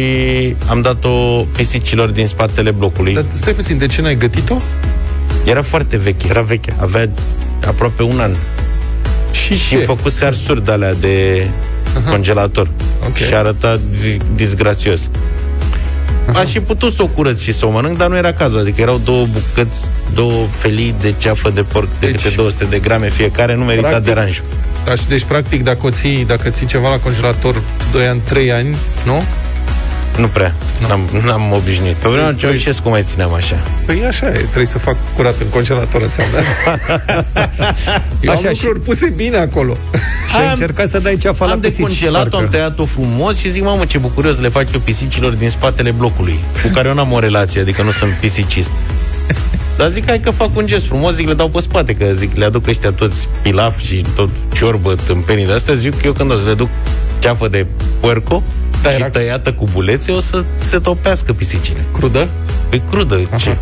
am 0.68 0.80
dat-o 0.80 1.44
pisicilor 1.56 2.08
din 2.08 2.26
spatele 2.26 2.70
blocului. 2.70 3.14
Dar 3.14 3.24
stai 3.32 3.52
puțin, 3.52 3.78
de 3.78 3.86
ce 3.86 4.00
n-ai 4.00 4.16
gătit-o? 4.16 4.56
Era 5.44 5.62
foarte 5.62 5.96
veche. 5.96 6.26
Era 6.28 6.40
veche. 6.40 6.74
Avea 6.76 7.08
aproape 7.66 8.02
un 8.02 8.20
an. 8.20 8.30
Și 9.30 9.54
Și 9.58 9.68
ce? 9.68 9.76
făcuse 9.78 10.24
arsuri 10.24 10.64
de 10.64 10.70
alea 10.70 10.94
de 10.94 11.46
congelator. 12.10 12.70
Ok. 13.06 13.16
Și 13.16 13.34
arăta 13.34 13.78
zi- 13.94 14.18
disgrațios. 14.34 15.10
Aș 16.34 16.50
fi 16.50 16.60
putut 16.60 16.92
să 16.92 17.02
o 17.02 17.06
curăț 17.06 17.40
și 17.40 17.52
să 17.52 17.66
o 17.66 17.70
mănânc, 17.70 17.98
dar 17.98 18.08
nu 18.08 18.16
era 18.16 18.32
cazul. 18.32 18.58
Adică 18.58 18.80
erau 18.80 19.00
două 19.04 19.26
bucăți, 19.26 19.86
două 20.14 20.46
felii 20.58 20.94
de 21.00 21.14
ceafă 21.18 21.50
de 21.50 21.62
porc 21.62 21.88
de 22.00 22.06
Deci- 22.06 22.22
câte 22.22 22.34
200 22.36 22.64
de 22.64 22.78
grame 22.78 23.10
fiecare, 23.10 23.54
nu 23.54 23.64
merita 23.64 23.88
Practic- 23.88 24.04
deranjul. 24.04 24.44
Da, 24.84 24.94
și 24.94 25.06
deci, 25.08 25.24
practic, 25.24 25.62
dacă 25.64 25.78
o 25.82 25.90
ții, 25.90 26.24
dacă 26.24 26.48
ții 26.50 26.66
ceva 26.66 26.90
la 26.90 26.98
congelator 26.98 27.62
2 27.92 28.06
ani, 28.06 28.20
3 28.24 28.52
ani, 28.52 28.76
nu? 29.04 29.22
Nu 30.16 30.26
prea. 30.26 30.54
N-am, 30.88 31.00
n-am 31.24 31.52
obișnuit. 31.52 31.94
Pe 31.94 32.08
vremea 32.08 32.32
Ceaușescu 32.32 32.88
mai 32.88 33.02
țineam 33.02 33.34
așa. 33.34 33.56
Păi 33.86 34.04
așa 34.06 34.26
e, 34.26 34.30
trebuie 34.30 34.66
să 34.66 34.78
fac 34.78 34.96
curat 35.16 35.34
în 35.40 35.46
congelator, 35.46 36.02
înseamnă. 36.02 36.36
Eu 38.20 38.32
Așa 38.32 38.48
am 38.48 38.54
și- 38.54 38.64
lucruri 38.64 38.84
puse 38.84 39.12
bine 39.16 39.36
acolo. 39.36 39.76
Și 40.30 40.36
ai 40.36 40.48
încercat 40.48 40.88
să 40.88 40.98
dai 40.98 41.16
ceafa 41.16 41.44
la 41.46 41.52
Am 41.52 41.60
pisici, 41.60 41.76
decongelat-o, 41.76 42.28
parcă. 42.28 42.36
am 42.44 42.48
tăiat-o 42.50 42.84
frumos 42.84 43.38
și 43.38 43.50
zic, 43.50 43.62
mamă, 43.62 43.84
ce 43.84 43.98
bucurios 43.98 44.38
le 44.38 44.48
fac 44.48 44.72
eu 44.72 44.80
pisicilor 44.80 45.32
din 45.32 45.50
spatele 45.50 45.90
blocului, 45.90 46.38
cu 46.62 46.68
care 46.74 46.88
eu 46.88 46.94
n-am 46.94 47.12
o 47.12 47.18
relație, 47.18 47.60
adică 47.60 47.82
nu 47.82 47.90
sunt 47.90 48.10
pisicist. 48.12 48.70
Dar 49.76 49.88
zic, 49.88 50.06
hai 50.06 50.20
că 50.20 50.30
fac 50.30 50.56
un 50.56 50.66
gest 50.66 50.86
frumos, 50.86 51.14
zic, 51.14 51.26
le 51.26 51.34
dau 51.34 51.48
pe 51.48 51.60
spate, 51.60 51.94
că 51.94 52.06
zic, 52.14 52.36
le 52.36 52.44
aduc 52.44 52.66
ăștia 52.66 52.90
toți 52.92 53.28
pilaf 53.42 53.78
și 53.80 54.04
tot 54.14 54.28
ciorbă, 54.54 54.94
tâmpenii 55.06 55.46
de 55.46 55.52
astea, 55.52 55.74
zic, 55.74 56.02
eu 56.04 56.12
când 56.12 56.30
o 56.32 56.34
să 56.36 56.46
le 56.46 56.54
duc 56.54 56.68
ceafă 57.18 57.48
de 57.48 57.66
puerco 58.00 58.42
Da, 58.82 58.90
și 58.90 58.96
era- 58.96 59.08
tăiată 59.08 59.52
cu 59.52 59.68
bulețe, 59.72 60.12
o 60.12 60.20
să 60.20 60.44
se 60.58 60.78
topească 60.78 61.32
pisicile. 61.32 61.84
Crudă? 61.92 62.28
Pe 62.68 62.80
crudă, 62.90 63.28
ce? 63.38 63.56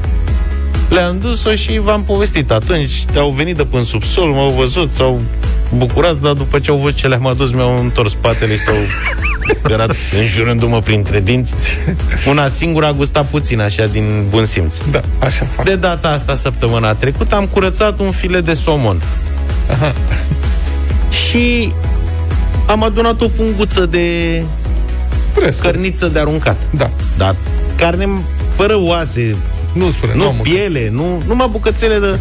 Le-am 0.89 1.19
dus-o 1.19 1.55
și 1.55 1.79
v-am 1.79 2.03
povestit 2.03 2.51
atunci. 2.51 3.05
Au 3.17 3.31
venit 3.31 3.57
de 3.57 3.65
până 3.65 3.83
sub 3.83 4.03
sol, 4.03 4.29
m-au 4.31 4.51
văzut, 4.51 4.91
s-au 4.91 5.21
bucurat, 5.77 6.17
dar 6.21 6.33
după 6.33 6.59
ce 6.59 6.71
au 6.71 6.77
văzut 6.77 6.97
ce 6.99 7.09
le-am 7.09 7.27
adus, 7.27 7.53
mi-au 7.53 7.79
întors 7.79 8.11
spatele 8.11 8.53
și 8.53 8.59
s-au 8.59 8.75
cărat 9.63 9.95
înjurându-mă 10.21 10.81
printre 10.81 11.21
dinți. 11.21 11.55
Una 12.29 12.49
singură 12.49 12.87
a 12.87 12.93
gustat 12.93 13.27
puțin, 13.29 13.61
așa, 13.61 13.87
din 13.87 14.27
bun 14.31 14.45
simț. 14.45 14.77
Da, 14.91 15.01
așa 15.19 15.45
fac. 15.45 15.65
De 15.65 15.77
data 15.77 16.09
asta, 16.09 16.37
săptămâna 16.37 16.95
trecută, 16.95 17.35
am 17.35 17.47
curățat 17.47 17.99
un 17.99 18.11
filet 18.11 18.45
de 18.45 18.55
somon. 18.55 19.03
Aha. 19.71 19.95
Și 21.29 21.73
am 22.67 22.83
adunat 22.83 23.21
o 23.21 23.27
punguță 23.29 23.87
de 23.87 24.43
Prescu. 25.39 25.63
cărniță 25.63 26.07
de 26.07 26.19
aruncat. 26.19 26.57
Da. 26.71 26.91
Da. 27.17 27.37
Carne 27.77 28.09
fără 28.53 28.77
oase. 28.79 29.37
Nu 29.73 29.91
spune, 29.91 30.15
nu, 30.15 30.23
nu 30.23 30.33
nu 30.33 30.43
piele, 30.43 30.89
nu, 30.93 31.23
numai 31.27 31.49
bucățele 31.51 31.99
de... 31.99 32.19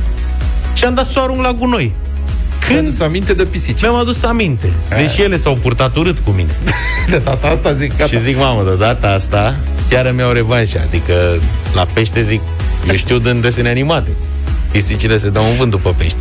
Și 0.73 0.85
am 0.85 0.93
dat 0.93 1.05
să 1.05 1.19
o 1.19 1.21
arunc 1.21 1.41
la 1.41 1.53
gunoi. 1.53 1.93
Când 2.67 2.79
adus 2.79 2.99
aminte 2.99 3.33
de 3.33 3.43
pisici. 3.43 3.81
Mi-am 3.81 3.95
adus 3.95 4.23
aminte. 4.23 4.73
Aia. 4.91 5.01
Deși 5.01 5.21
ele 5.21 5.35
s-au 5.35 5.53
purtat 5.53 5.95
urât 5.95 6.17
cu 6.19 6.29
mine. 6.29 6.59
De 7.09 7.17
data 7.17 7.47
asta 7.47 7.73
zic 7.73 7.97
gata. 7.97 8.09
Și 8.09 8.19
zic, 8.19 8.37
mamă, 8.37 8.63
de 8.63 8.75
data 8.75 9.07
asta 9.07 9.55
chiar 9.89 10.05
îmi 10.05 10.19
iau 10.19 10.31
revanșa. 10.31 10.79
Adică 10.87 11.13
la 11.73 11.85
pește 11.93 12.21
zic, 12.21 12.41
eu 12.89 12.95
știu 12.95 13.19
din 13.19 13.41
desene 13.41 13.69
animate. 13.69 14.09
Pisicile 14.71 15.17
se 15.17 15.29
dau 15.29 15.43
un 15.43 15.55
vânt 15.57 15.71
după 15.71 15.93
pește. 15.97 16.19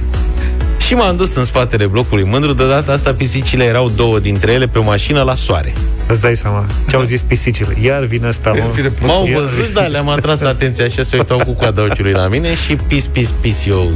Și 0.86 0.94
m-am 0.94 1.16
dus 1.16 1.34
în 1.34 1.44
spatele 1.44 1.86
blocului 1.86 2.24
mândru, 2.24 2.52
de 2.52 2.68
data 2.68 2.92
asta 2.92 3.14
pisicile 3.14 3.64
erau 3.64 3.88
două 3.88 4.18
dintre 4.18 4.52
ele 4.52 4.66
pe 4.66 4.78
o 4.78 4.82
mașină 4.82 5.22
la 5.22 5.34
soare. 5.34 5.72
Îți 6.06 6.20
dai 6.20 6.36
seama 6.36 6.66
ce 6.88 6.96
au 6.96 7.02
zis 7.02 7.22
pisicile. 7.22 7.76
Iar 7.82 8.04
vine 8.04 8.26
asta, 8.26 8.50
mă. 8.50 8.82
M-au 9.06 9.28
văzut, 9.34 9.72
da, 9.72 9.80
le-am 9.80 10.08
atras 10.08 10.42
atenția 10.42 10.88
și 10.88 11.04
se 11.04 11.16
uitau 11.16 11.38
cu 11.38 11.52
coada 11.52 11.82
ochiului 11.82 12.12
la 12.12 12.28
mine 12.28 12.54
și 12.54 12.76
pis, 12.76 13.06
pis, 13.06 13.34
pis, 13.40 13.66
eu... 13.66 13.90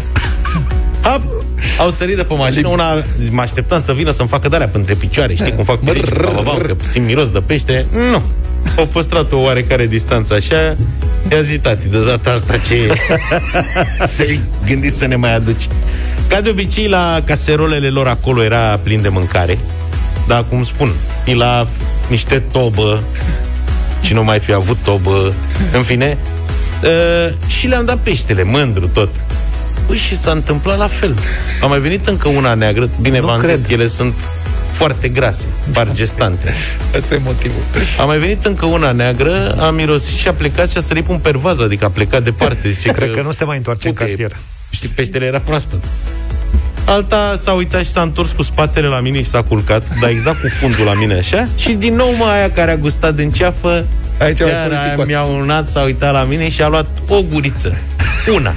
Hap, 1.00 1.20
au 1.78 1.90
sărit 1.90 2.16
de 2.16 2.22
pe 2.22 2.34
mașină, 2.34 2.68
una 2.68 3.02
mă 3.30 3.40
așteptam 3.40 3.80
să 3.80 3.92
vină 3.92 4.10
să-mi 4.10 4.28
facă 4.28 4.48
darea 4.48 4.70
între 4.72 4.94
picioare, 4.94 5.34
știi 5.34 5.54
cum 5.54 5.64
fac 5.64 5.78
pisici, 5.78 6.08
că 6.08 6.76
simt 6.80 7.06
miros 7.06 7.30
de 7.30 7.38
pește. 7.38 7.86
Nu. 8.10 8.22
Au 8.76 8.86
păstrat 8.86 9.32
o 9.32 9.36
oarecare 9.36 9.86
distanță 9.86 10.34
așa, 10.34 10.76
i-a 11.30 11.40
zis 11.40 11.60
tati, 11.60 11.88
de 11.88 12.04
data 12.04 12.30
asta 12.30 12.56
ce 12.56 12.74
e? 12.74 12.92
Te-ai 14.16 14.40
gândit 14.66 14.94
să 14.94 15.06
ne 15.06 15.16
mai 15.16 15.34
aduci. 15.34 15.68
Ca 16.28 16.40
de 16.40 16.50
obicei, 16.50 16.88
la 16.88 17.22
caserolele 17.24 17.88
lor 17.88 18.08
acolo 18.08 18.42
era 18.42 18.80
plin 18.82 19.02
de 19.02 19.08
mâncare. 19.08 19.58
Dar, 20.26 20.44
cum 20.48 20.62
spun, 20.62 20.92
pilaf, 21.24 21.68
niște 22.08 22.42
tobă, 22.52 23.02
și 24.00 24.12
nu 24.12 24.24
mai 24.24 24.38
fi 24.38 24.52
avut 24.52 24.76
tobă, 24.84 25.32
în 25.72 25.82
fine. 25.82 26.18
Uh, 26.82 27.32
și 27.46 27.66
le-am 27.66 27.84
dat 27.84 27.98
peștele, 27.98 28.42
mândru 28.42 28.88
tot. 28.88 29.08
Păi 29.86 29.96
și 29.96 30.16
s-a 30.16 30.30
întâmplat 30.30 30.78
la 30.78 30.86
fel. 30.86 31.16
A 31.62 31.66
mai 31.66 31.78
venit 31.78 32.06
încă 32.06 32.28
una 32.28 32.54
neagră. 32.54 32.90
Bine, 33.00 33.20
v-am 33.20 33.42
zis, 33.42 33.68
ele 33.68 33.86
sunt 33.86 34.14
foarte 34.72 35.08
grase, 35.08 35.46
bargestante. 35.72 36.54
Asta 36.96 37.14
e 37.14 37.20
motivul. 37.24 37.62
A 38.00 38.04
mai 38.04 38.18
venit 38.18 38.44
încă 38.44 38.66
una 38.66 38.92
neagră, 38.92 39.56
a 39.58 39.70
mirosit 39.70 40.16
și 40.16 40.28
a 40.28 40.32
plecat 40.32 40.70
și 40.70 40.76
a 40.76 40.80
sărit 40.80 41.08
un 41.08 41.18
pervaz, 41.18 41.60
adică 41.60 41.84
a 41.84 41.88
plecat 41.88 42.22
departe. 42.22 42.70
Zice 42.78 42.90
Cred 42.90 43.08
că, 43.08 43.14
că 43.14 43.22
nu 43.22 43.32
se 43.32 43.44
mai 43.44 43.56
întoarce 43.56 43.88
okay. 43.88 44.10
în 44.10 44.16
cartier. 44.16 44.40
Știi, 44.70 44.88
peștele 44.88 45.24
era 45.24 45.38
proaspăt. 45.38 45.84
Alta 46.84 47.34
s-a 47.36 47.52
uitat 47.52 47.84
și 47.84 47.90
s-a 47.90 48.02
întors 48.02 48.30
cu 48.30 48.42
spatele 48.42 48.86
la 48.86 49.00
mine 49.00 49.18
și 49.18 49.28
s-a 49.28 49.42
culcat, 49.42 49.82
dar 50.00 50.10
exact 50.10 50.40
cu 50.40 50.48
fundul 50.48 50.84
la 50.84 50.94
mine 50.94 51.14
așa. 51.14 51.48
Și 51.56 51.72
din 51.72 51.94
nou 51.94 52.14
mă 52.18 52.24
aia 52.24 52.50
care 52.50 52.70
a 52.70 52.76
gustat 52.76 53.14
din 53.14 53.30
ceafă, 53.30 53.86
Aici 54.18 54.38
Iar 54.38 54.70
aia 54.70 54.96
mi-a 55.06 55.22
unat, 55.22 55.68
s-a 55.68 55.82
uitat 55.82 56.12
la 56.12 56.24
mine 56.24 56.48
și 56.48 56.62
a 56.62 56.68
luat 56.68 56.86
o 57.08 57.22
guriță. 57.22 57.78
Una. 58.30 58.54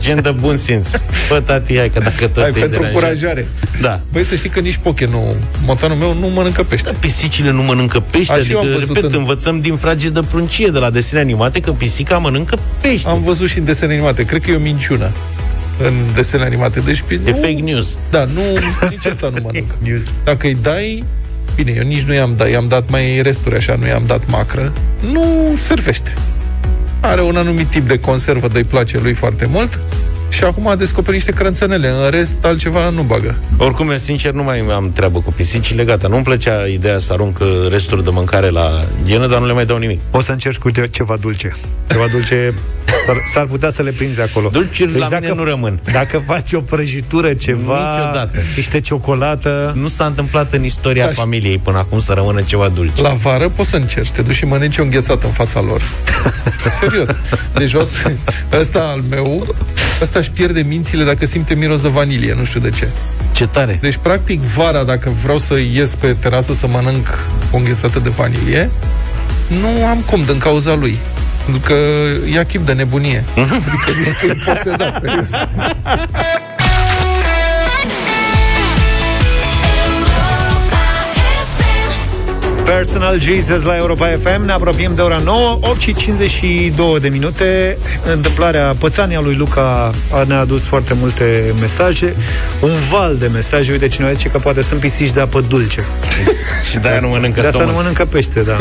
Gen 0.00 0.22
de 0.22 0.30
bun 0.30 0.56
simț. 0.56 0.88
Bă, 1.28 1.40
tati, 1.40 1.76
hai 1.76 1.90
că 1.90 1.98
dacă 1.98 2.26
tot 2.26 2.42
Hai, 2.42 2.50
pentru 2.50 2.82
încurajare. 2.82 3.46
Da. 3.80 4.00
Băi, 4.12 4.24
să 4.24 4.34
știi 4.34 4.50
că 4.50 4.60
nici 4.60 4.76
poche 4.76 5.06
nu... 5.06 5.36
Montanul 5.66 5.96
meu 5.96 6.14
nu 6.20 6.26
mănâncă 6.26 6.62
pește. 6.62 6.90
Da, 6.90 6.96
pisicile 6.98 7.50
nu 7.50 7.62
mănâncă 7.62 8.00
pește. 8.00 8.32
Așa 8.32 8.58
adică, 8.58 8.76
repet, 8.78 9.02
în... 9.02 9.12
învățăm 9.14 9.60
din 9.60 9.76
frage 9.76 10.08
de 10.08 10.20
pruncie, 10.30 10.68
de 10.68 10.78
la 10.78 10.90
desene 10.90 11.20
animate, 11.20 11.60
că 11.60 11.70
pisica 11.70 12.18
mănâncă 12.18 12.58
pește. 12.80 13.08
Am 13.08 13.22
văzut 13.22 13.48
și 13.48 13.58
în 13.58 13.64
desene 13.64 13.92
animate. 13.92 14.24
Cred 14.24 14.42
că 14.42 14.50
e 14.50 14.54
o 14.56 14.58
minciună 14.58 15.10
în 15.82 15.92
desene 16.14 16.44
animate. 16.44 16.80
Deci, 16.80 16.98
e 17.08 17.20
nu, 17.24 17.32
fake 17.32 17.60
news. 17.60 17.98
Da, 18.10 18.24
nu, 18.24 18.42
nici 18.90 19.06
asta 19.06 19.30
nu 19.34 19.40
mănâncă. 19.42 19.74
Dacă 20.24 20.46
îi 20.46 20.56
dai, 20.62 21.04
Bine, 21.54 21.72
eu 21.76 21.82
nici 21.82 22.02
nu 22.02 22.14
i-am 22.14 22.34
dat, 22.36 22.50
i-am 22.50 22.68
dat 22.68 22.90
mai 22.90 23.22
resturi 23.22 23.56
așa, 23.56 23.74
nu 23.74 23.86
i-am 23.86 24.04
dat 24.06 24.26
macră. 24.26 24.72
Nu 25.12 25.54
servește. 25.56 26.14
Are 27.04 27.22
un 27.22 27.36
anumit 27.36 27.66
tip 27.66 27.88
de 27.88 27.98
conservă, 27.98 28.48
de-i 28.48 28.64
place 28.64 28.98
lui 28.98 29.12
foarte 29.12 29.46
mult 29.46 29.80
și 30.34 30.44
acum 30.44 30.68
a 30.68 30.76
descoperit 30.76 31.14
niște 31.14 31.32
crânțănele. 31.32 31.88
În 31.88 32.10
rest, 32.10 32.44
altceva 32.44 32.90
nu 32.90 33.02
bagă. 33.02 33.36
Oricum, 33.56 33.90
eu 33.90 33.96
sincer 33.96 34.32
nu 34.32 34.42
mai 34.42 34.66
am 34.74 34.92
treabă 34.92 35.20
cu 35.20 35.32
pisicile, 35.32 35.84
gata. 35.84 36.08
Nu-mi 36.08 36.22
plăcea 36.22 36.66
ideea 36.66 36.98
să 36.98 37.12
arunc 37.12 37.38
resturi 37.70 38.04
de 38.04 38.10
mâncare 38.12 38.48
la 38.48 38.84
ghenă, 39.04 39.26
dar 39.26 39.38
nu 39.38 39.46
le 39.46 39.52
mai 39.52 39.66
dau 39.66 39.76
nimic. 39.76 40.00
O 40.10 40.20
să 40.20 40.32
încerci 40.32 40.58
cu 40.58 40.70
ceva 40.90 41.16
dulce. 41.20 41.52
Ceva 41.88 42.04
dulce 42.10 42.54
s-ar, 43.06 43.16
s-ar 43.32 43.46
putea 43.46 43.70
să 43.70 43.82
le 43.82 43.90
prinzi 43.90 44.20
acolo. 44.20 44.48
Dulciuri 44.48 44.92
deci 44.92 45.00
la 45.00 45.08
dacă, 45.08 45.22
mine 45.22 45.34
nu 45.34 45.44
rămân. 45.44 45.80
Dacă 45.92 46.22
faci 46.26 46.52
o 46.52 46.60
prăjitură, 46.60 47.34
ceva, 47.34 47.90
Niciodată. 47.90 48.38
niște 48.56 48.80
ciocolată... 48.80 49.72
Nu 49.76 49.88
s-a 49.88 50.04
întâmplat 50.04 50.52
în 50.52 50.64
istoria 50.64 51.06
Aș... 51.06 51.14
familiei 51.14 51.58
până 51.58 51.78
acum 51.78 51.98
să 51.98 52.12
rămână 52.12 52.42
ceva 52.42 52.68
dulce. 52.68 53.02
La 53.02 53.08
vară 53.08 53.48
poți 53.48 53.68
să 53.68 53.76
încerci, 53.76 54.10
te 54.10 54.22
duci 54.22 54.34
și 54.34 54.44
mănânci 54.44 54.78
o 54.78 54.82
înghețată 54.82 55.26
în 55.26 55.32
fața 55.32 55.60
lor. 55.60 55.82
Serios. 56.80 57.08
Deci 57.54 57.74
ăsta 58.52 58.80
al 58.80 59.00
meu, 59.10 59.46
ăsta 60.02 60.20
își 60.24 60.32
pierde 60.32 60.64
mințile 60.68 61.04
dacă 61.04 61.26
simte 61.26 61.54
miros 61.54 61.80
de 61.80 61.88
vanilie, 61.88 62.34
nu 62.34 62.44
știu 62.44 62.60
de 62.60 62.70
ce. 62.70 62.88
Ce 63.32 63.46
tare! 63.46 63.78
Deci, 63.80 63.96
practic, 63.96 64.40
vara, 64.40 64.84
dacă 64.84 65.12
vreau 65.22 65.38
să 65.38 65.54
ies 65.72 65.94
pe 65.94 66.16
terasă 66.20 66.52
să 66.52 66.66
mănânc 66.66 67.06
o 67.50 67.56
înghețată 67.56 67.98
de 67.98 68.08
vanilie, 68.08 68.70
nu 69.48 69.86
am 69.86 69.98
cum 69.98 70.24
din 70.24 70.38
cauza 70.38 70.74
lui. 70.74 70.98
Pentru 71.44 71.62
că 71.66 71.74
ia 72.32 72.44
chip 72.44 72.66
de 72.66 72.72
nebunie. 72.72 73.24
adică 73.36 74.26
e 74.26 74.36
posedat, 74.44 75.02
Personal 82.64 83.20
Jesus 83.20 83.62
la 83.62 83.76
Europa 83.76 84.18
FM 84.22 84.44
Ne 84.44 84.52
apropiem 84.52 84.94
de 84.94 85.00
ora 85.00 85.20
9 85.24 85.58
8 85.60 85.80
și 85.80 85.94
52 85.94 87.00
de 87.00 87.08
minute. 87.08 87.78
Întâmplarea 88.12 88.74
Pățania 88.78 89.20
lui 89.20 89.34
Luca 89.34 89.90
Ne-a 90.26 90.38
adus 90.38 90.64
foarte 90.64 90.94
multe 91.00 91.54
mesaje. 91.60 92.16
Un 92.60 92.70
val 92.90 93.16
de 93.16 93.26
mesaje. 93.26 93.70
Uite, 93.70 93.88
cineva 93.88 94.12
zice 94.12 94.28
că 94.28 94.38
poate 94.38 94.62
sunt 94.62 94.80
pisici 94.80 95.10
de 95.10 95.20
apă 95.20 95.40
dulce. 95.48 95.86
Și 96.70 96.78
de-aia 96.78 96.98
nu 97.00 97.08
mănâncă 97.08 97.40
De 97.40 97.46
asta 97.46 97.64
nu 97.64 97.72
mănâncă 97.72 98.04
pește, 98.04 98.40
da. 98.40 98.56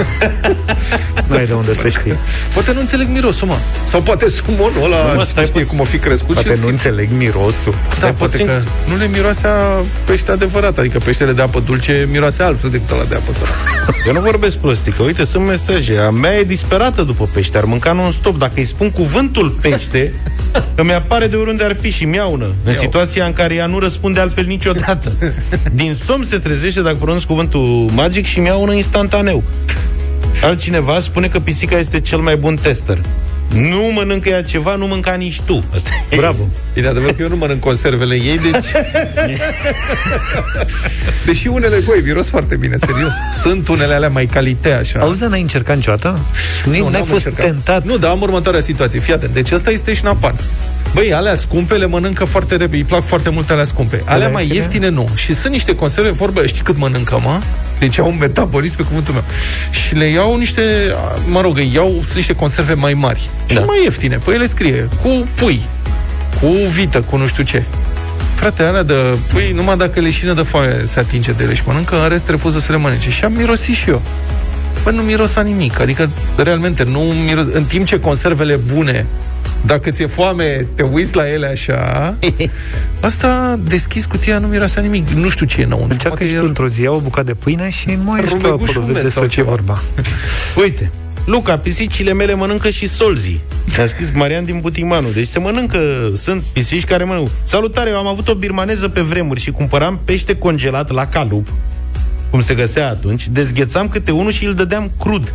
Nu 1.27 1.35
ai 1.35 1.45
de 1.45 1.53
unde 1.53 1.73
să 1.73 1.89
știi. 1.89 2.17
Poate 2.53 2.73
nu 2.73 2.79
înțeleg 2.79 3.07
mirosul, 3.07 3.47
mă. 3.47 3.57
Sau 3.83 4.01
poate 4.01 4.29
sumonul 4.29 4.83
ăla 4.83 5.13
nu 5.13 5.23
știe 5.23 5.41
poți... 5.41 5.65
cum 5.65 5.79
o 5.79 5.83
fi 5.83 5.97
crescut 5.97 6.33
Poate 6.33 6.57
nu 6.61 6.67
înțeleg 6.67 7.09
mirosul. 7.17 7.75
Da, 7.99 8.07
poate 8.07 8.37
puțin... 8.37 8.45
că 8.45 8.61
nu 8.89 8.97
le 8.97 9.07
miroasea 9.07 9.51
pește 10.05 10.31
adevărat 10.31 10.77
Adică 10.77 10.97
peștele 10.97 11.31
de 11.31 11.41
apă 11.41 11.59
dulce 11.65 12.07
miroase 12.11 12.43
altfel 12.43 12.69
decât 12.69 12.91
ăla 12.91 13.03
de 13.03 13.15
apă 13.15 13.31
sărată 13.33 13.93
Eu 14.07 14.13
nu 14.13 14.19
vorbesc 14.19 14.57
prostică. 14.57 15.03
Uite, 15.03 15.25
sunt 15.25 15.45
mesaje. 15.45 15.97
A 15.97 16.09
mea 16.09 16.37
e 16.37 16.43
disperată 16.43 17.03
după 17.03 17.29
pește. 17.33 17.57
Ar 17.57 17.63
mânca 17.63 17.93
non-stop. 17.93 18.37
Dacă 18.37 18.53
îi 18.55 18.65
spun 18.65 18.91
cuvântul 18.91 19.49
pește, 19.49 20.13
îmi 20.75 20.93
apare 20.93 21.27
de 21.27 21.35
oriunde 21.35 21.63
ar 21.63 21.75
fi 21.75 21.89
și 21.89 22.05
miaună. 22.05 22.45
În 22.45 22.53
Miau. 22.63 22.81
situația 22.81 23.25
în 23.25 23.33
care 23.33 23.53
ea 23.53 23.65
nu 23.65 23.79
răspunde 23.79 24.19
altfel 24.19 24.45
niciodată. 24.45 25.11
Din 25.73 25.93
somn 25.93 26.23
se 26.23 26.37
trezește 26.37 26.81
dacă 26.81 26.95
pronunț 26.95 27.23
cuvântul 27.23 27.89
magic 27.93 28.25
și 28.25 28.39
miaună 28.39 28.73
instantaneu. 28.73 29.43
Altcineva 30.43 30.99
spune 30.99 31.27
că 31.27 31.39
pisica 31.39 31.77
este 31.77 31.99
cel 31.99 32.19
mai 32.19 32.35
bun 32.35 32.55
tester. 32.61 33.01
Nu 33.53 33.91
mănâncă 33.93 34.29
ea 34.29 34.43
ceva, 34.43 34.75
nu 34.75 34.87
mânca 34.87 35.13
nici 35.13 35.41
tu. 35.41 35.63
Asta 35.73 35.89
e. 36.09 36.15
Bravo. 36.15 36.47
E 36.73 36.81
de 36.81 36.87
adevăr 36.87 37.13
că 37.13 37.21
eu 37.21 37.27
nu 37.27 37.35
mănânc 37.35 37.59
conservele 37.59 38.15
ei, 38.15 38.39
deci... 38.39 38.65
Deși 41.25 41.47
unele 41.47 41.81
goi 41.85 42.01
miros 42.03 42.29
foarte 42.29 42.55
bine, 42.55 42.75
serios. 42.77 43.13
Sunt 43.41 43.67
unele 43.67 43.93
alea 43.93 44.09
mai 44.09 44.25
calite, 44.25 44.71
așa. 44.71 44.99
Auzi, 44.99 45.23
n-ai 45.23 45.41
încercat 45.41 45.75
niciodată? 45.75 46.19
Nu, 46.65 46.89
n-ai 46.89 47.01
fost 47.01 47.25
încercat. 47.25 47.45
tentat? 47.45 47.83
Nu, 47.83 47.97
dar 47.97 48.09
am 48.09 48.21
următoarea 48.21 48.61
situație. 48.61 48.99
Fii 48.99 49.13
atent. 49.13 49.33
Deci 49.33 49.51
ăsta 49.51 49.69
este 49.69 49.93
șnapan. 49.93 50.35
Băi, 50.93 51.13
alea 51.13 51.35
scumpe 51.35 51.73
le 51.73 51.85
mănâncă 51.85 52.25
foarte 52.25 52.55
repede, 52.55 52.77
îi 52.77 52.83
plac 52.83 53.03
foarte 53.03 53.29
mult 53.29 53.49
alea 53.49 53.63
scumpe. 53.63 53.95
Alea, 54.05 54.13
alea 54.13 54.29
mai 54.29 54.49
ieftine 54.53 54.89
nu. 54.89 55.09
Și 55.15 55.33
sunt 55.33 55.53
niște 55.53 55.75
conserve, 55.75 56.09
vorbă, 56.09 56.45
știi 56.45 56.61
cât 56.61 56.77
mănâncă, 56.77 57.19
mă? 57.23 57.39
Deci 57.79 57.99
au 57.99 58.07
un 58.07 58.17
metabolism 58.19 58.75
pe 58.75 58.83
cuvântul 58.83 59.13
meu. 59.13 59.23
Și 59.71 59.95
le 59.95 60.05
iau 60.05 60.37
niște, 60.37 60.61
mă 61.25 61.41
rog, 61.41 61.57
îi 61.57 61.71
iau 61.73 61.93
sunt 62.03 62.15
niște 62.15 62.33
conserve 62.35 62.73
mai 62.73 62.93
mari. 62.93 63.29
Da. 63.47 63.53
Și 63.53 63.65
mai 63.65 63.83
ieftine. 63.83 64.17
Păi 64.17 64.33
ele 64.33 64.45
scrie 64.45 64.89
cu 65.01 65.27
pui, 65.35 65.61
cu 66.39 66.47
vită, 66.69 67.01
cu 67.01 67.17
nu 67.17 67.27
știu 67.27 67.43
ce. 67.43 67.63
Frate, 68.35 68.63
alea 68.63 68.83
de 68.83 68.93
pui, 69.31 69.51
numai 69.55 69.77
dacă 69.77 69.99
leșină 69.99 70.33
de 70.33 70.41
foaie 70.41 70.81
se 70.83 70.99
atinge 70.99 71.31
de 71.31 71.43
ele 71.43 71.53
și 71.53 71.61
mănâncă, 71.65 72.03
în 72.03 72.09
rest 72.09 72.29
refuză 72.29 72.59
să 72.59 72.71
le 72.71 72.77
mănânce. 72.77 73.09
Și 73.09 73.23
am 73.23 73.33
mirosit 73.33 73.75
și 73.75 73.89
eu. 73.89 74.01
Bă, 74.83 74.91
nu 74.91 75.01
mirosa 75.01 75.41
nimic. 75.41 75.79
Adică, 75.79 76.09
realmente, 76.35 76.83
nu 76.83 76.99
miros... 76.99 77.45
în 77.51 77.63
timp 77.63 77.85
ce 77.85 77.99
conservele 77.99 78.55
bune 78.55 79.05
Dacă 79.65 79.91
ți-e 79.91 80.05
foame, 80.05 80.67
te 80.75 80.83
uiți 80.83 81.15
la 81.15 81.29
ele 81.29 81.47
așa, 81.47 82.15
asta 82.99 83.59
deschis 83.63 84.05
cutia 84.05 84.39
nu 84.39 84.47
miroase 84.47 84.79
nimic. 84.79 85.09
Nu 85.09 85.29
știu 85.29 85.45
ce 85.45 85.61
e 85.61 85.63
înăuntru. 85.63 85.91
Încearcă 85.91 86.23
și 86.23 86.33
tu 86.33 86.45
într-o 86.45 86.67
zi, 86.67 86.87
o 86.87 86.99
bucată 86.99 87.25
de 87.25 87.33
pâine 87.33 87.69
și 87.69 87.97
mai 88.03 88.21
ești 88.23 88.35
pe 88.35 88.47
acolo, 88.47 88.85
vezi 88.85 89.01
despre 89.01 89.27
ce 89.27 89.41
vorba. 89.41 89.81
Uite, 90.61 90.91
Luca, 91.25 91.57
pisicile 91.57 92.13
mele 92.13 92.33
mănâncă 92.33 92.69
și 92.69 92.87
solzii. 92.87 93.41
Mi-a 93.77 93.85
scris 93.85 94.11
Marian 94.13 94.45
din 94.45 94.59
Butimanu. 94.59 95.07
Deci 95.13 95.27
se 95.27 95.39
mănâncă, 95.39 96.11
sunt 96.13 96.43
pisici 96.53 96.83
care 96.83 97.03
mănâncă. 97.03 97.31
Salutare, 97.43 97.89
eu 97.89 97.97
am 97.97 98.07
avut 98.07 98.27
o 98.27 98.35
birmaneză 98.35 98.87
pe 98.87 99.01
vremuri 99.01 99.39
și 99.39 99.51
cumpăram 99.51 99.99
pește 100.03 100.35
congelat 100.35 100.91
la 100.91 101.07
calup, 101.07 101.47
cum 102.29 102.41
se 102.41 102.53
găsea 102.53 102.89
atunci, 102.89 103.27
dezghețam 103.27 103.87
câte 103.87 104.11
unul 104.11 104.31
și 104.31 104.45
îl 104.45 104.53
dădeam 104.53 104.91
crud. 104.99 105.33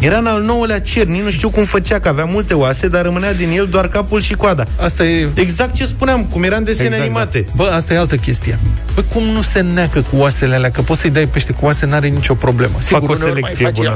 Era 0.00 0.18
în 0.18 0.26
al 0.26 0.42
nouălea 0.42 0.80
cer, 0.80 1.06
nici 1.06 1.22
nu 1.22 1.30
știu 1.30 1.50
cum 1.50 1.64
făcea, 1.64 1.98
că 1.98 2.08
avea 2.08 2.24
multe 2.24 2.54
oase, 2.54 2.88
dar 2.88 3.02
rămânea 3.02 3.32
din 3.34 3.48
el 3.56 3.66
doar 3.70 3.88
capul 3.88 4.20
și 4.20 4.34
coada. 4.34 4.64
Asta 4.76 5.04
e... 5.04 5.28
Exact 5.34 5.74
ce 5.74 5.84
spuneam, 5.84 6.24
cum 6.24 6.42
era 6.42 6.56
în 6.56 6.64
desene 6.64 6.86
exact, 6.86 7.02
animate. 7.02 7.44
Da. 7.46 7.52
Bă, 7.56 7.70
asta 7.74 7.94
e 7.94 7.98
altă 7.98 8.16
chestie. 8.16 8.58
Bă, 8.94 9.02
cum 9.12 9.22
nu 9.22 9.42
se 9.42 9.60
neacă 9.60 10.04
cu 10.10 10.16
oasele 10.16 10.54
alea? 10.54 10.70
Că 10.70 10.82
poți 10.82 11.00
să-i 11.00 11.10
dai 11.10 11.26
pește 11.26 11.52
cu 11.52 11.64
oase, 11.64 11.86
n-are 11.86 12.08
nicio 12.08 12.34
problemă. 12.34 12.72
Sigur, 12.78 13.00
Fac 13.00 13.10
o 13.10 13.14
selecție 13.14 13.70
bună. 13.74 13.94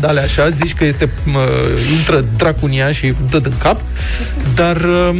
Dale 0.00 0.20
așa, 0.20 0.48
zici 0.48 0.74
că 0.74 0.84
este, 0.84 1.08
mă, 1.24 1.48
intră 1.96 2.24
dracunia 2.36 2.92
și 2.92 3.14
dă 3.30 3.40
în 3.42 3.52
cap, 3.58 3.80
dar 4.54 4.76
uh, 4.76 5.16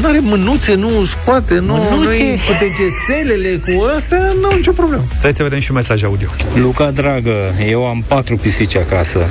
nu 0.00 0.06
are 0.06 0.18
mânuțe, 0.20 0.74
nu 0.74 1.04
scoate, 1.04 1.54
nu, 1.54 1.74
mânuțe. 1.74 2.22
nu 2.22 2.30
cu 2.30 2.52
degețelele, 2.60 3.76
cu 3.76 3.84
astea, 3.96 4.30
nu 4.40 4.48
au 4.48 4.56
nicio 4.56 4.72
problemă. 4.72 5.04
Stai 5.18 5.32
să 5.32 5.42
vedem 5.42 5.58
și 5.58 5.70
un 5.70 5.76
mesaj 5.76 6.02
audio. 6.02 6.28
Luca, 6.54 6.90
dragă, 6.90 7.34
eu 7.68 7.86
am 7.86 8.04
patru 8.06 8.36
pisici 8.36 8.71
acasă. 8.78 9.26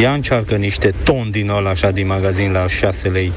Ea 0.00 0.12
încearcă 0.12 0.54
niște 0.54 0.94
ton 1.02 1.30
din 1.30 1.48
ăla 1.48 1.70
așa 1.70 1.90
din 1.90 2.06
magazin 2.06 2.52
la 2.52 2.66
6 2.66 3.08
lei 3.08 3.32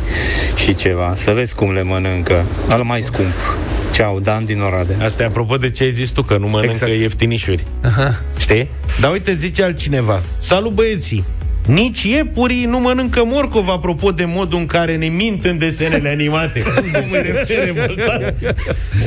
și 0.56 0.76
ceva. 0.76 1.14
Să 1.16 1.32
vezi 1.32 1.56
cum 1.56 1.74
le 1.74 1.84
mănâncă. 1.84 2.46
Al 2.70 2.84
mai 2.84 3.02
scump. 3.02 3.58
Ceau, 3.92 4.20
Dan 4.20 4.46
din 4.46 4.62
Oradea. 4.62 5.06
Asta 5.06 5.24
e 5.24 5.26
apropo 5.26 5.58
de 5.58 5.70
ce 5.70 5.84
ai 5.84 5.92
zis 5.92 6.10
tu, 6.10 6.24
că 6.24 6.38
nu 6.38 6.48
mănâncă 6.48 6.86
exact. 6.86 6.92
ieftinișuri. 6.92 7.64
Aha. 7.84 8.22
Știi? 8.40 8.70
Dar 9.02 9.12
uite, 9.12 9.34
zice 9.34 9.64
altcineva. 9.64 10.22
Salut 10.38 10.72
băieții! 10.72 11.24
Nici 11.68 12.04
iepurii 12.04 12.66
nu 12.66 12.80
mănâncă 12.80 13.24
morcov, 13.26 13.70
apropo 13.70 14.12
de 14.12 14.26
modul 14.26 14.60
în 14.60 14.66
care 14.66 14.96
ne 14.96 15.08
mint 15.08 15.46
în 15.46 15.58
desenele 15.58 16.10
animate. 16.10 16.60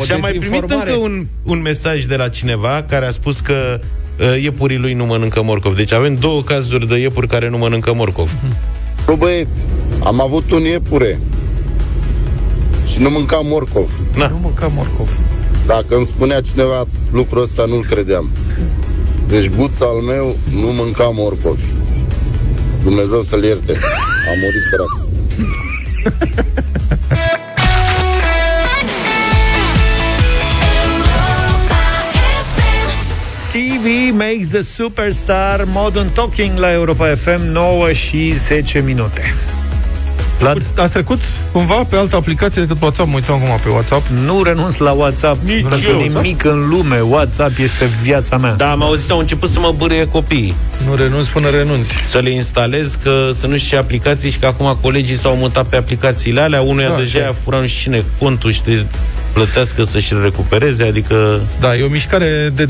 Și 0.05 0.12
am 0.12 0.20
mai 0.20 0.32
primit 0.32 0.70
încă 0.70 0.92
un, 0.92 1.26
un 1.42 1.61
mesaj 1.61 2.05
de 2.05 2.16
la 2.16 2.28
cineva 2.28 2.84
care 2.88 3.07
a 3.07 3.11
spus 3.11 3.40
că 3.40 3.80
uh, 3.80 3.99
iepurii 4.40 4.78
lui 4.78 4.92
nu 4.92 5.04
mănâncă 5.04 5.42
morcov. 5.42 5.74
Deci 5.74 5.92
avem 5.92 6.14
două 6.14 6.42
cazuri 6.42 6.88
de 6.88 6.96
iepuri 6.96 7.28
care 7.28 7.48
nu 7.48 7.58
mănâncă 7.58 7.94
morcov. 7.94 8.36
Bă, 9.06 9.14
băieți, 9.14 9.64
am 10.04 10.20
avut 10.20 10.50
un 10.50 10.62
iepure 10.62 11.20
și 12.86 13.00
nu 13.00 13.10
mânca 13.10 13.40
morcov. 13.42 14.00
Na. 14.16 14.28
Nu 14.28 14.38
mânca 14.38 14.66
morcov. 14.74 15.08
Dacă 15.66 15.96
îmi 15.96 16.06
spunea 16.06 16.40
cineva 16.40 16.86
lucrul 17.12 17.42
ăsta, 17.42 17.64
nu-l 17.64 17.84
credeam. 17.84 18.30
Deci 19.28 19.48
guța 19.48 19.84
al 19.86 20.00
meu 20.00 20.36
nu 20.50 20.66
mânca 20.66 21.04
morcovi. 21.14 21.64
Dumnezeu 22.82 23.22
să-l 23.22 23.44
ierte. 23.44 23.72
A 24.30 24.32
murit 24.40 24.62
sărac. 24.70 25.08
TV 33.80 34.12
makes 34.12 34.48
the 34.48 34.62
superstar 34.62 35.64
Modern 35.66 36.08
Talking 36.12 36.58
la 36.58 36.72
Europa 36.72 37.14
FM 37.14 37.40
9 37.52 37.92
și 37.92 38.32
10 38.32 38.78
minute. 38.80 39.34
La... 40.40 40.52
Ați 40.76 40.92
trecut 40.92 41.20
cumva 41.52 41.74
pe 41.74 41.96
altă 41.96 42.16
aplicație 42.16 42.62
decât 42.62 42.82
WhatsApp? 42.82 43.08
Mă 43.08 43.14
uitam 43.14 43.34
acum 43.34 43.60
pe 43.62 43.68
WhatsApp. 43.68 44.06
Nu 44.24 44.42
renunț 44.42 44.76
la 44.76 44.90
WhatsApp. 44.90 45.44
Nici 45.44 45.60
nu 45.60 45.76
eu. 45.88 46.00
nimic 46.00 46.44
în 46.44 46.68
lume. 46.68 47.00
WhatsApp 47.00 47.58
este 47.58 47.88
viața 48.02 48.36
mea. 48.36 48.52
Da, 48.52 48.70
am 48.70 48.82
auzit, 48.82 49.10
au 49.10 49.18
început 49.18 49.48
să 49.48 49.60
mă 49.60 49.74
bârâie 49.76 50.06
copiii. 50.06 50.54
Nu 50.86 50.94
renunț 50.94 51.26
până 51.26 51.48
renunți. 51.48 51.92
Să 52.02 52.18
le 52.18 52.30
instalez, 52.30 52.98
că 53.02 53.30
să 53.32 53.46
nu 53.46 53.56
știu 53.56 53.68
ce 53.68 53.76
aplicații 53.76 54.30
și 54.30 54.38
că 54.38 54.46
acum 54.46 54.78
colegii 54.80 55.16
s-au 55.16 55.36
mutat 55.36 55.66
pe 55.66 55.76
aplicațiile 55.76 56.40
alea. 56.40 56.60
Unuia 56.60 56.88
da, 56.88 56.96
deja 56.96 57.26
a 57.28 57.32
furat 57.32 57.66
și 57.66 57.80
cine 57.80 58.04
contul 58.18 58.52
și 58.52 58.62
trebuie 58.62 58.86
plătească 59.32 59.82
să-și 59.82 60.14
recupereze, 60.22 60.84
adică... 60.84 61.40
Da, 61.60 61.76
e 61.76 61.84
o 61.84 61.88
mișcare 61.88 62.50
de 62.54 62.68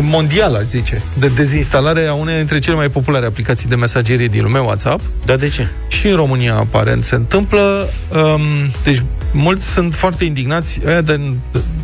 mondial, 0.00 0.54
aș 0.54 0.64
zice, 0.64 1.02
de 1.18 1.28
dezinstalare 1.28 2.06
a 2.06 2.14
unei 2.14 2.36
dintre 2.36 2.58
cele 2.58 2.76
mai 2.76 2.88
populare 2.88 3.26
aplicații 3.26 3.68
de 3.68 3.74
mesagerie 3.74 4.26
din 4.26 4.42
lume, 4.42 4.58
WhatsApp. 4.58 5.00
Da, 5.24 5.36
de 5.36 5.48
ce? 5.48 5.68
Și 5.88 6.08
în 6.08 6.16
România, 6.16 6.54
aparent, 6.54 7.04
se 7.04 7.14
întâmplă. 7.14 7.88
Um, 8.08 8.40
deci, 8.82 9.02
mulți 9.32 9.66
sunt 9.66 9.94
foarte 9.94 10.24
indignați. 10.24 10.80
Aia 10.86 11.00
de, 11.00 11.20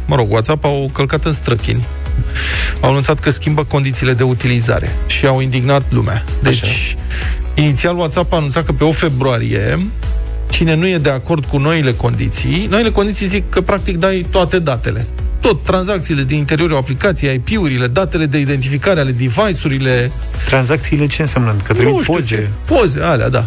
mă 0.06 0.16
rog, 0.16 0.32
WhatsApp 0.32 0.64
au 0.64 0.90
călcat 0.92 1.24
în 1.24 1.32
străchini. 1.32 1.86
Au 2.80 2.90
anunțat 2.90 3.20
că 3.20 3.30
schimbă 3.30 3.64
condițiile 3.64 4.12
de 4.12 4.22
utilizare 4.22 4.96
și 5.06 5.26
au 5.26 5.40
indignat 5.40 5.82
lumea. 5.88 6.24
Deci, 6.42 6.62
Așa. 6.62 6.96
inițial 7.54 7.96
WhatsApp 7.96 8.32
a 8.32 8.36
anunțat 8.36 8.64
că 8.64 8.72
pe 8.72 8.84
8 8.84 8.96
februarie 8.96 9.78
cine 10.50 10.74
nu 10.74 10.88
e 10.88 10.98
de 10.98 11.10
acord 11.10 11.44
cu 11.44 11.58
noile 11.58 11.92
condiții, 11.92 12.66
noile 12.70 12.90
condiții 12.90 13.26
zic 13.26 13.50
că 13.50 13.60
practic 13.60 13.96
dai 13.96 14.26
toate 14.30 14.58
datele 14.58 15.06
tot 15.44 15.62
tranzacțiile 15.62 16.22
din 16.22 16.36
interiorul 16.36 16.76
aplicației, 16.76 17.42
IP-urile, 17.46 17.86
datele 17.86 18.26
de 18.26 18.38
identificare 18.38 19.00
ale 19.00 19.10
device-urile. 19.10 20.10
Tranzacțiile 20.46 21.06
ce 21.06 21.22
înseamnă? 21.22 21.54
Că 21.64 21.72
trimit 21.72 22.04
poze? 22.04 22.36
Ce. 22.36 22.48
Poze, 22.64 23.00
alea, 23.02 23.28
da. 23.28 23.46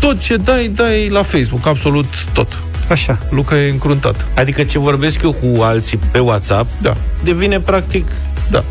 Tot 0.00 0.18
ce 0.18 0.36
dai, 0.36 0.68
dai 0.74 1.08
la 1.08 1.22
Facebook, 1.22 1.66
absolut 1.66 2.06
tot. 2.32 2.62
Așa. 2.88 3.18
Luca 3.30 3.58
e 3.58 3.70
încruntat. 3.70 4.26
Adică 4.36 4.62
ce 4.64 4.78
vorbesc 4.78 5.22
eu 5.22 5.32
cu 5.32 5.62
alții 5.62 5.98
pe 6.10 6.18
WhatsApp, 6.18 6.70
da. 6.82 6.96
devine 7.24 7.60
practic 7.60 8.10
da. 8.50 8.64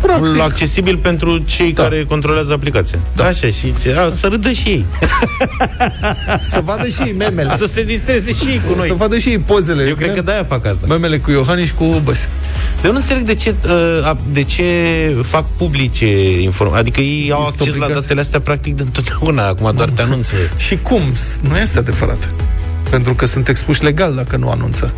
Practic. 0.00 0.40
accesibil 0.40 0.96
pentru 0.96 1.38
cei 1.38 1.72
da. 1.72 1.82
care 1.82 2.04
controlează 2.04 2.52
aplicația. 2.52 2.98
Da. 3.16 3.24
Așa, 3.24 3.48
și 3.48 3.72
a, 3.98 4.08
să 4.08 4.26
râdă 4.26 4.50
și 4.50 4.68
ei. 4.68 4.84
să 6.52 6.60
vadă 6.64 6.88
și 6.88 7.02
ei 7.02 7.14
memele. 7.18 7.54
Să 7.56 7.64
se 7.64 7.82
distreze 7.82 8.32
și 8.32 8.48
ei 8.48 8.62
cu 8.68 8.74
noi. 8.76 8.86
Să 8.86 8.94
vadă 8.94 9.18
și 9.18 9.28
ei 9.28 9.38
pozele. 9.38 9.84
Eu 9.88 9.94
cred 9.94 10.14
că 10.14 10.22
de-aia 10.22 10.44
fac 10.44 10.66
asta. 10.66 10.86
Memele 10.88 11.18
cu 11.18 11.30
Iohannis 11.30 11.66
și 11.66 11.74
cu 11.74 11.84
Băs. 12.04 12.28
De 12.82 12.88
nu 12.88 12.94
înțeleg 12.94 13.22
de 13.22 13.34
ce, 13.34 13.54
uh, 13.64 14.10
de 14.32 14.42
ce 14.42 14.64
fac 15.22 15.44
publice 15.56 16.40
informații. 16.40 16.80
Adică 16.80 17.00
ei 17.00 17.20
este 17.20 17.32
au 17.32 17.40
acces 17.40 17.60
obligație. 17.60 17.94
la 17.94 18.00
datele 18.00 18.20
astea 18.20 18.40
practic 18.40 18.76
de 18.76 18.82
întotdeauna. 18.82 19.46
Acum 19.46 19.72
doar 19.74 19.88
te 19.88 20.02
anunță. 20.02 20.34
și 20.56 20.78
cum? 20.82 21.02
Nu 21.48 21.58
este 21.58 21.78
adevărat. 21.78 22.28
Pentru 22.90 23.14
că 23.14 23.26
sunt 23.26 23.48
expuși 23.48 23.82
legal 23.82 24.14
dacă 24.14 24.36
nu 24.36 24.50
anunță. 24.50 24.92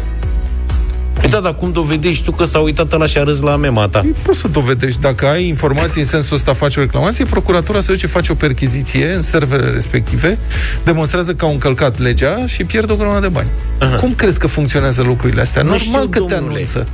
Păi 1.21 1.31
da, 1.31 1.41
dar 1.41 1.55
cum 1.55 1.73
dovedești 1.73 2.25
tu 2.25 2.31
că 2.31 2.45
s-a 2.45 2.59
uitat 2.59 2.99
la 2.99 3.07
și 3.07 3.19
a 3.19 3.23
râs 3.23 3.41
la 3.41 3.57
mema 3.57 3.89
ta? 3.89 4.01
Păi 4.01 4.15
poți 4.23 4.39
să 4.39 4.49
dovedești. 4.49 5.01
Dacă 5.01 5.27
ai 5.27 5.47
informații 5.47 6.01
în 6.01 6.07
sensul 6.07 6.37
ăsta, 6.37 6.53
faci 6.53 6.77
o 6.77 6.81
reclamație, 6.81 7.25
procuratura 7.25 7.81
se 7.81 7.93
duce, 7.93 8.07
face 8.07 8.33
o 8.33 8.35
perchiziție 8.35 9.15
în 9.15 9.23
serverele 9.23 9.71
respective, 9.71 10.39
demonstrează 10.85 11.35
că 11.35 11.45
au 11.45 11.51
încălcat 11.51 11.99
legea 11.99 12.47
și 12.47 12.65
pierd 12.65 12.91
o 12.91 12.95
grămadă 12.95 13.21
de 13.21 13.29
bani. 13.29 13.49
Aha. 13.79 13.97
Cum 13.97 14.15
crezi 14.15 14.39
că 14.39 14.47
funcționează 14.47 15.03
lucrurile 15.03 15.41
astea? 15.41 15.63
Nu 15.63 15.69
Normal 15.69 16.07
știu, 16.09 16.09
că 16.09 16.21
te 16.21 16.35
anunță. 16.35 16.87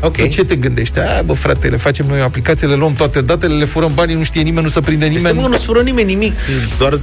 Ok. 0.00 0.16
De 0.16 0.28
ce 0.28 0.44
te 0.44 0.56
gândești? 0.56 0.98
A, 0.98 1.22
bă, 1.22 1.32
frate, 1.32 1.68
le 1.68 1.76
facem 1.76 2.06
noi 2.06 2.20
o 2.20 2.24
aplicație, 2.24 2.66
le 2.66 2.74
luăm 2.74 2.94
toate 2.94 3.20
datele, 3.20 3.54
le 3.54 3.64
furăm 3.64 3.90
banii, 3.94 4.14
nu 4.14 4.22
știe 4.22 4.42
nimeni, 4.42 4.64
nu 4.64 4.70
se 4.70 4.80
prinde 4.80 5.06
nimeni. 5.06 5.26
Este, 5.26 5.40
mă, 5.40 5.48
nu 5.48 5.56
fură 5.56 5.80
nimeni 5.80 6.12
nimic, 6.12 6.32
doar 6.78 7.00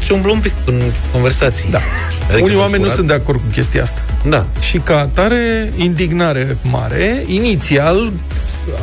îți 0.00 0.12
umblă 0.12 0.32
un 0.32 0.38
pic 0.38 0.52
în 0.64 0.80
conversații. 1.12 1.70
Da. 1.70 1.78
Adică 2.32 2.44
Unii 2.44 2.56
oameni 2.56 2.76
furat. 2.82 2.88
nu 2.90 2.94
sunt 2.94 3.08
de 3.08 3.14
acord 3.14 3.38
cu 3.38 3.46
chestia 3.52 3.82
asta. 3.82 4.02
Da. 4.28 4.46
Și 4.60 4.78
ca 4.78 4.98
atare, 4.98 5.72
indignare 5.76 6.56
mare. 6.62 7.24
Inițial, 7.26 8.12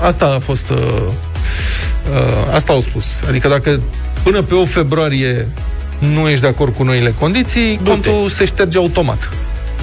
asta 0.01 0.25
a 0.35 0.39
fost... 0.39 0.69
Uh, 0.69 0.77
uh, 0.77 2.53
asta 2.53 2.73
au 2.73 2.79
spus. 2.79 3.05
Adică 3.27 3.47
dacă 3.47 3.79
până 4.23 4.41
pe 4.41 4.53
8 4.53 4.69
februarie 4.69 5.47
nu 5.99 6.27
ești 6.29 6.41
de 6.41 6.47
acord 6.47 6.75
cu 6.75 6.83
noile 6.83 7.13
condiții, 7.19 7.79
contul 7.85 8.29
se 8.29 8.45
șterge 8.45 8.77
automat. 8.77 9.29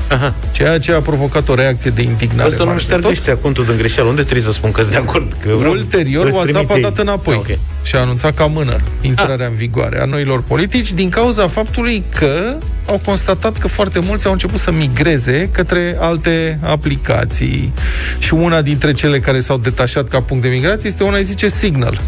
Aha. 0.08 0.34
Ceea 0.50 0.78
ce 0.78 0.92
a 0.92 1.00
provocat 1.00 1.48
o 1.48 1.54
reacție 1.54 1.90
de 1.90 2.02
indignare. 2.02 2.48
O 2.48 2.50
să 2.50 2.62
nu 2.62 2.78
șterg 2.78 3.04
ăștia 3.04 3.36
contul 3.36 3.64
de 3.64 3.72
greșeală. 3.76 4.08
Unde 4.08 4.22
trebuie 4.22 4.44
să 4.44 4.52
spun 4.52 4.70
că 4.72 4.82
de 4.82 4.96
acord? 4.96 5.36
Că 5.42 5.50
Ulterior, 5.50 6.26
WhatsApp 6.26 6.70
a 6.70 6.78
dat 6.80 6.98
înapoi 6.98 7.34
ah, 7.34 7.40
okay. 7.40 7.58
și 7.82 7.96
a 7.96 8.00
anunțat 8.00 8.34
ca 8.34 8.46
mână 8.46 8.76
intrarea 9.00 9.44
ah. 9.44 9.50
în 9.50 9.56
vigoare 9.56 10.00
a 10.00 10.04
noilor 10.04 10.42
politici 10.42 10.92
din 10.92 11.08
cauza 11.08 11.46
faptului 11.46 12.02
că 12.14 12.56
au 12.86 13.00
constatat 13.04 13.58
că 13.58 13.68
foarte 13.68 13.98
mulți 13.98 14.26
au 14.26 14.32
început 14.32 14.60
să 14.60 14.70
migreze 14.70 15.48
către 15.52 15.96
alte 16.00 16.58
aplicații. 16.62 17.72
Și 18.18 18.34
una 18.34 18.62
dintre 18.62 18.92
cele 18.92 19.18
care 19.18 19.40
s-au 19.40 19.58
detașat 19.58 20.08
ca 20.08 20.20
punct 20.20 20.42
de 20.42 20.48
migrație 20.48 20.88
este 20.88 21.04
una, 21.04 21.20
zice 21.20 21.48
Signal 21.48 22.00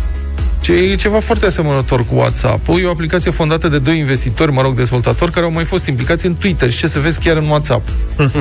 Ce 0.68 0.74
e 0.74 0.94
ceva 0.94 1.18
foarte 1.18 1.46
asemănător 1.46 2.06
cu 2.06 2.14
WhatsApp. 2.14 2.68
E 2.68 2.84
o 2.86 2.90
aplicație 2.90 3.30
fondată 3.30 3.68
de 3.68 3.78
doi 3.78 3.98
investitori, 3.98 4.52
mă 4.52 4.62
rog, 4.62 4.76
dezvoltatori, 4.76 5.30
care 5.30 5.44
au 5.44 5.52
mai 5.52 5.64
fost 5.64 5.86
implicați 5.86 6.26
în 6.26 6.36
Twitter 6.36 6.70
și 6.70 6.78
ce 6.78 6.86
să 6.86 6.98
vezi 6.98 7.20
chiar 7.20 7.36
în 7.36 7.48
WhatsApp, 7.48 7.88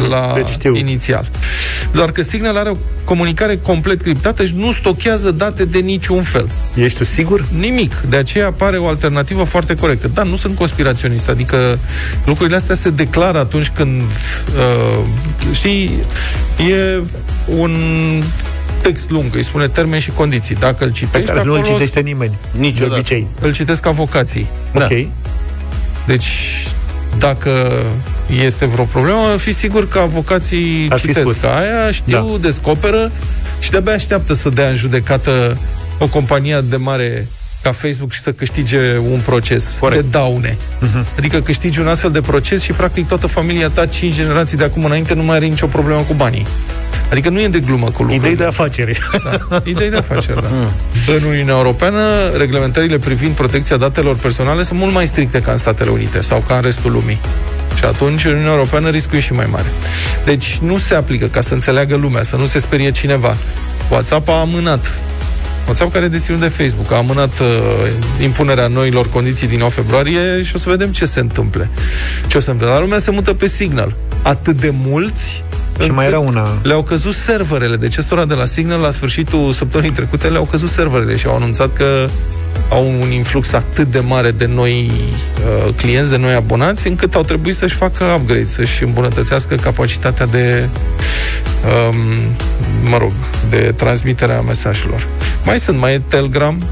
la 0.09 0.31
Deci 0.35 0.47
știu. 0.47 0.75
inițial. 0.75 1.29
Doar 1.91 2.11
că 2.11 2.21
Signal 2.21 2.57
are 2.57 2.69
o 2.69 2.75
comunicare 3.03 3.57
complet 3.57 4.01
criptată 4.01 4.45
și 4.45 4.53
nu 4.55 4.71
stochează 4.71 5.31
date 5.31 5.65
de 5.65 5.79
niciun 5.79 6.23
fel. 6.23 6.49
Ești 6.75 6.97
tu 6.97 7.05
sigur? 7.05 7.45
Nimic. 7.59 7.93
De 8.09 8.15
aceea 8.15 8.45
apare 8.45 8.77
o 8.77 8.87
alternativă 8.87 9.43
foarte 9.43 9.75
corectă. 9.75 10.07
Dar 10.13 10.25
nu 10.25 10.35
sunt 10.35 10.55
conspiraționist, 10.55 11.29
adică 11.29 11.79
lucrurile 12.25 12.55
astea 12.55 12.75
se 12.75 12.89
declară 12.89 13.39
atunci 13.39 13.69
când, 13.75 14.01
uh, 14.01 15.03
știi, 15.51 15.99
e 16.69 17.01
un 17.45 17.71
text 18.87 19.09
lung, 19.09 19.35
îi 19.35 19.43
spune 19.43 19.67
termeni 19.67 20.01
și 20.01 20.11
condiții. 20.11 20.55
Dacă 20.55 20.83
îl 20.83 20.89
Pe 20.89 20.95
citești, 20.95 21.27
care 21.27 21.43
nu 21.43 21.53
îl 21.53 21.59
acolo 21.59 21.73
citește 21.73 21.99
nimeni. 21.99 22.33
Niciodată. 22.51 22.89
De 22.89 22.95
obicei. 22.99 23.27
îl 23.41 23.53
citesc 23.53 23.85
avocații. 23.85 24.47
Ok. 24.73 25.07
Deci, 26.07 26.27
dacă 27.17 27.83
este 28.45 28.65
vreo 28.65 28.83
problemă, 28.85 29.35
fi 29.37 29.51
sigur 29.53 29.87
că 29.87 29.99
avocații 29.99 30.87
Ar 30.89 30.99
fi 30.99 31.07
citesc 31.07 31.27
spus. 31.27 31.43
aia, 31.43 31.91
știu, 31.91 32.29
Da. 32.31 32.37
descoperă 32.41 33.11
și 33.59 33.71
de-abia 33.71 33.93
așteaptă 33.93 34.33
să 34.33 34.49
dea 34.49 34.69
în 34.69 34.75
judecată 34.75 35.57
o 35.99 36.07
companie 36.07 36.59
de 36.69 36.75
mare 36.75 37.27
ca 37.61 37.71
Facebook 37.71 38.11
și 38.11 38.19
să 38.19 38.31
câștige 38.31 38.97
un 39.11 39.19
proces 39.25 39.75
Corect. 39.79 40.01
de 40.01 40.07
daune. 40.09 40.57
Mhm. 40.79 41.05
Adică 41.17 41.39
câștigi 41.41 41.79
un 41.79 41.87
astfel 41.87 42.11
de 42.11 42.21
proces 42.21 42.61
și 42.61 42.71
practic 42.71 43.07
toată 43.07 43.27
familia 43.27 43.69
ta, 43.69 43.85
cinci 43.85 44.13
generații 44.13 44.57
de 44.57 44.63
acum 44.63 44.85
înainte, 44.85 45.13
nu 45.13 45.23
mai 45.23 45.35
are 45.35 45.45
nicio 45.45 45.67
problemă 45.67 46.01
cu 46.01 46.13
banii. 46.13 46.45
Adică 47.11 47.29
nu 47.29 47.39
e 47.41 47.47
de 47.47 47.59
glumă 47.59 47.85
cu 47.85 48.01
lucrurile. 48.01 48.15
Idei 48.15 48.35
de 48.35 48.43
afaceri. 48.43 48.99
Da, 49.49 49.61
idei 49.63 49.89
de 49.89 49.97
afaceri, 49.97 50.41
da. 50.41 50.47
În 51.13 51.23
Uniunea 51.23 51.55
Europeană, 51.55 51.99
reglementările 52.37 52.97
privind 52.97 53.35
protecția 53.35 53.77
datelor 53.77 54.15
personale 54.15 54.63
sunt 54.63 54.79
mult 54.79 54.93
mai 54.93 55.07
stricte 55.07 55.41
ca 55.41 55.51
în 55.51 55.57
Statele 55.57 55.89
Unite 55.89 56.21
sau 56.21 56.43
ca 56.47 56.55
în 56.55 56.61
restul 56.61 56.91
lumii. 56.91 57.19
Și 57.77 57.85
atunci, 57.85 58.25
în 58.25 58.31
Uniunea 58.31 58.51
Europeană, 58.51 58.89
riscul 58.89 59.17
e 59.17 59.21
și 59.21 59.33
mai 59.33 59.47
mare. 59.51 59.67
Deci 60.25 60.57
nu 60.57 60.77
se 60.77 60.95
aplică, 60.95 61.25
ca 61.25 61.41
să 61.41 61.53
înțeleagă 61.53 61.95
lumea, 61.95 62.23
să 62.23 62.35
nu 62.35 62.45
se 62.45 62.59
sperie 62.59 62.91
cineva. 62.91 63.35
WhatsApp 63.89 64.29
a 64.29 64.39
amânat 64.39 64.99
WhatsApp 65.65 65.93
care 65.93 66.05
e 66.05 66.07
deținut 66.07 66.39
de 66.39 66.47
Facebook 66.47 66.91
a 66.91 66.97
amânat 66.97 67.39
uh, 67.39 67.47
impunerea 68.21 68.67
noilor 68.67 69.09
condiții 69.09 69.47
din 69.47 69.57
9 69.57 69.69
februarie 69.69 70.41
și 70.43 70.51
o 70.55 70.57
să 70.57 70.69
vedem 70.69 70.91
ce 70.91 71.05
se 71.05 71.19
întâmple. 71.19 71.69
Ce 72.27 72.37
o 72.37 72.39
să 72.39 72.51
întâmple. 72.51 72.73
Dar 72.75 72.83
lumea 72.83 72.97
se 72.97 73.11
mută 73.11 73.33
pe 73.33 73.47
Signal. 73.47 73.95
Atât 74.21 74.59
de 74.59 74.73
mulți 74.83 75.43
Și 75.83 75.91
mai 75.91 76.05
era 76.05 76.17
încât 76.17 76.35
una. 76.35 76.57
le-au 76.63 76.83
căzut 76.83 77.13
serverele. 77.13 77.75
Deci 77.75 77.97
ăstora 77.97 78.25
de 78.25 78.33
la 78.33 78.45
Signal, 78.45 78.79
la 78.79 78.91
sfârșitul 78.91 79.51
săptămânii 79.51 79.91
trecute, 79.91 80.27
le-au 80.27 80.43
căzut 80.43 80.69
serverele 80.69 81.15
și 81.15 81.27
au 81.27 81.35
anunțat 81.35 81.73
că 81.73 82.07
au 82.69 82.85
un 83.01 83.11
influx 83.11 83.53
atât 83.53 83.91
de 83.91 83.99
mare 83.99 84.31
de 84.31 84.45
noi 84.45 84.91
uh, 85.65 85.73
clienți, 85.73 86.09
de 86.09 86.17
noi 86.17 86.33
abonați, 86.33 86.87
încât 86.87 87.15
au 87.15 87.23
trebuit 87.23 87.55
să-și 87.55 87.75
facă 87.75 88.03
upgrade, 88.03 88.45
să-și 88.45 88.83
îmbunătățească 88.83 89.55
capacitatea 89.55 90.25
de 90.25 90.69
um, 91.89 91.95
mă 92.89 92.97
rog, 92.97 93.11
de 93.49 93.73
transmiterea 93.75 94.41
mesajelor. 94.41 95.07
Mai 95.43 95.59
sunt, 95.59 95.77
mai 95.77 95.93
e 95.93 96.01
Telegram. 96.07 96.63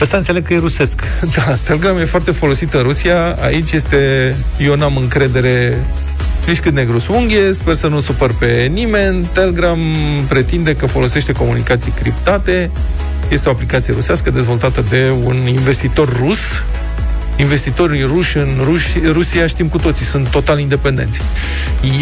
Ăsta 0.00 0.16
înțeleg 0.16 0.46
că 0.46 0.54
e 0.54 0.58
rusesc. 0.58 1.00
Da, 1.36 1.56
Telegram 1.64 1.98
e 1.98 2.04
foarte 2.04 2.30
folosit 2.30 2.72
în 2.74 2.82
Rusia. 2.82 3.36
Aici 3.40 3.72
este, 3.72 4.34
eu 4.58 4.76
n-am 4.76 4.96
încredere 4.96 5.78
nici 6.46 6.60
cât 6.60 6.74
negru 6.74 7.02
unghie, 7.08 7.52
sper 7.52 7.74
să 7.74 7.86
nu 7.86 8.00
supăr 8.00 8.34
pe 8.34 8.70
nimeni. 8.72 9.28
Telegram 9.32 9.78
pretinde 10.28 10.76
că 10.76 10.86
folosește 10.86 11.32
comunicații 11.32 11.92
criptate. 12.00 12.70
Este 13.30 13.48
o 13.48 13.52
aplicație 13.52 13.92
rusească 13.92 14.30
dezvoltată 14.30 14.84
de 14.90 15.12
un 15.24 15.36
investitor 15.46 16.16
rus. 16.18 16.38
Investitorii 17.36 18.02
ruși 18.02 18.36
în 18.36 18.48
Ruși, 18.64 18.98
Rusia, 19.12 19.46
știm 19.46 19.68
cu 19.68 19.78
toții, 19.78 20.06
sunt 20.06 20.28
total 20.28 20.58
independenți. 20.58 21.20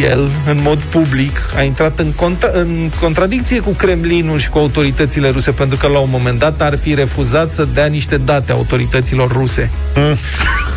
El, 0.02 0.30
în 0.48 0.58
mod 0.62 0.78
public, 0.78 1.40
a 1.56 1.62
intrat 1.62 1.98
în, 1.98 2.12
conta- 2.12 2.52
în 2.52 2.90
contradicție 3.00 3.60
cu 3.60 3.70
Kremlinul 3.70 4.38
și 4.38 4.48
cu 4.48 4.58
autoritățile 4.58 5.28
ruse, 5.28 5.50
pentru 5.50 5.78
că 5.78 5.86
la 5.86 5.98
un 5.98 6.08
moment 6.10 6.38
dat 6.38 6.60
ar 6.60 6.78
fi 6.78 6.94
refuzat 6.94 7.52
să 7.52 7.66
dea 7.74 7.86
niște 7.86 8.16
date 8.16 8.52
autorităților 8.52 9.32
ruse. 9.32 9.70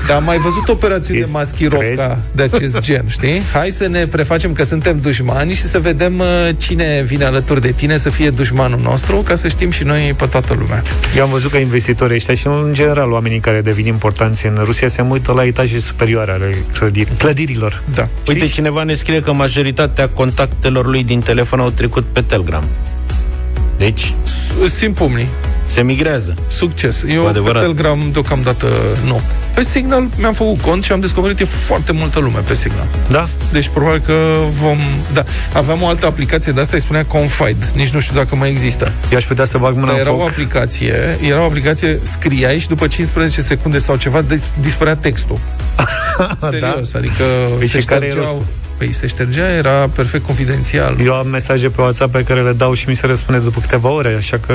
Dar 0.08 0.18
am 0.18 0.24
mai 0.24 0.38
văzut 0.38 0.70
operațiuni 0.70 1.20
de 1.20 1.28
maschirovca 1.32 2.20
de 2.32 2.44
acest 2.44 2.80
gen, 2.80 3.06
știi? 3.08 3.42
Hai 3.54 3.70
să 3.70 3.88
ne 3.88 4.08
prefacem 4.08 4.54
că 4.54 4.64
suntem 4.64 5.00
dușmani 5.00 5.54
și 5.54 5.62
să 5.62 5.80
vedem 5.80 6.20
uh, 6.20 6.50
cine 6.58 7.02
vine 7.06 7.26
alături 7.26 7.62
de 7.62 7.72
tine 7.72 7.98
să 7.98 8.10
fie 8.10 8.30
dușmanul 8.30 8.80
nostru, 8.84 9.16
ca 9.16 9.36
să 9.36 9.48
știm 9.48 9.72
și 9.72 9.84
noi 9.84 10.14
pe 10.18 10.26
toată 10.26 10.56
lumea. 10.60 10.84
Eu 11.18 11.24
am 11.24 11.30
văzut 11.30 11.52
că 11.52 11.58
investitorii 11.58 12.16
ăștia 12.16 12.34
și 12.34 12.48
în 12.48 12.72
general 12.74 13.12
oamenii 13.12 13.40
care 13.40 13.62
devin 13.62 13.86
importanți 13.86 14.43
în 14.48 14.62
Rusia 14.64 14.88
se 14.88 15.02
uită 15.02 15.32
la 15.32 15.46
etaje 15.46 15.80
superioare 15.80 16.32
ale 16.32 16.56
clădiri, 16.74 17.12
clădirilor. 17.18 17.84
Da. 17.96 18.08
Uite, 18.28 18.48
cineva 18.48 18.84
ne 18.84 18.94
scrie 18.94 19.22
că 19.22 19.34
majoritatea 19.34 20.10
contactelor 20.10 20.86
lui 20.86 21.04
din 21.04 21.20
telefon 21.20 21.60
au 21.60 21.70
trecut 21.70 22.04
pe 22.04 22.22
Telegram. 22.22 22.64
Deci, 23.78 24.14
Simt 24.68 24.96
pumnii. 24.96 25.28
Se 25.74 25.82
migrează. 25.82 26.34
Succes. 26.48 27.04
Eu 27.08 27.18
Cu 27.18 27.24
pe 27.24 27.30
adevărat. 27.30 27.62
Telegram 27.62 28.10
deocamdată 28.12 28.68
nu. 29.06 29.22
Pe 29.54 29.64
Signal 29.64 30.08
mi-am 30.18 30.34
făcut 30.34 30.62
cont 30.62 30.84
și 30.84 30.92
am 30.92 31.00
descoperit 31.00 31.40
e 31.40 31.44
foarte 31.44 31.92
multă 31.92 32.20
lume 32.20 32.40
pe 32.40 32.54
Signal. 32.56 32.88
Da? 33.10 33.28
Deci 33.52 33.68
probabil 33.68 34.02
că 34.06 34.14
vom... 34.62 34.78
Da. 35.14 35.24
Aveam 35.54 35.82
o 35.82 35.88
altă 35.88 36.06
aplicație 36.06 36.52
de 36.52 36.60
asta, 36.62 36.72
îi 36.76 36.82
spunea 36.82 37.06
Confide. 37.06 37.70
Nici 37.76 37.90
nu 37.90 38.00
știu 38.00 38.16
dacă 38.16 38.36
mai 38.36 38.50
există. 38.50 38.92
Eu 39.12 39.18
aș 39.18 39.24
putea 39.26 39.46
să 39.46 39.58
bag 39.58 39.74
mâna 39.74 39.86
Dar 39.86 39.96
în 39.96 40.00
era 40.02 40.12
o 40.14 40.18
foc. 40.18 40.28
aplicație, 40.30 41.18
era 41.22 41.42
o 41.42 41.44
aplicație, 41.46 42.00
scriai 42.02 42.60
și 42.60 42.68
după 42.68 42.88
15 42.88 43.42
secunde 43.42 43.78
sau 43.78 43.96
ceva 43.96 44.22
dis- 44.22 44.50
dispărea 44.62 44.96
textul. 44.96 45.40
Serios, 46.50 46.94
adică 46.94 47.24
Păi 47.58 47.68
se 47.68 47.80
și 47.80 47.86
care 47.86 48.06
e 48.06 48.10
ștergeau... 48.10 48.46
rostul? 48.84 48.92
Păi 48.92 48.94
se 48.94 49.08
ștergea, 49.08 49.50
era 49.50 49.88
perfect 49.90 50.26
confidențial. 50.26 50.96
Eu 51.04 51.14
am 51.14 51.28
mesaje 51.28 51.70
pe 51.70 51.82
WhatsApp 51.82 52.12
pe 52.12 52.24
care 52.24 52.42
le 52.42 52.54
dau 52.54 52.74
și 52.74 52.90
mi 52.90 52.96
se 52.96 53.06
răspunde 53.06 53.40
după 53.42 53.60
câteva 53.60 53.90
ore, 53.90 54.16
așa 54.18 54.38
că 54.38 54.54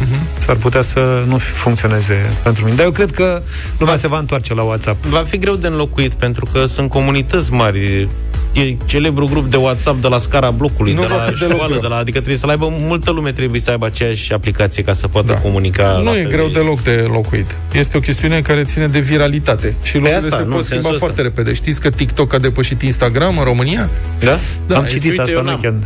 Mhm. 0.00 0.26
s-ar 0.38 0.56
putea 0.56 0.82
să 0.82 1.22
nu 1.26 1.38
funcționeze 1.38 2.30
pentru 2.42 2.64
mine. 2.64 2.76
Dar 2.76 2.84
eu 2.84 2.90
cred 2.90 3.10
că 3.10 3.42
lumea 3.78 3.96
se 3.96 4.08
va 4.08 4.18
întoarce 4.18 4.54
la 4.54 4.62
WhatsApp. 4.62 5.04
Va 5.04 5.24
fi 5.28 5.38
greu 5.38 5.54
de 5.54 5.66
înlocuit, 5.66 6.14
pentru 6.14 6.48
că 6.52 6.66
sunt 6.66 6.88
comunități 6.90 7.52
mari. 7.52 8.08
E 8.56 8.76
celebru 8.84 9.26
grup 9.26 9.50
de 9.50 9.56
WhatsApp 9.56 10.00
de 10.00 10.08
la 10.08 10.18
scara 10.18 10.50
blocului, 10.50 10.92
Nu 10.92 11.00
de 11.00 11.06
va 11.06 11.16
la 11.16 11.22
fi 11.22 11.38
deloc 11.38 11.52
școală, 11.54 11.70
greu. 11.70 11.80
de 11.80 11.86
la, 11.86 11.96
adică 11.96 12.16
trebuie 12.16 12.36
să 12.38 12.46
aibă, 12.46 12.68
multă 12.80 13.10
lume 13.10 13.32
trebuie 13.32 13.60
să 13.60 13.70
aibă 13.70 13.86
aceeași 13.86 14.32
aplicație 14.32 14.82
ca 14.82 14.92
să 14.94 15.08
poată 15.08 15.32
Da. 15.32 15.38
comunica. 15.38 15.96
Nu 15.98 16.04
la 16.04 16.16
e 16.18 16.20
fel 16.22 16.30
greu 16.30 16.46
deloc 16.48 16.82
de 16.82 17.06
locuit. 17.12 17.58
Este 17.72 17.96
o 17.96 18.00
chestiune 18.00 18.40
care 18.40 18.64
ține 18.64 18.86
de 18.86 18.98
viralitate. 18.98 19.74
Și 19.82 19.94
lucrurile 19.94 20.20
asta, 20.24 20.36
se 20.36 20.42
nu, 20.42 20.48
pot 20.48 20.58
în 20.58 20.64
schimba 20.64 20.82
sensul 20.82 20.98
foarte 20.98 21.22
repede. 21.22 21.52
Știți 21.54 21.80
că 21.80 21.90
TikTok 21.90 22.32
a 22.34 22.38
depășit 22.38 22.82
Instagram 22.82 23.38
în 23.38 23.44
România? 23.44 23.90
Da? 24.18 24.38
Da, 24.66 24.76
am 24.76 24.84
este- 24.84 24.96
citit 24.96 25.10
uite, 25.10 25.22
asta 25.22 25.32
eu 25.34 25.40
în 25.40 25.44
n-am. 25.46 25.54
weekend. 25.62 25.84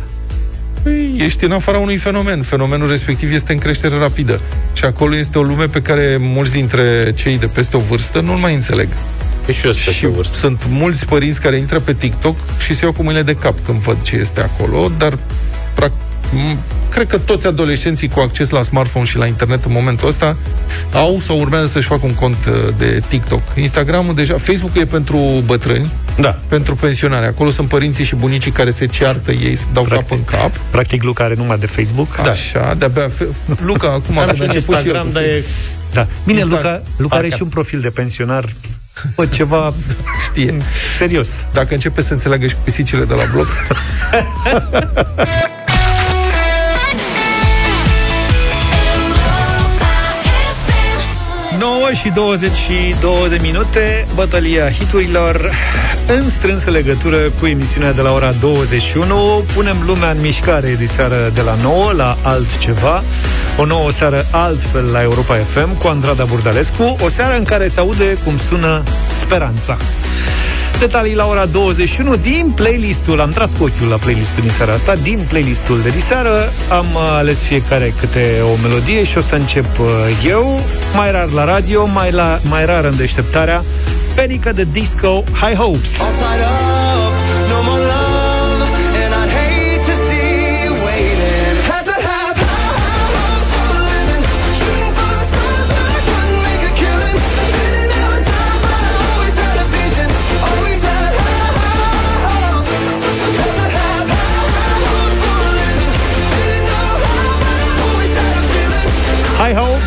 Păi, 0.83 1.15
ești 1.17 1.45
în 1.45 1.51
afara 1.51 1.77
unui 1.77 1.97
fenomen. 1.97 2.41
Fenomenul 2.41 2.87
respectiv 2.89 3.33
este 3.33 3.53
în 3.53 3.59
creștere 3.59 3.97
rapidă. 3.97 4.39
Și 4.73 4.85
acolo 4.85 5.15
este 5.15 5.37
o 5.37 5.41
lume 5.41 5.65
pe 5.65 5.81
care 5.81 6.17
mulți 6.19 6.51
dintre 6.51 7.13
cei 7.15 7.37
de 7.37 7.45
peste 7.45 7.77
o 7.77 7.79
vârstă 7.79 8.19
nu-l 8.19 8.35
mai 8.37 8.53
înțeleg. 8.55 8.87
Păi 9.51 9.59
și 9.59 9.65
eu 9.65 9.71
sunt 9.71 9.95
Și 9.95 10.01
pe 10.01 10.07
vârstă. 10.07 10.35
sunt 10.37 10.61
mulți 10.69 11.05
părinți 11.05 11.41
care 11.41 11.55
intră 11.57 11.79
pe 11.79 11.93
TikTok 11.93 12.35
și 12.59 12.73
se 12.73 12.83
iau 12.85 12.93
cu 12.93 13.03
mâinile 13.03 13.23
de 13.23 13.35
cap 13.35 13.55
când 13.65 13.77
văd 13.79 13.97
ce 14.01 14.15
este 14.15 14.41
acolo, 14.41 14.91
dar 14.97 15.17
prac, 15.73 15.91
m- 15.91 16.57
cred 16.89 17.07
că 17.07 17.17
toți 17.17 17.47
adolescenții 17.47 18.07
cu 18.07 18.19
acces 18.19 18.49
la 18.49 18.61
smartphone 18.61 19.05
și 19.05 19.17
la 19.17 19.25
internet 19.25 19.63
în 19.65 19.71
momentul 19.71 20.07
ăsta 20.07 20.37
au 20.93 21.19
sau 21.19 21.39
urmează 21.39 21.65
să-și 21.65 21.87
facă 21.87 22.05
un 22.05 22.13
cont 22.13 22.45
uh, 22.45 22.53
de 22.77 23.01
TikTok. 23.07 23.41
Instagramul 23.55 24.15
deja, 24.15 24.37
Facebook-ul 24.37 24.81
e 24.81 24.85
pentru 24.85 25.41
bătrâni, 25.45 25.91
Da. 26.19 26.39
pentru 26.47 26.75
pensionare. 26.75 27.25
Acolo 27.25 27.49
sunt 27.51 27.67
părinții 27.67 28.03
și 28.03 28.15
bunicii 28.15 28.51
care 28.51 28.69
se 28.69 28.85
ceartă 28.85 29.31
ei, 29.31 29.55
se 29.55 29.65
dau 29.73 29.83
Practic. 29.83 30.07
cap 30.09 30.17
în 30.17 30.23
cap. 30.39 30.51
Practic, 30.69 31.03
Luca 31.03 31.23
are 31.23 31.33
numai 31.37 31.57
de 31.57 31.65
Facebook. 31.65 32.15
Da. 32.23 32.29
Așa, 32.29 32.75
de-abia... 32.77 33.09
Fe- 33.09 33.27
Luca, 33.63 33.87
acum 33.91 34.17
Am 34.17 34.25
când 34.25 34.35
și 34.35 34.41
a 34.41 34.45
un 34.45 34.49
început 34.53 34.75
și 34.77 34.87
el 34.87 34.95
Instagram, 34.95 35.07
cu 35.07 35.11
dar 35.13 35.23
e... 35.23 35.43
Da. 35.93 36.07
Bine, 36.25 36.39
Insta- 36.39 36.47
Luca, 36.49 36.81
Luca 36.97 37.15
are 37.15 37.27
Parcă- 37.27 37.35
și 37.35 37.41
un 37.41 37.49
profil 37.49 37.79
de 37.79 37.89
pensionar. 37.89 38.45
Bă, 39.15 39.25
ceva 39.25 39.73
știe. 40.23 40.57
serios. 40.97 41.29
Dacă 41.53 41.73
începe 41.73 42.01
să 42.01 42.13
înțeleagă 42.13 42.47
și 42.47 42.55
pisicile 42.63 43.05
de 43.05 43.13
la 43.13 43.23
bloc, 43.33 43.47
și 51.93 52.09
22 52.09 53.29
de 53.29 53.37
minute, 53.41 54.07
bătălia 54.15 54.71
hiturilor 54.71 55.51
în 56.07 56.29
strânsă 56.29 56.69
legătură 56.69 57.17
cu 57.39 57.45
emisiunea 57.45 57.91
de 57.91 58.01
la 58.01 58.11
ora 58.11 58.31
21. 58.31 59.43
Punem 59.53 59.75
lumea 59.85 60.09
în 60.09 60.21
mișcare 60.21 60.75
de 60.79 60.85
seară 60.85 61.31
de 61.33 61.41
la 61.41 61.55
9 61.61 61.91
la 61.91 62.17
altceva. 62.21 63.03
O 63.57 63.65
nouă 63.65 63.91
seară 63.91 64.25
altfel 64.31 64.85
la 64.85 65.01
Europa 65.01 65.35
FM 65.35 65.77
cu 65.77 65.87
Andrada 65.87 66.23
Burdalescu. 66.23 66.95
O 67.01 67.09
seară 67.09 67.37
în 67.37 67.43
care 67.43 67.67
se 67.67 67.79
aude 67.79 68.17
cum 68.23 68.37
sună 68.37 68.83
speranța. 69.19 69.77
Detalii 70.79 71.15
la 71.15 71.25
ora 71.25 71.45
21 71.45 72.15
din 72.15 72.51
playlistul, 72.55 73.21
am 73.21 73.29
tras 73.29 73.53
cu 73.53 73.63
ochiul 73.63 73.87
la 73.87 73.95
playlistul 73.95 74.41
din 74.41 74.51
seara 74.51 74.73
asta, 74.73 74.95
din 74.95 75.25
playlistul 75.27 75.81
de 75.81 75.89
diseară. 75.89 76.53
Am 76.69 76.85
ales 76.97 77.39
fiecare 77.39 77.93
câte 77.99 78.41
o 78.53 78.67
melodie 78.67 79.03
și 79.03 79.17
o 79.17 79.21
să 79.21 79.35
încep 79.35 79.79
uh, 79.79 79.85
eu, 80.27 80.59
mai 80.95 81.11
rar 81.11 81.29
la 81.29 81.45
radio, 81.45 81.85
mai, 81.85 82.11
la, 82.11 82.39
mai 82.49 82.65
rar 82.65 82.83
în 82.83 82.95
deșteptarea, 82.95 83.63
Panică 84.15 84.51
de 84.51 84.67
Disco 84.71 85.23
High 85.41 85.57
Hopes. 85.57 85.91
High 85.91 86.43
Hopes 87.67 88.00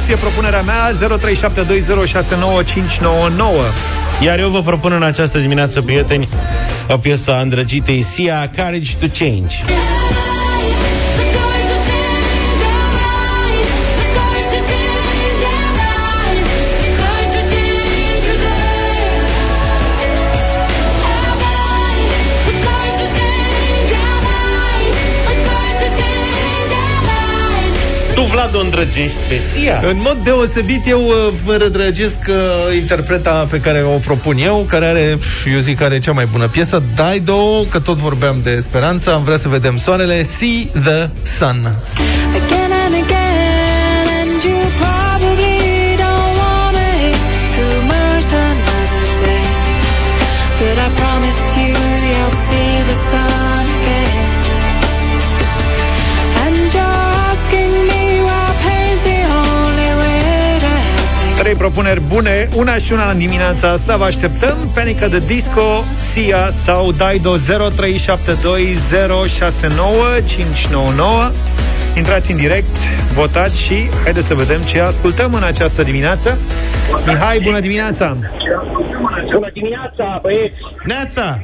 e 0.08 0.14
propunerea 0.14 0.62
mea 0.62 0.90
0372069599 0.90 0.94
Iar 4.20 4.38
eu 4.38 4.50
vă 4.50 4.62
propun 4.62 4.92
în 4.92 5.02
această 5.02 5.38
dimineață, 5.38 5.82
prieteni, 5.82 6.28
o 6.88 6.96
piesă 6.96 7.32
a 7.34 7.40
îndrăgitei 7.40 8.02
Sia, 8.02 8.50
Courage 8.56 8.96
to 9.00 9.06
Change. 9.18 9.54
Tu, 28.14 28.22
Vlad, 28.22 28.54
o 28.54 28.60
îndrăgești 28.60 29.16
pe 29.28 29.36
Sia? 29.36 29.82
În 29.88 29.96
mod 29.96 30.16
deosebit, 30.24 30.86
eu 30.86 31.00
uh, 31.04 31.14
vă 31.44 31.56
rădrăgesc 31.56 32.18
uh, 32.28 32.76
interpreta 32.76 33.46
pe 33.50 33.60
care 33.60 33.82
o 33.82 33.98
propun 33.98 34.36
eu, 34.38 34.66
care 34.68 34.86
are, 34.86 35.18
eu 35.54 35.58
zic, 35.60 35.82
are 35.82 35.98
cea 35.98 36.12
mai 36.12 36.26
bună 36.32 36.48
piesă, 36.48 36.82
Dido, 36.94 37.64
că 37.70 37.78
tot 37.78 37.96
vorbeam 37.96 38.40
de 38.42 38.60
speranță, 38.60 39.12
am 39.12 39.22
vrea 39.24 39.36
să 39.36 39.48
vedem 39.48 39.78
soarele, 39.78 40.22
See 40.22 40.68
the 40.84 41.08
Sun. 41.22 41.74
Trei 61.54 61.66
propuneri 61.68 62.00
bune, 62.00 62.48
una 62.56 62.76
și 62.76 62.92
una 62.92 63.10
în 63.10 63.18
dimineața 63.18 63.68
asta 63.68 63.96
Vă 63.96 64.04
așteptăm, 64.04 64.56
Panică 64.74 65.06
de 65.08 65.18
Disco 65.18 65.84
Sia 65.94 66.50
sau 66.50 66.92
Daido 66.92 67.36
0372069599 67.36 67.40
Intrați 71.96 72.30
în 72.30 72.36
direct, 72.36 72.76
votați 73.12 73.62
și 73.62 73.88
haideți 74.02 74.26
să 74.26 74.34
vedem 74.34 74.60
ce 74.60 74.80
ascultăm 74.80 75.34
în 75.34 75.42
această 75.42 75.82
dimineață 75.82 76.38
Mihai, 77.06 77.40
bună 77.44 77.60
dimineața! 77.60 78.16
Bună 79.32 79.50
dimineața, 79.52 80.18
băieți! 80.22 80.60
Neața! 80.84 81.40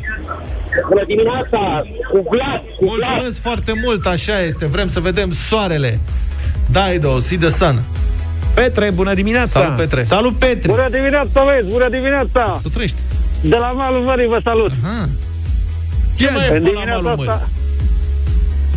Bună 0.89 1.05
dimineața! 1.07 1.83
Cu 2.11 2.27
Vlad! 2.31 2.63
Cu 2.77 2.85
Mulțumesc 2.85 3.21
Vlad. 3.21 3.35
foarte 3.43 3.73
mult, 3.85 4.07
așa 4.07 4.43
este, 4.43 4.67
vrem 4.67 4.89
să 4.89 5.01
vedem 5.01 5.33
soarele. 5.33 5.99
Dido, 6.71 7.19
See 7.19 7.39
the 7.39 7.49
Sun. 7.49 7.83
Petre, 8.55 8.91
bună 8.91 9.15
dimineața! 9.15 9.61
Salut, 9.61 9.77
Petre! 9.77 10.03
Salut, 10.03 10.39
Petre! 10.39 10.69
Bună 10.71 10.89
dimineața, 10.91 11.43
băieți! 11.45 11.71
Bună 11.73 11.89
dimineața! 11.89 12.59
Să 12.63 12.69
trăiești! 12.69 12.97
De 13.41 13.57
la 13.57 13.67
malul 13.71 14.01
mării 14.03 14.27
vă 14.27 14.41
salut! 14.45 14.71
Aha. 14.85 15.09
Ce 16.15 16.31
mai 16.31 16.45
e 16.45 16.47
În 16.47 16.53
pe 16.53 16.59
la 16.59 16.65
dimineața 16.69 17.01
malul 17.01 17.17
mării? 17.17 17.31
asta, 17.31 17.49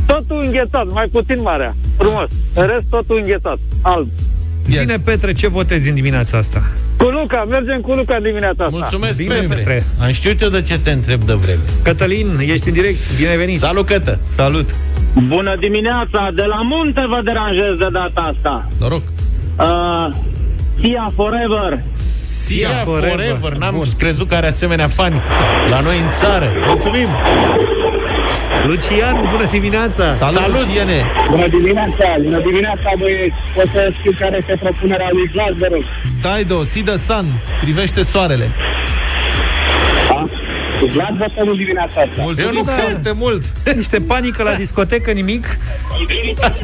totul 0.06 0.42
înghețat, 0.46 0.88
mai 0.92 1.08
puțin 1.12 1.42
marea. 1.42 1.76
Frumos. 1.98 2.30
În 2.54 2.66
rest, 2.68 2.86
totul 2.90 3.18
înghețat. 3.18 3.58
Alb. 3.82 4.08
Zine, 4.70 4.98
Petre, 5.04 5.34
ce 5.34 5.48
votezi 5.48 5.90
în 5.90 5.96
dimineața 5.96 6.38
asta? 6.38 6.62
Cu 6.98 7.04
Luca, 7.04 7.44
mergem 7.50 7.82
cu 7.82 7.92
Luca 7.92 8.16
în 8.16 8.24
dimineața 8.24 8.64
asta. 8.64 8.78
Mulțumesc, 8.78 9.18
Bine, 9.18 9.36
Petre. 9.36 9.56
Petre. 9.56 9.84
Am 10.00 10.12
știut 10.12 10.42
eu 10.42 10.50
de 10.50 10.62
ce 10.62 10.80
te 10.80 10.92
întreb 10.92 11.22
de 11.22 11.34
vreme. 11.34 11.60
Cătălin, 11.84 12.40
ești 12.42 12.68
în 12.68 12.74
direct, 12.74 13.18
bine 13.18 13.38
venit! 13.38 13.60
Salut, 13.60 13.86
Cătă! 13.86 14.20
Salut! 14.28 14.76
Bună 15.28 15.56
dimineața! 15.60 16.30
De 16.36 16.42
la 16.42 16.62
munte 16.62 17.02
vă 17.08 17.22
deranjez 17.24 17.78
de 17.78 17.88
data 17.92 18.22
asta. 18.22 18.68
Noroc! 18.80 19.02
Uh, 19.60 20.14
Sia 20.82 21.12
Forever. 21.16 21.82
Sia 22.46 22.70
Forever. 22.84 23.10
Forever. 23.10 23.52
N-am 23.58 23.76
Bun. 23.76 23.86
crezut 23.98 24.28
că 24.28 24.36
are 24.36 24.48
asemenea 24.48 24.88
fani 24.88 25.22
la 25.70 25.80
noi 25.80 25.98
în 26.06 26.10
țară. 26.12 26.52
Mulțumim! 26.68 27.08
Lucian, 28.68 29.16
bună 29.32 29.46
dimineața! 29.52 30.14
Salut, 30.14 30.42
Salut. 30.42 30.66
Luciene! 30.66 31.06
Bună 31.30 31.48
dimineața! 31.48 32.06
Bună 32.24 32.40
dimineața, 32.40 32.90
băieți! 32.98 33.36
Pot 33.56 33.70
să 33.74 33.90
știu 34.00 34.12
care 34.20 34.38
este 34.40 34.58
propunerea 34.62 35.08
lui 35.12 35.30
Vlad, 35.34 35.54
vă 35.58 35.68
rog. 35.72 35.84
Dido, 36.26 36.64
See 36.64 36.84
the 36.84 36.98
Sun. 36.98 37.26
Privește 37.62 38.04
soarele. 38.04 38.50
Da? 40.86 40.92
Cu 40.92 40.92
Vlad 40.92 41.18
votăm 41.18 41.48
în 41.50 41.56
dimineața 41.56 41.94
asta. 42.02 42.22
Mulțumim 42.22 42.54
nu- 42.54 42.64
foarte 42.64 43.12
mult! 43.16 43.44
Niște 43.76 44.00
panică 44.00 44.44
la 44.44 44.54
discotecă, 44.54 45.12
nimic? 45.12 45.58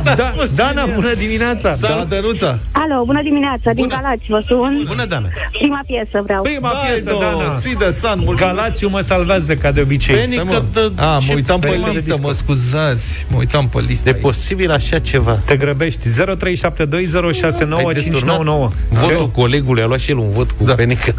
Da, 0.03 0.33
Dana, 0.55 0.85
bună 0.85 1.13
dimineața! 1.17 1.75
Da, 1.81 2.05
Dănuța! 2.09 2.59
Alo, 2.71 3.03
bună 3.05 3.21
dimineața, 3.21 3.71
din 3.73 3.83
Bună. 3.87 3.95
Galați 4.01 4.23
vă 4.27 4.41
sun. 4.47 4.83
Bună, 4.87 5.05
Dana! 5.05 5.27
Prima 5.59 5.79
piesă 5.85 6.21
vreau. 6.23 6.41
Prima 6.41 6.69
piesă, 6.69 6.99
Dido, 6.99 7.17
Dana! 7.19 7.49
See 7.59 7.73
the 7.73 7.91
Sun. 7.91 8.13
Mulțumesc! 8.15 8.55
Galațiu 8.55 8.89
mă 8.89 8.99
salvează 8.99 9.53
ca 9.55 9.71
de 9.71 9.81
obicei. 9.81 10.15
Penică 10.15 10.41
Stai, 10.47 10.63
mă. 10.73 10.91
de- 10.95 11.01
A, 11.01 11.13
mă 11.13 11.19
ce 11.27 11.33
uitam 11.33 11.59
pe 11.59 11.67
prima 11.67 11.85
de 11.87 11.91
listă, 11.93 12.09
disco. 12.09 12.27
mă 12.27 12.33
scuzați. 12.33 13.25
Mă 13.29 13.37
uitam 13.37 13.67
pe 13.69 13.83
listă. 13.87 14.09
E 14.09 14.13
posibil 14.13 14.71
așa 14.71 14.99
ceva. 14.99 15.31
Te 15.45 15.55
grăbești 15.55 16.07
0372069599 16.09 17.87
Ai 17.87 17.93
deturnat 17.93 18.41
Votul 18.89 19.29
colegului 19.35 19.81
a 19.83 19.85
luat 19.85 19.99
și 19.99 20.11
el 20.11 20.17
un 20.17 20.29
vot 20.31 20.51
cu 20.51 20.63
Da. 20.63 20.73
penică. 20.73 21.13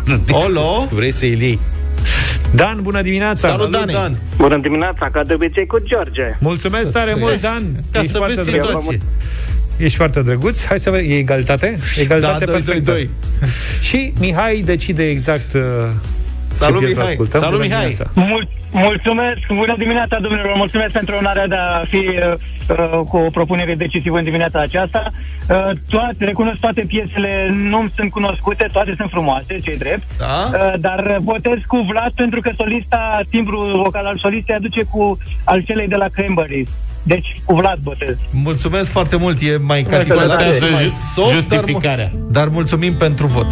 Olo? 0.46 0.86
Vrei 0.90 1.10
să-i 1.10 1.36
iei? 1.40 1.58
Dan, 2.54 2.78
bună 2.82 3.02
dimineața! 3.02 3.48
Salut, 3.48 3.70
Dane. 3.70 3.92
Dan. 3.92 4.16
Bună 4.36 4.58
dimineața, 4.58 5.08
ca 5.12 5.24
de 5.24 5.34
obicei 5.34 5.66
cu 5.66 5.78
George. 5.84 6.36
Mulțumesc 6.38 6.92
tare 6.92 7.14
mult, 7.18 7.40
Dan! 7.40 7.62
Ca 7.92 7.98
Ești 8.00 8.10
să 8.12 8.16
foarte 8.16 8.34
vezi 8.34 8.50
drăguț. 8.50 8.68
situație. 8.68 9.00
Ești 9.76 9.96
foarte 9.96 10.22
drăguț. 10.22 10.64
Hai 10.64 10.78
să 10.78 10.90
vedem. 10.90 11.10
E 11.10 11.16
egalitate? 11.16 11.78
Egalitate 11.98 12.44
Da, 12.44 12.50
doi, 12.50 12.60
perfectă. 12.60 12.90
doi, 12.90 13.10
Și 13.80 14.12
Mihai 14.18 14.62
decide 14.64 15.08
exact 15.08 15.54
uh, 15.54 15.60
Salut, 16.50 16.78
ce 16.78 16.84
piesă 16.84 16.98
Mihai. 16.98 17.10
ascultăm. 17.12 17.40
Salut, 17.40 17.54
Bună 17.60 17.68
Mihai. 17.68 17.84
dimineața. 17.86 18.10
Mul- 18.14 18.48
mulțumesc, 18.86 19.40
bună 19.48 19.74
dimineața, 19.78 20.18
domnilor, 20.20 20.52
mulțumesc 20.56 20.92
pentru 20.92 21.14
onoarea 21.18 21.46
de 21.46 21.54
a 21.54 21.84
fi 21.88 21.96
uh, 21.96 22.32
uh, 22.68 23.00
cu 23.08 23.16
o 23.16 23.30
propunere 23.30 23.74
decisivă 23.74 24.16
în 24.18 24.24
dimineața 24.24 24.58
aceasta. 24.58 25.10
Uh, 25.10 25.70
toate, 25.88 26.24
recunosc 26.24 26.58
toate 26.60 26.84
piesele, 26.86 27.50
nu 27.70 27.88
sunt 27.96 28.10
cunoscute, 28.10 28.68
toate 28.72 28.94
sunt 28.96 29.10
frumoase, 29.10 29.58
ce 29.64 29.74
drept, 29.78 30.02
Da? 30.18 30.50
uh, 30.52 30.72
dar 30.80 31.18
votez 31.22 31.58
cu 31.66 31.76
Vlad 31.90 32.12
pentru 32.14 32.40
că 32.40 32.50
solista, 32.56 33.20
timbru 33.30 33.58
vocal 33.84 34.04
al 34.06 34.18
solistei 34.18 34.54
aduce 34.54 34.82
cu 34.90 35.18
al 35.44 35.60
celei 35.60 35.88
de 35.88 35.96
la 35.96 36.06
Cranberries. 36.12 36.68
Deci 37.02 37.40
cu 37.44 37.54
Vlad 37.54 37.78
votez. 37.82 38.16
Mulțumesc 38.30 38.90
foarte 38.90 39.16
mult. 39.16 39.40
E 39.42 39.56
mai 39.56 39.82
cadicolat, 39.82 40.26
Contează 40.26 40.64
e 40.64 40.70
mai 40.70 40.82
ju- 40.82 40.94
soft, 41.14 41.48
dar, 41.48 41.58
justificarea. 41.58 42.10
dar 42.30 42.48
mulțumim 42.48 42.94
pentru 42.94 43.26
vot. 43.26 43.46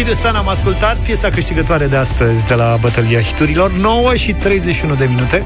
Sirius 0.00 0.18
Sun 0.18 0.34
am 0.34 0.48
ascultat 0.48 0.98
piesa 0.98 1.30
câștigătoare 1.30 1.86
de 1.86 1.96
astăzi 1.96 2.46
de 2.46 2.54
la 2.54 2.78
bătălia 2.80 3.20
hiturilor 3.20 3.72
9 3.72 4.14
și 4.14 4.32
31 4.32 4.94
de 4.94 5.04
minute 5.04 5.44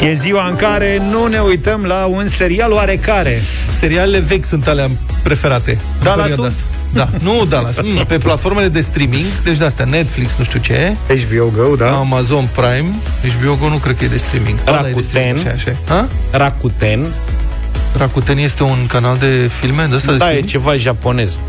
E 0.00 0.12
ziua 0.14 0.48
în 0.48 0.56
care 0.56 1.02
nu 1.10 1.26
ne 1.26 1.38
uităm 1.38 1.84
la 1.84 2.04
un 2.04 2.28
serial 2.28 2.72
oarecare 2.72 3.42
Serialele 3.70 4.18
vechi 4.18 4.44
sunt 4.44 4.66
alea 4.66 4.90
preferate. 5.22 5.78
Dallas-ul? 6.02 6.22
În 6.22 6.26
perioada 6.26 6.46
asta. 6.46 6.75
Da, 6.92 7.08
nu 7.22 7.44
Dallas. 7.48 7.76
Mm, 7.84 8.04
pe 8.08 8.18
platformele 8.18 8.68
de 8.68 8.80
streaming, 8.80 9.24
deci 9.44 9.58
de 9.58 9.64
astea, 9.64 9.84
Netflix, 9.84 10.34
nu 10.38 10.44
știu 10.44 10.60
ce. 10.60 10.96
HBO 11.08 11.52
Go, 11.62 11.76
da. 11.76 11.96
Amazon 11.96 12.48
Prime. 12.52 12.94
HBO 13.38 13.54
Go 13.60 13.68
nu 13.68 13.76
cred 13.76 13.96
că 13.96 14.04
e 14.04 14.08
de 14.08 14.16
streaming. 14.16 14.58
Ăla 14.66 14.88
e 14.88 14.92
de 14.92 15.02
streaming, 15.02 15.36
Rakuten. 15.36 15.52
așa, 15.54 15.70
așa. 15.70 15.94
Ha? 15.94 16.08
Rakuten. 16.38 17.06
Rakuten 17.96 18.38
este 18.38 18.62
un 18.62 18.86
canal 18.88 19.16
de 19.18 19.50
filme 19.60 19.86
de 19.90 19.94
ăsta 19.94 20.12
de 20.12 20.16
Da, 20.18 20.24
e 20.24 20.26
streaming? 20.28 20.48
ceva 20.48 20.76
japonez. 20.76 21.40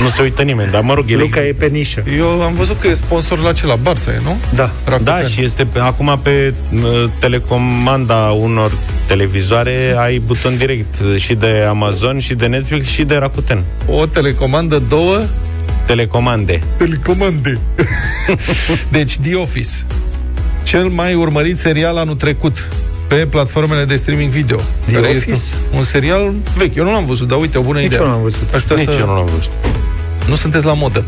Nu 0.00 0.08
se 0.08 0.22
uită 0.22 0.42
nimeni, 0.42 0.70
dar 0.70 0.80
mă 0.80 0.94
rog, 0.94 1.04
el 1.08 1.18
Luca 1.18 1.46
e 1.46 1.52
pe 1.52 1.66
nișă 1.66 2.02
Eu 2.16 2.42
am 2.42 2.54
văzut 2.54 2.80
că 2.80 2.88
e 2.88 2.94
sponsor 2.94 3.38
la 3.38 3.52
ce, 3.52 3.66
la 3.66 3.76
Barça, 3.76 4.14
e, 4.14 4.20
nu? 4.22 4.36
Da 4.54 4.70
Da, 5.02 5.22
și 5.22 5.42
este 5.44 5.64
pe, 5.64 5.78
acum 5.78 6.20
pe 6.22 6.54
uh, 6.74 6.80
telecomanda 7.18 8.14
unor 8.16 8.72
televizoare 9.06 9.94
ai 9.98 10.18
buton 10.18 10.56
direct 10.56 10.94
uh, 11.00 11.16
și 11.20 11.34
de 11.34 11.64
Amazon, 11.68 12.18
și 12.18 12.34
de 12.34 12.46
Netflix, 12.46 12.88
și 12.88 13.02
de 13.04 13.14
Rakuten. 13.14 13.64
O 13.86 14.06
telecomandă, 14.06 14.78
două 14.88 15.20
Telecomande. 15.86 16.60
telecomande. 16.76 17.58
deci, 18.96 19.18
The 19.18 19.34
Office. 19.34 19.68
Cel 20.62 20.84
mai 20.88 21.14
urmărit 21.14 21.58
serial 21.58 21.96
anul 21.96 22.14
trecut 22.14 22.68
pe 23.08 23.14
platformele 23.14 23.84
de 23.84 23.96
streaming 23.96 24.30
video. 24.30 24.56
The 24.86 24.92
care 24.94 25.06
Office? 25.06 25.32
Este 25.32 25.54
un 25.76 25.82
serial 25.82 26.34
vechi. 26.56 26.74
Eu 26.74 26.84
nu 26.84 26.90
l-am 26.92 27.04
văzut, 27.04 27.28
dar 27.28 27.38
uite, 27.38 27.58
o 27.58 27.62
bună 27.62 27.78
Nici 27.78 27.86
idee. 27.86 27.98
eu 27.98 28.04
nu 28.06 28.10
l-am 28.12 28.22
văzut. 28.22 28.54
Aș 28.54 28.62
putea 28.62 28.76
Nici 28.76 28.88
să... 28.92 28.98
eu 29.00 29.06
nu 29.06 29.14
l-am 29.14 29.24
văzut. 29.24 29.50
Nu 30.28 30.34
sunteți 30.34 30.64
la 30.64 30.72
modă. 30.74 31.04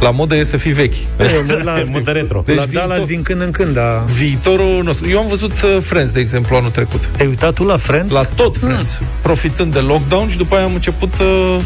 La 0.00 0.10
modă 0.10 0.36
e 0.36 0.42
să 0.42 0.56
fii 0.56 0.72
vechi. 0.72 0.94
Eu 0.94 1.26
mă 1.46 1.52
uit 1.54 1.62
la, 1.64 1.82
Mută 1.90 2.10
retro. 2.10 2.44
la 2.46 2.54
Deci 2.54 2.72
Dallas 2.72 2.96
viitor- 2.98 3.06
din 3.08 3.22
când 3.22 3.40
în 3.40 3.50
când 3.50 3.74
da. 3.74 4.04
Viitorul 4.06 4.82
nostru. 4.84 5.08
Eu 5.08 5.18
am 5.18 5.26
văzut 5.28 5.52
uh, 5.62 5.76
Friends, 5.80 6.10
de 6.12 6.20
exemplu, 6.20 6.56
anul 6.56 6.70
trecut. 6.70 7.06
Te-ai 7.06 7.28
uitat 7.28 7.52
tu 7.54 7.64
la 7.64 7.76
Friends? 7.76 8.12
La 8.12 8.22
tot 8.34 8.56
Friends. 8.58 8.96
Hmm. 8.96 9.06
Profitând 9.22 9.72
de 9.72 9.78
lockdown 9.78 10.28
și 10.28 10.36
după 10.36 10.54
aia 10.54 10.64
am 10.64 10.74
început 10.74 11.12
uh, 11.20 11.56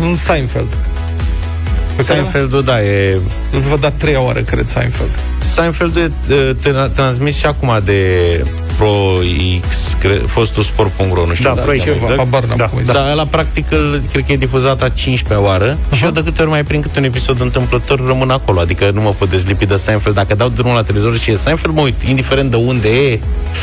în 0.00 0.14
Seinfeld. 0.14 0.68
Pe 1.96 2.02
care 2.04 2.18
Seinfeldul, 2.18 2.64
da, 2.64 2.82
e... 2.82 3.20
Îl 3.52 3.60
văd 3.60 3.80
da 3.80 3.90
treia 3.90 4.20
oară, 4.20 4.40
cred, 4.40 4.66
Seinfeld. 4.66 5.18
Seinfeldul 5.52 6.00
e 6.00 6.34
e, 6.34 6.54
te- 6.62 6.70
transmis 6.94 7.36
și 7.36 7.46
acum 7.46 7.78
de 7.84 8.00
Pro 8.76 9.18
X, 9.68 9.96
cre, 10.00 10.22
fostul 10.26 10.62
sport.ro, 10.62 11.26
nu 11.26 11.34
știu. 11.34 11.54
Da, 11.54 11.60
Pro 11.62 11.72
X, 11.72 11.82
Ceva, 11.82 12.14
habar 12.16 12.44
n-am 12.44 12.56
Da. 12.56 12.64
cum 12.64 12.78
e. 12.78 12.82
Da, 12.82 13.10
ăla 13.10 13.24
practic 13.24 13.70
îl, 13.70 14.02
cred 14.12 14.24
că 14.26 14.32
e 14.32 14.36
difuzat 14.36 14.82
a 14.82 14.88
15 14.88 15.46
oară 15.46 15.76
uh-huh. 15.76 15.96
și 15.96 16.04
eu 16.04 16.10
de 16.10 16.22
câte 16.24 16.42
ori 16.42 16.50
mai 16.50 16.64
prind 16.64 16.82
câte 16.82 16.98
un 16.98 17.04
episod 17.04 17.40
întâmplător 17.40 18.06
rămân 18.06 18.30
acolo, 18.30 18.60
adică 18.60 18.90
nu 18.94 19.00
mă 19.00 19.14
pot 19.18 19.30
dezlipi 19.30 19.66
de 19.66 19.76
Seinfeld. 19.76 20.14
Dacă 20.14 20.34
dau 20.34 20.48
drumul 20.48 20.74
la 20.74 20.82
televizor 20.82 21.18
și 21.18 21.30
e 21.30 21.36
Seinfeld, 21.36 21.74
mă 21.74 21.80
uit, 21.80 22.02
indiferent 22.02 22.50
de 22.50 22.56
unde 22.56 22.88
e, 22.88 23.20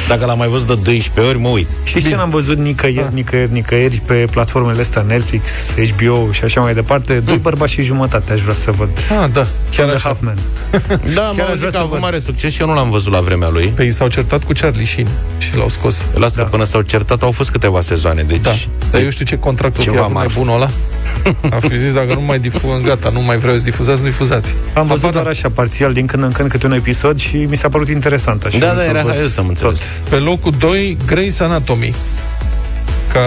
dacă 0.08 0.26
l-am 0.26 0.38
mai 0.38 0.48
văzut 0.48 0.68
de 0.68 0.74
12 0.74 1.34
ori, 1.34 1.40
mă 1.40 1.48
uit. 1.48 1.68
Știi 1.84 2.02
ce 2.02 2.16
n-am 2.16 2.30
văzut 2.30 2.58
nicăieri, 2.58 3.14
nicăieri, 3.14 3.52
nicăieri 3.52 4.02
pe 4.06 4.28
platformele 4.32 4.80
astea, 4.80 5.02
Netflix, 5.02 5.52
HBO 5.96 6.32
și 6.32 6.44
așa 6.44 6.62
mai 6.62 6.74
departe? 6.74 7.14
Doi 7.14 7.38
bărbați 7.38 7.72
și 7.72 7.82
jumătate 7.82 8.34
aș 8.34 8.42
vrea 8.42 8.54
să 8.54 8.72
văd. 8.72 8.90
Ah, 9.22 9.30
da, 9.34 9.40
Chiar 9.40 9.48
chiar 9.76 9.88
de 9.88 9.94
așa. 9.94 10.10
Huffman. 10.10 10.38
Da, 11.16 11.22
Chiar 11.22 11.34
mă 11.36 11.44
aș 11.44 11.50
zic 11.50 11.58
vrea 11.58 11.70
că 11.70 11.78
să 11.78 11.79
a 11.80 11.84
avut 11.84 11.94
văd. 11.94 12.02
mare 12.02 12.20
succes 12.20 12.54
și 12.54 12.62
eu 12.62 12.68
nu 12.68 12.74
l-am 12.74 12.90
văzut 12.90 13.12
la 13.12 13.20
vremea 13.20 13.50
lui. 13.50 13.68
Păi 13.68 13.92
s-au 13.92 14.08
certat 14.08 14.44
cu 14.44 14.52
Charlie 14.60 14.86
Sheen 14.86 15.08
și 15.38 15.56
l-au 15.58 15.70
scos. 15.70 16.06
Lasă 16.14 16.34
da. 16.38 16.44
că 16.44 16.50
până 16.50 16.64
s-au 16.64 16.82
certat 16.82 17.22
au 17.22 17.32
fost 17.32 17.50
câteva 17.52 17.82
sezoane, 17.82 18.24
deci... 18.24 18.42
Da. 18.42 18.52
Dar 18.92 19.02
eu 19.02 19.10
știu 19.10 19.26
ce 19.26 19.38
contract 19.38 19.78
o 19.78 19.80
fi 19.80 19.86
Ceva 19.86 20.00
avut 20.02 20.14
marfă. 20.14 20.30
nebunul 20.38 20.56
ăla. 20.56 20.70
A 21.56 21.60
fi 21.70 21.78
zis, 21.78 21.94
dacă 21.94 22.14
nu 22.14 22.22
mai 22.22 22.40
difuzăm, 22.40 22.82
gata, 22.82 23.10
nu 23.10 23.22
mai 23.22 23.38
vreau 23.38 23.58
să 23.58 23.64
difuzați, 23.64 24.00
nu 24.02 24.06
difuzați. 24.08 24.54
Am 24.74 24.88
văzut 24.88 25.00
Habar 25.04 25.14
doar 25.22 25.28
așa 25.28 25.50
parțial 25.54 25.94
din 25.94 26.06
când 26.06 26.24
în 26.24 26.32
când 26.32 26.50
câte 26.50 26.66
un 26.66 26.72
episod 26.72 27.20
și 27.20 27.36
mi 27.36 27.58
s-a 27.58 27.70
părut 27.70 27.88
interesant. 27.90 28.44
Așa, 28.44 28.58
Da, 28.58 28.68
Nu 28.72 28.74
da, 28.78 28.82
să 28.82 28.88
era 28.88 29.02
văd 29.02 29.12
haios, 29.12 29.38
am 29.38 29.44
tot. 29.44 29.50
înțeles. 29.50 29.82
Pe 30.10 30.16
locul 30.16 30.54
2, 30.60 30.98
Grey's 31.14 31.38
Anatomy. 31.40 31.94
Ca 33.14 33.22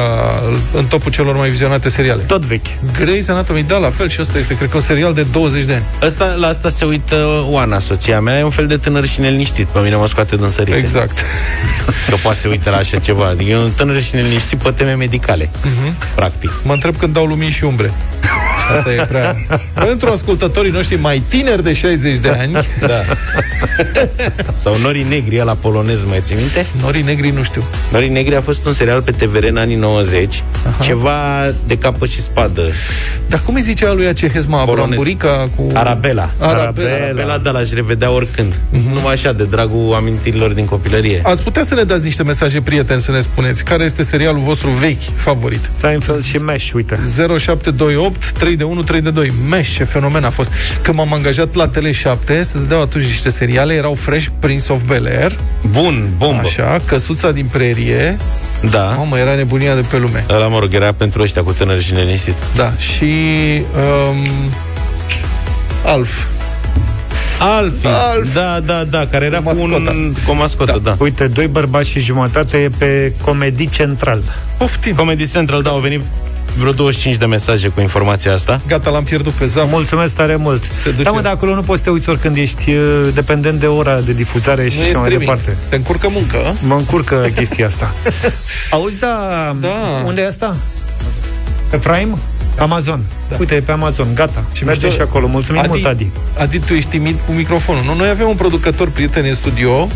în 0.74 0.84
topul 0.86 1.10
celor 1.12 1.36
mai 1.36 1.48
vizionate 1.50 1.88
seriale. 1.88 2.22
Tot 2.22 2.42
vechi. 2.44 2.66
Grey's 2.66 3.26
Anatomy, 3.28 3.62
da, 3.62 3.76
la 3.76 3.90
fel 3.90 4.08
și 4.08 4.20
ăsta 4.20 4.38
este, 4.38 4.56
cred 4.56 4.68
că, 4.70 4.76
un 4.76 4.82
serial 4.82 5.14
de 5.14 5.26
20 5.32 5.64
de 5.64 5.74
ani. 5.74 5.84
Asta, 6.02 6.34
la 6.38 6.46
asta 6.46 6.68
se 6.68 6.84
uită 6.84 7.44
Oana, 7.48 7.78
soția 7.78 8.20
mea, 8.20 8.38
e 8.38 8.42
un 8.42 8.50
fel 8.50 8.66
de 8.66 8.76
tânăr 8.76 9.06
și 9.06 9.20
neliniștit. 9.20 9.66
Pe 9.66 9.78
mine 9.78 9.96
mă 9.96 10.06
scoate 10.06 10.36
din 10.36 10.48
sărite. 10.48 10.76
Exact. 10.76 11.18
Că 12.08 12.14
poate 12.22 12.38
să 12.38 12.48
uite 12.48 12.70
la 12.70 12.76
așa 12.76 12.98
ceva. 12.98 13.26
Adică 13.26 13.50
e 13.50 13.56
un 13.56 13.70
tânăr 13.76 14.02
și 14.02 14.14
neliniștit 14.14 14.58
pe 14.58 14.70
teme 14.70 14.92
medicale, 14.94 15.50
Uh-huh. 15.52 16.14
practic. 16.14 16.50
Mă 16.62 16.72
întreb 16.72 16.96
când 16.96 17.12
dau 17.12 17.24
lumini 17.24 17.50
și 17.50 17.64
umbre. 17.64 17.92
Asta 18.76 18.92
e 18.92 19.04
prea... 19.08 19.34
Pentru 19.74 20.10
ascultătorii 20.10 20.70
noștri 20.70 20.96
mai 20.96 21.22
tineri 21.28 21.62
de 21.62 21.72
60 21.72 22.18
de 22.18 22.28
ani, 22.28 22.52
Da. 22.80 23.02
Sau 24.56 24.76
Norii 24.82 25.06
Negri, 25.08 25.36
la 25.36 25.56
polonez, 25.60 26.04
mai 26.04 26.20
ții 26.24 26.36
minte? 26.36 26.66
Norii 26.82 27.02
Negri 27.02 27.30
nu 27.30 27.42
știu. 27.42 27.64
Norii 27.92 28.08
Negri 28.08 28.36
a 28.36 28.40
fost 28.40 28.66
un 28.66 28.72
serial 28.72 29.02
pe 29.02 29.10
TVR 29.10 29.44
în 29.44 29.56
anii 29.56 29.76
90, 29.76 30.42
Aha. 30.66 30.84
ceva 30.84 31.52
de 31.66 31.78
capă 31.78 32.06
și 32.06 32.22
spadă. 32.22 32.62
Dar 33.28 33.40
cum 33.44 33.54
îi 33.54 33.60
zicea 33.60 33.92
lui 33.92 34.12
ce 34.14 34.28
Hezma 34.28 34.64
Polonez. 34.64 34.86
Bramburica 34.86 35.48
cu... 35.56 35.70
Arabela. 35.72 36.30
Arabela. 36.38 36.90
Arabela, 36.94 37.38
da, 37.38 37.50
l-aș 37.50 37.72
revedea 37.72 38.10
oricând. 38.10 38.54
Numai 38.92 39.12
așa, 39.12 39.32
de 39.32 39.44
dragul 39.44 39.94
amintirilor 39.94 40.52
din 40.52 40.64
copilărie. 40.64 41.20
Ați 41.24 41.42
putea 41.42 41.64
să 41.64 41.74
ne 41.74 41.82
dați 41.82 42.04
niște 42.04 42.22
mesaje, 42.22 42.60
prieteni, 42.60 43.00
să 43.00 43.10
ne 43.10 43.20
spuneți 43.20 43.64
care 43.64 43.84
este 43.84 44.02
serialul 44.02 44.40
vostru 44.40 44.70
vechi 44.70 45.02
favorit. 45.16 45.70
Seinfeld 45.80 46.24
și 46.24 46.36
Mesh, 46.36 46.72
uite. 46.72 47.00
0728 47.38 48.32
3 48.56 48.56
de 48.56 48.72
1 48.72 48.82
3 48.82 49.00
de 49.00 49.10
2. 49.10 49.32
Mesh, 49.48 49.74
ce 49.76 49.84
fenomen 49.84 50.24
a 50.24 50.30
fost. 50.30 50.52
Când 50.82 50.96
m-am 50.96 51.12
angajat 51.12 51.54
la 51.54 51.70
Tele7, 51.70 52.40
să 52.42 52.58
dădeau 52.58 52.80
atunci 52.80 53.04
niște 53.04 53.30
seriale, 53.30 53.74
erau 53.74 53.94
Fresh 53.94 54.26
Prince 54.38 54.72
of 54.72 54.82
Bel-Air, 54.86 55.38
Bun, 55.70 56.08
bombă. 56.16 56.40
așa, 56.44 56.80
Căsuța 56.86 57.30
din 57.30 57.46
prerie, 57.52 58.16
Da. 58.70 58.82
mamă, 58.84 59.18
era 59.18 59.34
nebunia 59.34 59.74
de 59.74 59.80
pe 59.80 59.98
lume. 59.98 60.24
Ăla, 60.30 60.46
mă 60.46 60.58
rog, 60.58 60.74
era 60.74 60.92
pentru 60.92 61.22
ăștia 61.22 61.42
cu 61.42 61.52
tânări 61.52 61.82
și 61.82 61.92
neliniștit. 61.92 62.34
Da, 62.54 62.72
și 62.76 63.04
um, 63.76 64.26
Alf. 65.84 66.24
Alfi. 67.40 67.86
Alf. 67.86 68.34
Da, 68.34 68.60
da, 68.60 68.84
da, 68.90 69.06
care 69.10 69.24
era 69.24 69.38
Cu 69.38 69.42
cu, 69.42 69.58
un, 69.62 69.70
mascota. 69.70 69.92
cu 70.24 70.30
o 70.30 70.34
mascotă, 70.34 70.80
da. 70.82 70.90
da. 70.90 70.96
Uite, 70.98 71.26
doi 71.26 71.46
bărbați 71.46 71.88
și 71.88 72.00
jumătate 72.00 72.56
e 72.56 72.68
pe 72.78 73.12
Comedy 73.24 73.68
Central. 73.68 74.22
Poftim. 74.58 74.94
Comedy 74.94 75.30
Central, 75.30 75.62
da, 75.62 75.70
au 75.70 75.78
venit 75.80 76.00
vreo 76.58 76.72
25 76.72 77.16
de 77.16 77.26
mesaje 77.26 77.68
cu 77.68 77.80
informația 77.80 78.32
asta. 78.32 78.60
Gata, 78.66 78.90
l-am 78.90 79.04
pierdut 79.04 79.32
pe 79.32 79.44
zaf. 79.46 79.70
Mulțumesc 79.70 80.14
tare 80.14 80.36
mult. 80.36 80.62
Se 80.72 80.90
duce. 80.90 81.02
Da, 81.02 81.10
mă, 81.10 81.20
dar 81.20 81.32
acolo 81.32 81.54
nu 81.54 81.60
poți 81.62 81.78
să 81.78 81.84
te 81.84 81.90
uiți 81.90 82.08
oricând 82.08 82.36
ești 82.36 82.70
uh, 82.74 83.08
dependent 83.14 83.60
de 83.60 83.66
ora 83.66 84.00
de 84.00 84.12
difuzare 84.12 84.68
și 84.68 84.76
Nu 84.76 84.82
așa 84.82 84.90
e 84.90 84.96
mai 84.98 85.04
streaming. 85.10 85.20
departe. 85.30 85.56
Te 85.68 85.76
încurcă 85.76 86.08
muncă, 86.08 86.36
a? 86.36 86.54
Mă 86.66 86.74
încurcă 86.74 87.28
chestia 87.34 87.66
asta. 87.66 87.94
Auzi, 88.70 88.98
da, 88.98 89.56
Da. 89.60 89.68
unde 90.06 90.20
e 90.20 90.26
asta? 90.26 90.56
Pe 91.70 91.76
Prime? 91.76 92.14
Amazon. 92.58 93.00
Da. 93.32 93.38
Uite, 93.40 93.54
e 93.54 93.60
pe 93.60 93.72
Amazon, 93.72 94.06
gata. 94.14 94.44
Ce 94.52 94.64
Merge 94.64 94.86
mișto. 94.86 95.02
și 95.02 95.08
acolo. 95.08 95.26
Mulțumim 95.26 95.60
Adi, 95.60 95.68
mult, 95.68 95.84
Adi. 95.84 96.06
Adi, 96.38 96.58
tu 96.58 96.72
ești 96.72 96.90
timid 96.90 97.18
cu 97.26 97.32
microfonul. 97.32 97.82
Nu, 97.86 97.94
noi 97.94 98.08
avem 98.08 98.28
un 98.28 98.34
producător 98.34 98.88
prieten 98.90 99.24
în 99.24 99.34
studio, 99.34 99.88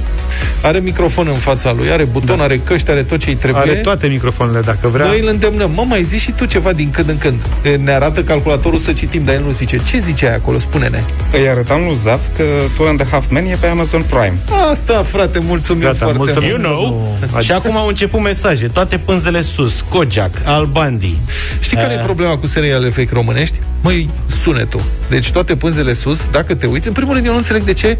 are 0.62 0.78
microfon 0.78 1.26
în 1.28 1.34
fața 1.34 1.72
lui, 1.72 1.90
are 1.90 2.04
buton, 2.04 2.36
da. 2.36 2.42
are 2.42 2.58
căști, 2.64 2.90
are 2.90 3.02
tot 3.02 3.18
ce 3.18 3.28
îi 3.28 3.34
trebuie. 3.36 3.62
Are 3.62 3.72
toate 3.72 4.06
microfoanele, 4.06 4.60
dacă 4.60 4.88
vrea. 4.88 5.06
Noi 5.06 5.20
îl 5.20 5.28
îndemnăm. 5.28 5.70
Mă, 5.74 5.84
mai 5.88 6.02
zici 6.02 6.20
și 6.20 6.30
tu 6.30 6.44
ceva 6.44 6.72
din 6.72 6.90
când 6.90 7.08
în 7.08 7.18
când. 7.18 7.40
E, 7.62 7.76
Ne 7.76 7.92
arată 7.92 8.22
calculatorul 8.22 8.78
să 8.78 8.92
citim, 8.92 9.24
dar 9.24 9.34
el 9.34 9.42
nu 9.42 9.50
zice. 9.50 9.80
Ce 9.88 9.98
zice 9.98 10.26
acolo? 10.28 10.58
Spune-ne. 10.58 11.02
Îi 11.32 11.48
arătam 11.48 11.84
lui 11.84 11.94
Zaf 11.94 12.20
că 12.36 12.42
Two 12.76 12.86
and 12.88 13.00
a 13.00 13.04
Half 13.10 13.24
Men 13.30 13.46
e 13.46 13.56
pe 13.60 13.66
Amazon 13.66 14.02
Prime. 14.02 14.38
Asta, 14.70 15.02
frate, 15.02 15.38
mulțumim 15.38 15.82
Gata, 15.82 15.96
foarte 15.96 16.16
mulțumim. 16.18 16.48
mult. 16.50 16.62
You 16.62 16.72
know. 16.72 17.18
Și 17.40 17.52
acum 17.52 17.76
au 17.76 17.86
început 17.86 18.20
mesaje. 18.22 18.66
Toate 18.66 18.98
pânzele 18.98 19.40
sus. 19.40 19.84
Kojak, 19.88 20.30
Albandi. 20.44 21.16
Știi 21.60 21.76
care 21.76 21.92
e 21.92 21.96
problema 21.96 22.36
cu 22.38 22.46
serialele 22.46 22.90
fake 22.90 23.08
românești? 23.26 23.58
Măi, 23.82 24.10
sunetul. 24.26 24.82
Deci 25.08 25.30
toate 25.30 25.56
pânzele 25.56 25.92
sus, 25.92 26.28
dacă 26.30 26.54
te 26.54 26.66
uiți, 26.66 26.86
în 26.86 26.92
primul 26.92 27.14
rând 27.14 27.26
eu 27.26 27.32
nu 27.32 27.38
înțeleg 27.38 27.62
de 27.62 27.72
ce 27.72 27.98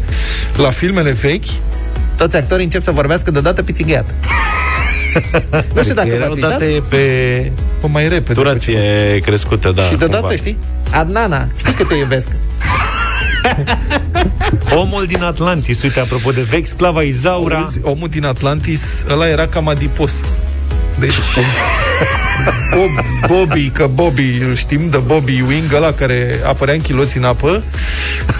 la 0.57 0.69
filmele 0.69 1.11
fake 1.11 1.47
toți 2.17 2.35
actorii 2.35 2.63
încep 2.63 2.81
să 2.81 2.91
vorbească 2.91 3.31
deodată 3.31 3.63
pițigheat. 3.63 4.13
nu 5.75 5.81
știu 5.81 5.93
dacă 5.93 6.07
erau 6.07 6.27
v-ați 6.27 6.33
uitat. 6.43 6.49
date 6.49 6.83
pe 6.89 7.51
Pă, 7.79 7.87
mai 7.87 8.07
repede. 8.07 8.33
durație 8.33 8.81
crescută, 9.25 9.71
da. 9.71 9.83
și 9.83 9.95
deodată, 9.95 10.19
cumva. 10.19 10.35
știi? 10.35 10.57
Adnana, 10.91 11.47
știi 11.57 11.73
că 11.73 11.83
te 11.83 11.95
iubesc. 11.95 12.27
Omul 14.81 15.05
din 15.05 15.23
Atlantis, 15.23 15.83
uite, 15.83 15.99
apropo 15.99 16.31
de 16.31 16.41
vechi, 16.41 16.67
sclava 16.67 17.01
Izaura. 17.01 17.57
Auzi, 17.57 17.79
omul 17.81 18.07
din 18.07 18.25
Atlantis, 18.25 19.03
ăla 19.09 19.27
era 19.27 19.47
cam 19.47 19.67
adipos. 19.67 20.13
Deci, 20.99 21.13
Bob, 21.35 21.43
Bobby, 23.27 23.69
că 23.69 23.89
Bobby, 23.93 24.37
îl 24.47 24.55
știm 24.55 24.89
de 24.89 24.97
Bobby 24.97 25.43
Wing, 25.47 25.73
ăla 25.73 25.91
care 25.91 26.39
apărea 26.45 26.73
în 26.73 26.81
chiloți 26.81 27.17
în 27.17 27.23
apă, 27.23 27.63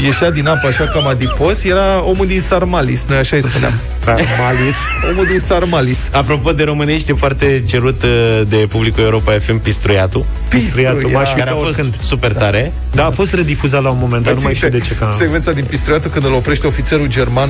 ieșea 0.06 0.32
din 0.32 0.48
apă 0.48 0.68
așa 0.68 0.84
cam 0.84 1.08
adipos, 1.08 1.64
era 1.64 2.04
omul 2.04 2.28
din 2.28 2.42
Sarmalis, 2.42 3.06
noi 3.08 3.18
așa 3.18 3.36
îi 3.36 3.42
spuneam. 3.50 3.74
Sarmalis. 4.04 4.76
Omul 5.12 5.26
din 5.26 5.40
Sarmalis. 5.40 6.00
Apropo 6.12 6.52
de 6.52 6.64
românești, 6.64 7.12
e 7.12 7.14
foarte 7.14 7.64
cerut 7.68 8.04
uh, 8.04 8.42
de 8.50 8.56
publicul 8.56 9.04
Europa 9.04 9.32
FM 9.40 9.58
Pistruiatul, 9.60 10.26
Pistruiatul, 10.50 11.10
m-aș 11.10 11.34
care 11.34 11.50
a 11.50 11.54
uita 11.54 11.66
fost 11.66 11.80
oricând. 11.80 12.02
super 12.04 12.34
tare. 12.34 12.72
Da, 12.92 13.06
a 13.06 13.10
fost 13.10 13.34
redifuzat 13.34 13.82
la 13.82 13.90
un 13.90 13.98
moment, 14.00 14.24
dar 14.24 14.34
nu 14.34 14.42
mai 14.44 14.54
știu 14.56 14.70
de 14.70 14.80
ce. 14.80 14.94
Că... 14.96 15.10
Secvența 15.18 15.52
din 15.52 15.64
Pistruiatul 15.70 16.12
când 16.12 16.26
îl 16.26 16.34
oprește 16.34 16.68
ofițerul 16.68 17.08
german, 17.08 17.50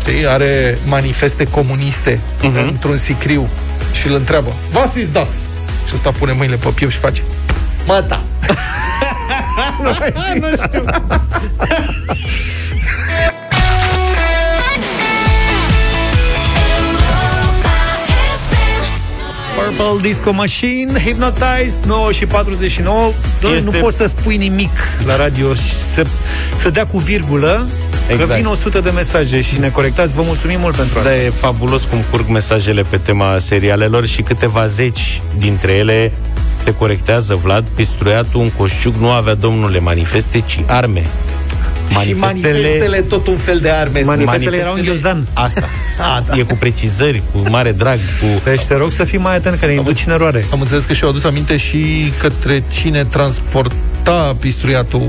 știi, 0.00 0.26
are 0.26 0.78
manifeste 0.86 1.44
comuniste 1.44 2.18
Mhm. 2.42 2.66
într-un 2.68 2.96
sicriu 2.96 3.48
și 4.00 4.06
îl 4.06 4.14
întreabă, 4.14 4.52
Was 4.72 4.94
ist 4.94 5.12
das? 5.12 5.28
Și 5.86 5.92
ăsta 5.94 6.10
pune 6.10 6.32
mâinile 6.32 6.56
pe 6.56 6.68
piept 6.68 6.92
și 6.92 6.98
face, 6.98 7.22
Mata! 7.86 8.22
nu 10.40 10.48
știu. 10.66 10.84
Purple 19.56 20.00
Disco 20.08 20.32
Machine, 20.32 20.98
Hypnotized, 21.00 21.84
9 21.86 22.12
și 22.12 22.26
49. 22.26 23.12
Doamne, 23.40 23.58
Este- 23.58 23.70
Nu 23.70 23.78
poți 23.82 23.96
să 23.96 24.06
spui 24.06 24.36
nimic 24.36 24.70
la 25.06 25.16
radio 25.16 25.54
și 25.54 25.74
să, 25.94 26.06
să 26.56 26.70
dea 26.70 26.86
cu 26.86 26.98
virgulă, 26.98 27.66
exact. 28.08 28.16
că 28.16 28.22
Exact. 28.22 28.40
vin 28.40 28.46
100 28.46 28.80
de 28.80 28.90
mesaje 28.90 29.40
și 29.40 29.58
ne 29.58 29.68
corectați. 29.68 30.14
Vă 30.14 30.22
mulțumim 30.24 30.60
mult 30.60 30.76
pentru 30.76 30.98
asta. 30.98 31.10
Da, 31.10 31.16
e 31.16 31.30
fabulos 31.30 31.84
cum 31.84 31.98
curg 32.10 32.28
mesajele 32.28 32.82
pe 32.82 32.96
tema 32.96 33.38
serialelor 33.38 34.06
și 34.06 34.22
câteva 34.22 34.66
zeci 34.66 35.22
dintre 35.38 35.72
ele 35.72 36.12
te 36.64 36.74
corectează, 36.74 37.34
Vlad, 37.42 37.64
pistruiatul 37.74 38.40
un 38.40 38.50
coșciuc 38.50 38.94
nu 38.94 39.10
avea, 39.10 39.34
domnule, 39.34 39.78
manifeste, 39.78 40.40
ci 40.46 40.60
arme. 40.66 41.04
Și 42.02 42.12
manifestele 42.12 43.00
tot 43.00 43.26
un 43.26 43.36
fel 43.36 43.58
de 43.58 43.70
arme 43.70 44.02
sunt. 44.02 44.06
Manifestele 44.06 44.56
erau 44.56 44.74
în 44.74 44.82
ghiozdan. 44.82 45.26
Asta. 45.32 45.62
Asta. 46.18 46.36
E 46.36 46.42
cu 46.42 46.54
precizări, 46.54 47.22
cu 47.32 47.50
mare 47.50 47.72
drag, 47.72 47.96
cu... 47.96 48.40
Deci 48.44 48.62
te 48.62 48.76
rog 48.76 48.92
să 48.92 49.04
fii 49.04 49.18
mai 49.18 49.36
atent, 49.36 49.58
că 49.58 49.66
ne 49.66 49.72
induci 49.72 50.04
în 50.06 50.12
eroare. 50.12 50.44
Am 50.52 50.60
înțeles 50.60 50.84
că 50.84 50.92
și-au 50.92 51.10
adus 51.10 51.24
aminte 51.24 51.56
și 51.56 52.12
către 52.18 52.64
cine 52.68 53.04
transporta 53.04 54.36
pistruiatul 54.40 55.08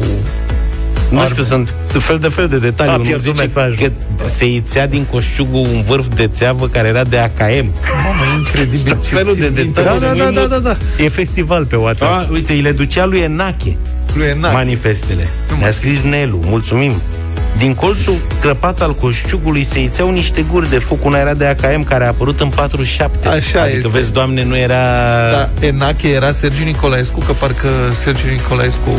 Nu 1.10 1.26
știu, 1.26 1.43
sunt 1.43 1.76
fel 1.88 2.18
de 2.20 2.28
fel 2.28 2.47
de 2.47 2.58
detalii. 2.58 2.91
A 2.91 2.95
Unul 2.95 3.06
pierdut 3.06 3.26
zice 3.26 3.41
mesajul. 3.41 3.76
Că 3.82 3.91
se 4.26 4.45
ițea 4.45 4.88
din 4.88 5.06
coșciugul 5.12 5.60
un 5.60 5.82
vârf 5.82 6.08
de 6.16 6.28
țeavă 6.28 6.68
care 6.68 6.88
era 6.88 7.03
de 7.03 7.18
AKM. 7.18 7.39
Mamă, 8.03 8.38
incredibil 8.38 8.97
ce 9.08 9.16
Felul 9.16 9.36
de 9.36 9.41
țin 9.45 9.53
minte. 9.56 9.82
detalii. 9.82 9.99
Da, 9.99 10.08
da, 10.14 10.24
da, 10.24 10.32
da, 10.32 10.45
da, 10.47 10.58
da. 10.60 10.78
E 11.03 11.08
festival 11.10 11.66
pe 11.66 11.76
WhatsApp. 11.76 12.12
A, 12.12 12.28
uite, 12.32 12.53
îi 12.53 12.62
le 12.62 12.72
ducea 12.72 13.06
lui 13.06 13.20
Enache 13.20 13.78
Lui 14.14 14.26
Enache. 14.26 14.53
manifestele. 14.53 15.28
Nu 15.49 15.56
Ne-a 15.56 15.62
mai 15.62 15.74
scris 15.74 16.01
Nelu, 16.01 16.39
mulțumim. 16.45 16.91
Din 17.58 17.74
colțul 17.74 18.16
crăpat 18.41 18.82
al 18.82 18.95
coșciugului 18.95 19.64
se 19.64 19.82
ițeau 19.84 20.12
niște 20.12 20.45
guri 20.51 20.70
de 20.70 20.78
foc. 20.80 21.06
Una 21.06 21.20
era 21.20 21.34
de 21.34 21.45
AKM 21.45 21.84
care 21.84 22.03
a 22.03 22.08
apărut 22.08 22.39
în 22.39 22.49
47. 22.49 23.28
Așa 23.28 23.62
adică, 23.62 23.76
este. 23.78 23.88
vezi, 23.88 24.12
doamne, 24.14 24.43
nu 24.43 24.58
era... 24.58 24.76
Da, 25.32 25.49
Enache 25.60 26.08
era 26.08 26.32
Sergiu 26.32 26.64
Nicolaescu, 26.64 27.20
că 27.20 27.32
parcă 27.32 27.68
Sergiu 28.03 28.28
Nicolaescu 28.32 28.89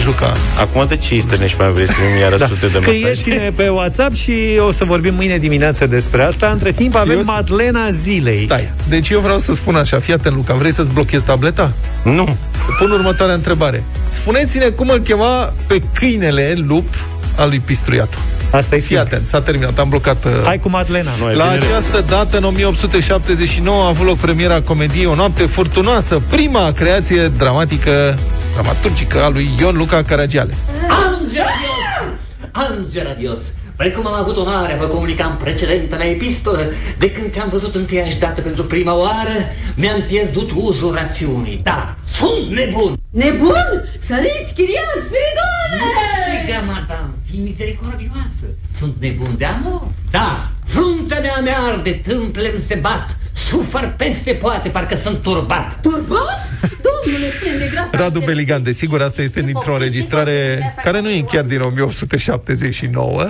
juca. 0.00 0.32
Acum 0.60 0.86
de 0.88 0.96
ce 0.96 1.14
îi 1.14 1.20
stănești 1.20 1.56
mai 1.60 1.70
vrei 1.72 1.86
să 1.86 1.92
mi 2.14 2.20
iară 2.20 2.36
sute 2.36 2.66
de 2.66 2.78
mesaje? 2.78 3.14
Scrieți-ne 3.14 3.50
pe 3.56 3.68
WhatsApp 3.68 4.14
și 4.14 4.32
o 4.68 4.70
să 4.72 4.84
vorbim 4.84 5.14
mâine 5.14 5.36
dimineață 5.38 5.86
despre 5.86 6.22
asta. 6.22 6.48
Între 6.52 6.72
timp 6.72 6.94
avem 6.94 7.16
Eu 7.16 7.22
s- 7.22 7.26
Madlena 7.26 7.90
Zilei. 7.90 8.44
Stai, 8.44 8.70
deci 8.88 9.08
eu 9.08 9.20
vreau 9.20 9.38
să 9.38 9.54
spun 9.54 9.74
așa, 9.76 9.98
fii 9.98 10.12
atent, 10.14 10.34
Luca, 10.34 10.54
vrei 10.54 10.72
să-ți 10.72 10.90
blochezi 10.90 11.24
tableta? 11.24 11.72
Nu. 12.04 12.36
Pun 12.78 12.90
următoarea 12.90 13.34
întrebare. 13.34 13.84
Spuneți-ne 14.08 14.64
cum 14.68 14.88
îl 14.88 14.98
chema 14.98 15.52
pe 15.66 15.82
câinele 15.94 16.54
lup 16.66 16.94
al 17.38 17.48
lui 17.48 17.60
Pistruiatu. 17.60 18.18
Asta 18.50 18.74
e 18.76 18.78
Fii 18.78 18.86
simplu. 18.88 19.06
atent, 19.06 19.26
s-a 19.26 19.40
terminat, 19.40 19.78
am 19.78 19.88
blocat... 19.88 20.24
uh, 20.24 20.30
Hai 20.44 20.58
cu 20.58 20.68
Madlena. 20.68 21.10
Nu, 21.20 21.30
e 21.30 21.34
La 21.34 21.44
bine. 21.44 21.64
această 21.66 22.04
dată, 22.08 22.36
în 22.36 22.44
1879, 22.44 23.82
a 23.84 23.86
avut 23.86 24.06
loc 24.06 24.16
premiera 24.18 24.60
comediei 24.60 25.06
O 25.06 25.14
noapte 25.14 25.46
furtunoasă, 25.46 26.22
prima 26.28 26.72
creație 26.72 27.28
dramatică, 27.28 28.18
dramaturgică 28.52 29.22
a 29.22 29.28
lui 29.28 29.50
Ion 29.58 29.76
Luca 29.76 30.02
Caragiale. 30.02 30.54
Angel 30.88 31.28
Dios! 31.30 32.10
Angel 32.52 33.16
Dios! 33.18 33.40
Precum 33.82 34.06
am 34.06 34.14
avut 34.14 34.36
onoarea 34.36 34.76
vă 34.76 34.86
comunica 34.86 35.24
în 35.24 35.36
precedentă 35.36 35.96
mea 35.96 36.10
epistolă, 36.10 36.72
de 36.98 37.10
când 37.10 37.32
te-am 37.32 37.48
văzut 37.48 37.74
întâiași 37.74 38.18
dată 38.18 38.40
pentru 38.40 38.64
prima 38.64 38.94
oară, 38.96 39.36
mi-am 39.74 40.02
pierdut 40.02 40.50
uzul 40.54 40.94
rațiunii. 40.94 41.60
Da, 41.62 41.96
sunt 42.04 42.50
nebun! 42.50 42.98
Nebun? 43.10 43.68
Săriți, 43.98 44.54
chiriac, 44.54 44.98
Spiridone! 45.08 45.78
Striga, 46.26 46.60
madame, 46.66 47.10
fii 47.30 47.40
misericordioasă. 47.40 48.46
Sunt 48.78 48.94
nebun 48.98 49.34
de 49.38 49.44
amor? 49.44 49.86
Da, 50.10 50.48
fruntea 50.64 51.20
mea 51.20 51.40
mi 51.42 51.50
arde, 51.70 51.90
tâmplele 51.90 52.60
se 52.60 52.74
bat, 52.74 53.16
sufăr 53.48 53.94
peste 53.96 54.32
poate, 54.32 54.68
parcă 54.68 54.96
sunt 54.96 55.22
turbat. 55.22 55.78
Turbat? 55.82 56.50
Domnule, 56.60 57.26
prende 57.40 57.68
grapa... 57.72 57.98
Radu 57.98 58.18
Beligan, 58.18 58.62
desigur, 58.62 59.02
asta 59.02 59.22
este 59.22 59.42
dintr-o 59.42 59.72
înregistrare 59.72 60.58
care 60.82 61.00
nu 61.00 61.10
e 61.10 61.24
chiar 61.30 61.44
din 61.44 61.60
1879. 61.60 63.26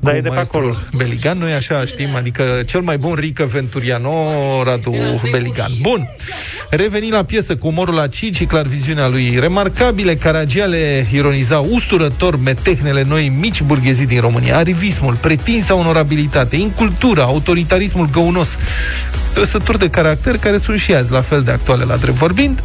Dar 0.00 0.14
e 0.14 0.20
de 0.20 0.28
pe 0.28 0.36
acolo. 0.36 0.76
Beligan, 0.96 1.38
noi 1.38 1.52
așa 1.52 1.84
știm, 1.84 2.14
adică 2.14 2.42
cel 2.66 2.80
mai 2.80 2.96
bun 2.96 3.14
Rică 3.14 3.44
Venturiano, 3.44 4.12
Radu 4.64 4.94
Beligan. 5.30 5.72
Bun, 5.80 6.08
reveni 6.70 7.10
la 7.10 7.24
piesă 7.24 7.56
cu 7.56 7.66
umorul 7.66 7.94
la 7.94 8.06
Cici 8.06 8.36
și 8.36 8.44
clarviziunea 8.44 9.08
lui 9.08 9.38
remarcabile, 9.38 10.16
Caragiale 10.16 11.06
ironiza 11.12 11.58
usturător 11.58 12.36
metehnele 12.36 13.04
noi 13.08 13.32
mici 13.38 13.62
burghezii 13.62 14.06
din 14.06 14.20
România, 14.20 14.56
arivismul, 14.56 15.14
pretinsa 15.14 15.74
onorabilitate, 15.74 16.56
incultura, 16.56 17.22
autoritarismul 17.22 18.08
găunos, 18.12 18.56
trăsături 19.34 19.78
de 19.78 19.88
caracter 19.88 20.36
care 20.38 20.56
sunt 20.56 20.78
și 20.78 20.94
azi 20.94 21.10
la 21.10 21.20
fel 21.20 21.42
de 21.42 21.50
actuale 21.50 21.84
la 21.84 21.96
drept 21.96 22.16
vorbind, 22.16 22.62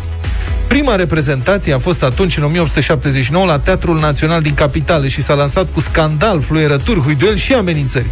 Prima 0.69 0.95
reprezentație 0.95 1.73
a 1.73 1.77
fost 1.77 2.03
atunci, 2.03 2.37
în 2.37 2.43
1879, 2.43 3.45
la 3.45 3.59
Teatrul 3.59 3.99
Național 3.99 4.41
din 4.41 4.53
Capitală 4.53 5.07
și 5.07 5.21
s-a 5.21 5.33
lansat 5.33 5.73
cu 5.73 5.79
scandal, 5.79 6.41
fluierături, 6.41 6.99
huiduel 6.99 7.35
și 7.35 7.53
amenințări. 7.53 8.05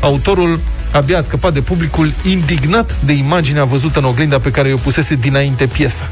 Autorul 0.00 0.60
abia 0.92 1.18
a 1.18 1.20
scăpat 1.20 1.52
de 1.52 1.60
publicul 1.60 2.12
indignat 2.26 2.94
de 3.04 3.12
imaginea 3.12 3.64
văzută 3.64 3.98
în 3.98 4.04
oglinda 4.04 4.38
pe 4.38 4.50
care 4.50 4.72
o 4.72 4.76
pusese 4.76 5.14
dinainte 5.14 5.66
piesa. 5.66 6.08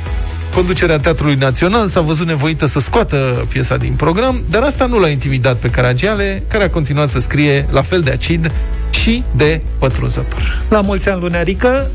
Conducerea 0.55 0.99
Teatrului 0.99 1.35
Național 1.35 1.89
s-a 1.89 2.01
văzut 2.01 2.27
nevoită 2.27 2.67
să 2.67 2.81
scoată 2.81 3.47
piesa 3.49 3.77
din 3.77 3.93
program, 3.93 4.43
dar 4.51 4.63
asta 4.63 4.87
nu 4.87 4.99
l-a 4.99 5.09
intimidat 5.09 5.57
pe 5.57 5.71
Caragiale, 5.71 6.43
care 6.49 6.65
a 6.65 6.71
continuat 6.71 7.09
să 7.09 7.19
scrie 7.19 7.67
la 7.71 7.83
fel 7.83 8.01
de 8.01 8.11
acid 8.11 8.51
și 8.91 9.25
de 9.37 9.61
pătrunzător. 9.79 10.63
La 10.69 10.81
mulți 10.81 11.09
ani, 11.09 11.21
Lunarică. 11.21 11.91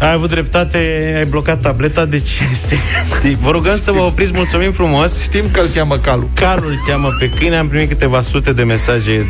Ai 0.00 0.12
avut 0.12 0.30
dreptate, 0.30 1.12
ai 1.16 1.24
blocat 1.24 1.60
tableta, 1.60 2.04
deci 2.04 2.40
este... 2.52 2.78
Vă 3.38 3.50
rugăm 3.50 3.78
să 3.78 3.92
vă 3.92 4.00
opriți, 4.00 4.32
mulțumim 4.34 4.72
frumos. 4.72 5.20
Știm 5.20 5.44
că 5.52 5.60
îl 5.60 5.68
cheamă 5.74 5.96
Calu. 5.96 6.30
Calu 6.34 6.68
îl 6.68 6.78
cheamă 6.86 7.08
pe 7.18 7.30
câine, 7.38 7.56
am 7.56 7.68
primit 7.68 7.88
câteva 7.88 8.20
sute 8.20 8.52
de 8.52 8.64
mesaje 8.64 9.26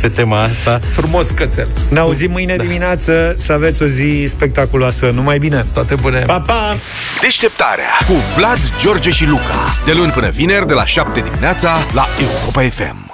pe 0.00 0.08
tema 0.08 0.42
asta. 0.42 0.80
Frumos 0.90 1.28
cățel. 1.28 1.68
Ne 1.90 1.98
auzim 1.98 2.30
mâine 2.30 2.56
da. 2.56 2.62
dimineață, 2.62 3.34
să 3.36 3.52
aveți 3.52 3.82
o 3.82 3.86
zi 3.86 4.24
spectaculoasă. 4.28 5.10
Numai 5.14 5.38
bine! 5.38 5.66
Toate 5.72 5.94
bune! 5.94 6.18
Pa, 6.18 6.40
pa! 6.40 6.76
Deșteptarea 7.20 7.90
cu 8.06 8.14
Vlad, 8.36 8.58
George 8.80 9.10
și 9.10 9.26
Luca. 9.26 9.74
De 9.84 9.92
luni 9.92 10.10
până 10.12 10.28
vineri, 10.28 10.66
de 10.66 10.74
la 10.74 10.84
7 10.84 11.20
dimineața, 11.20 11.76
la 11.94 12.06
Europa 12.20 12.60
FM. 12.60 13.07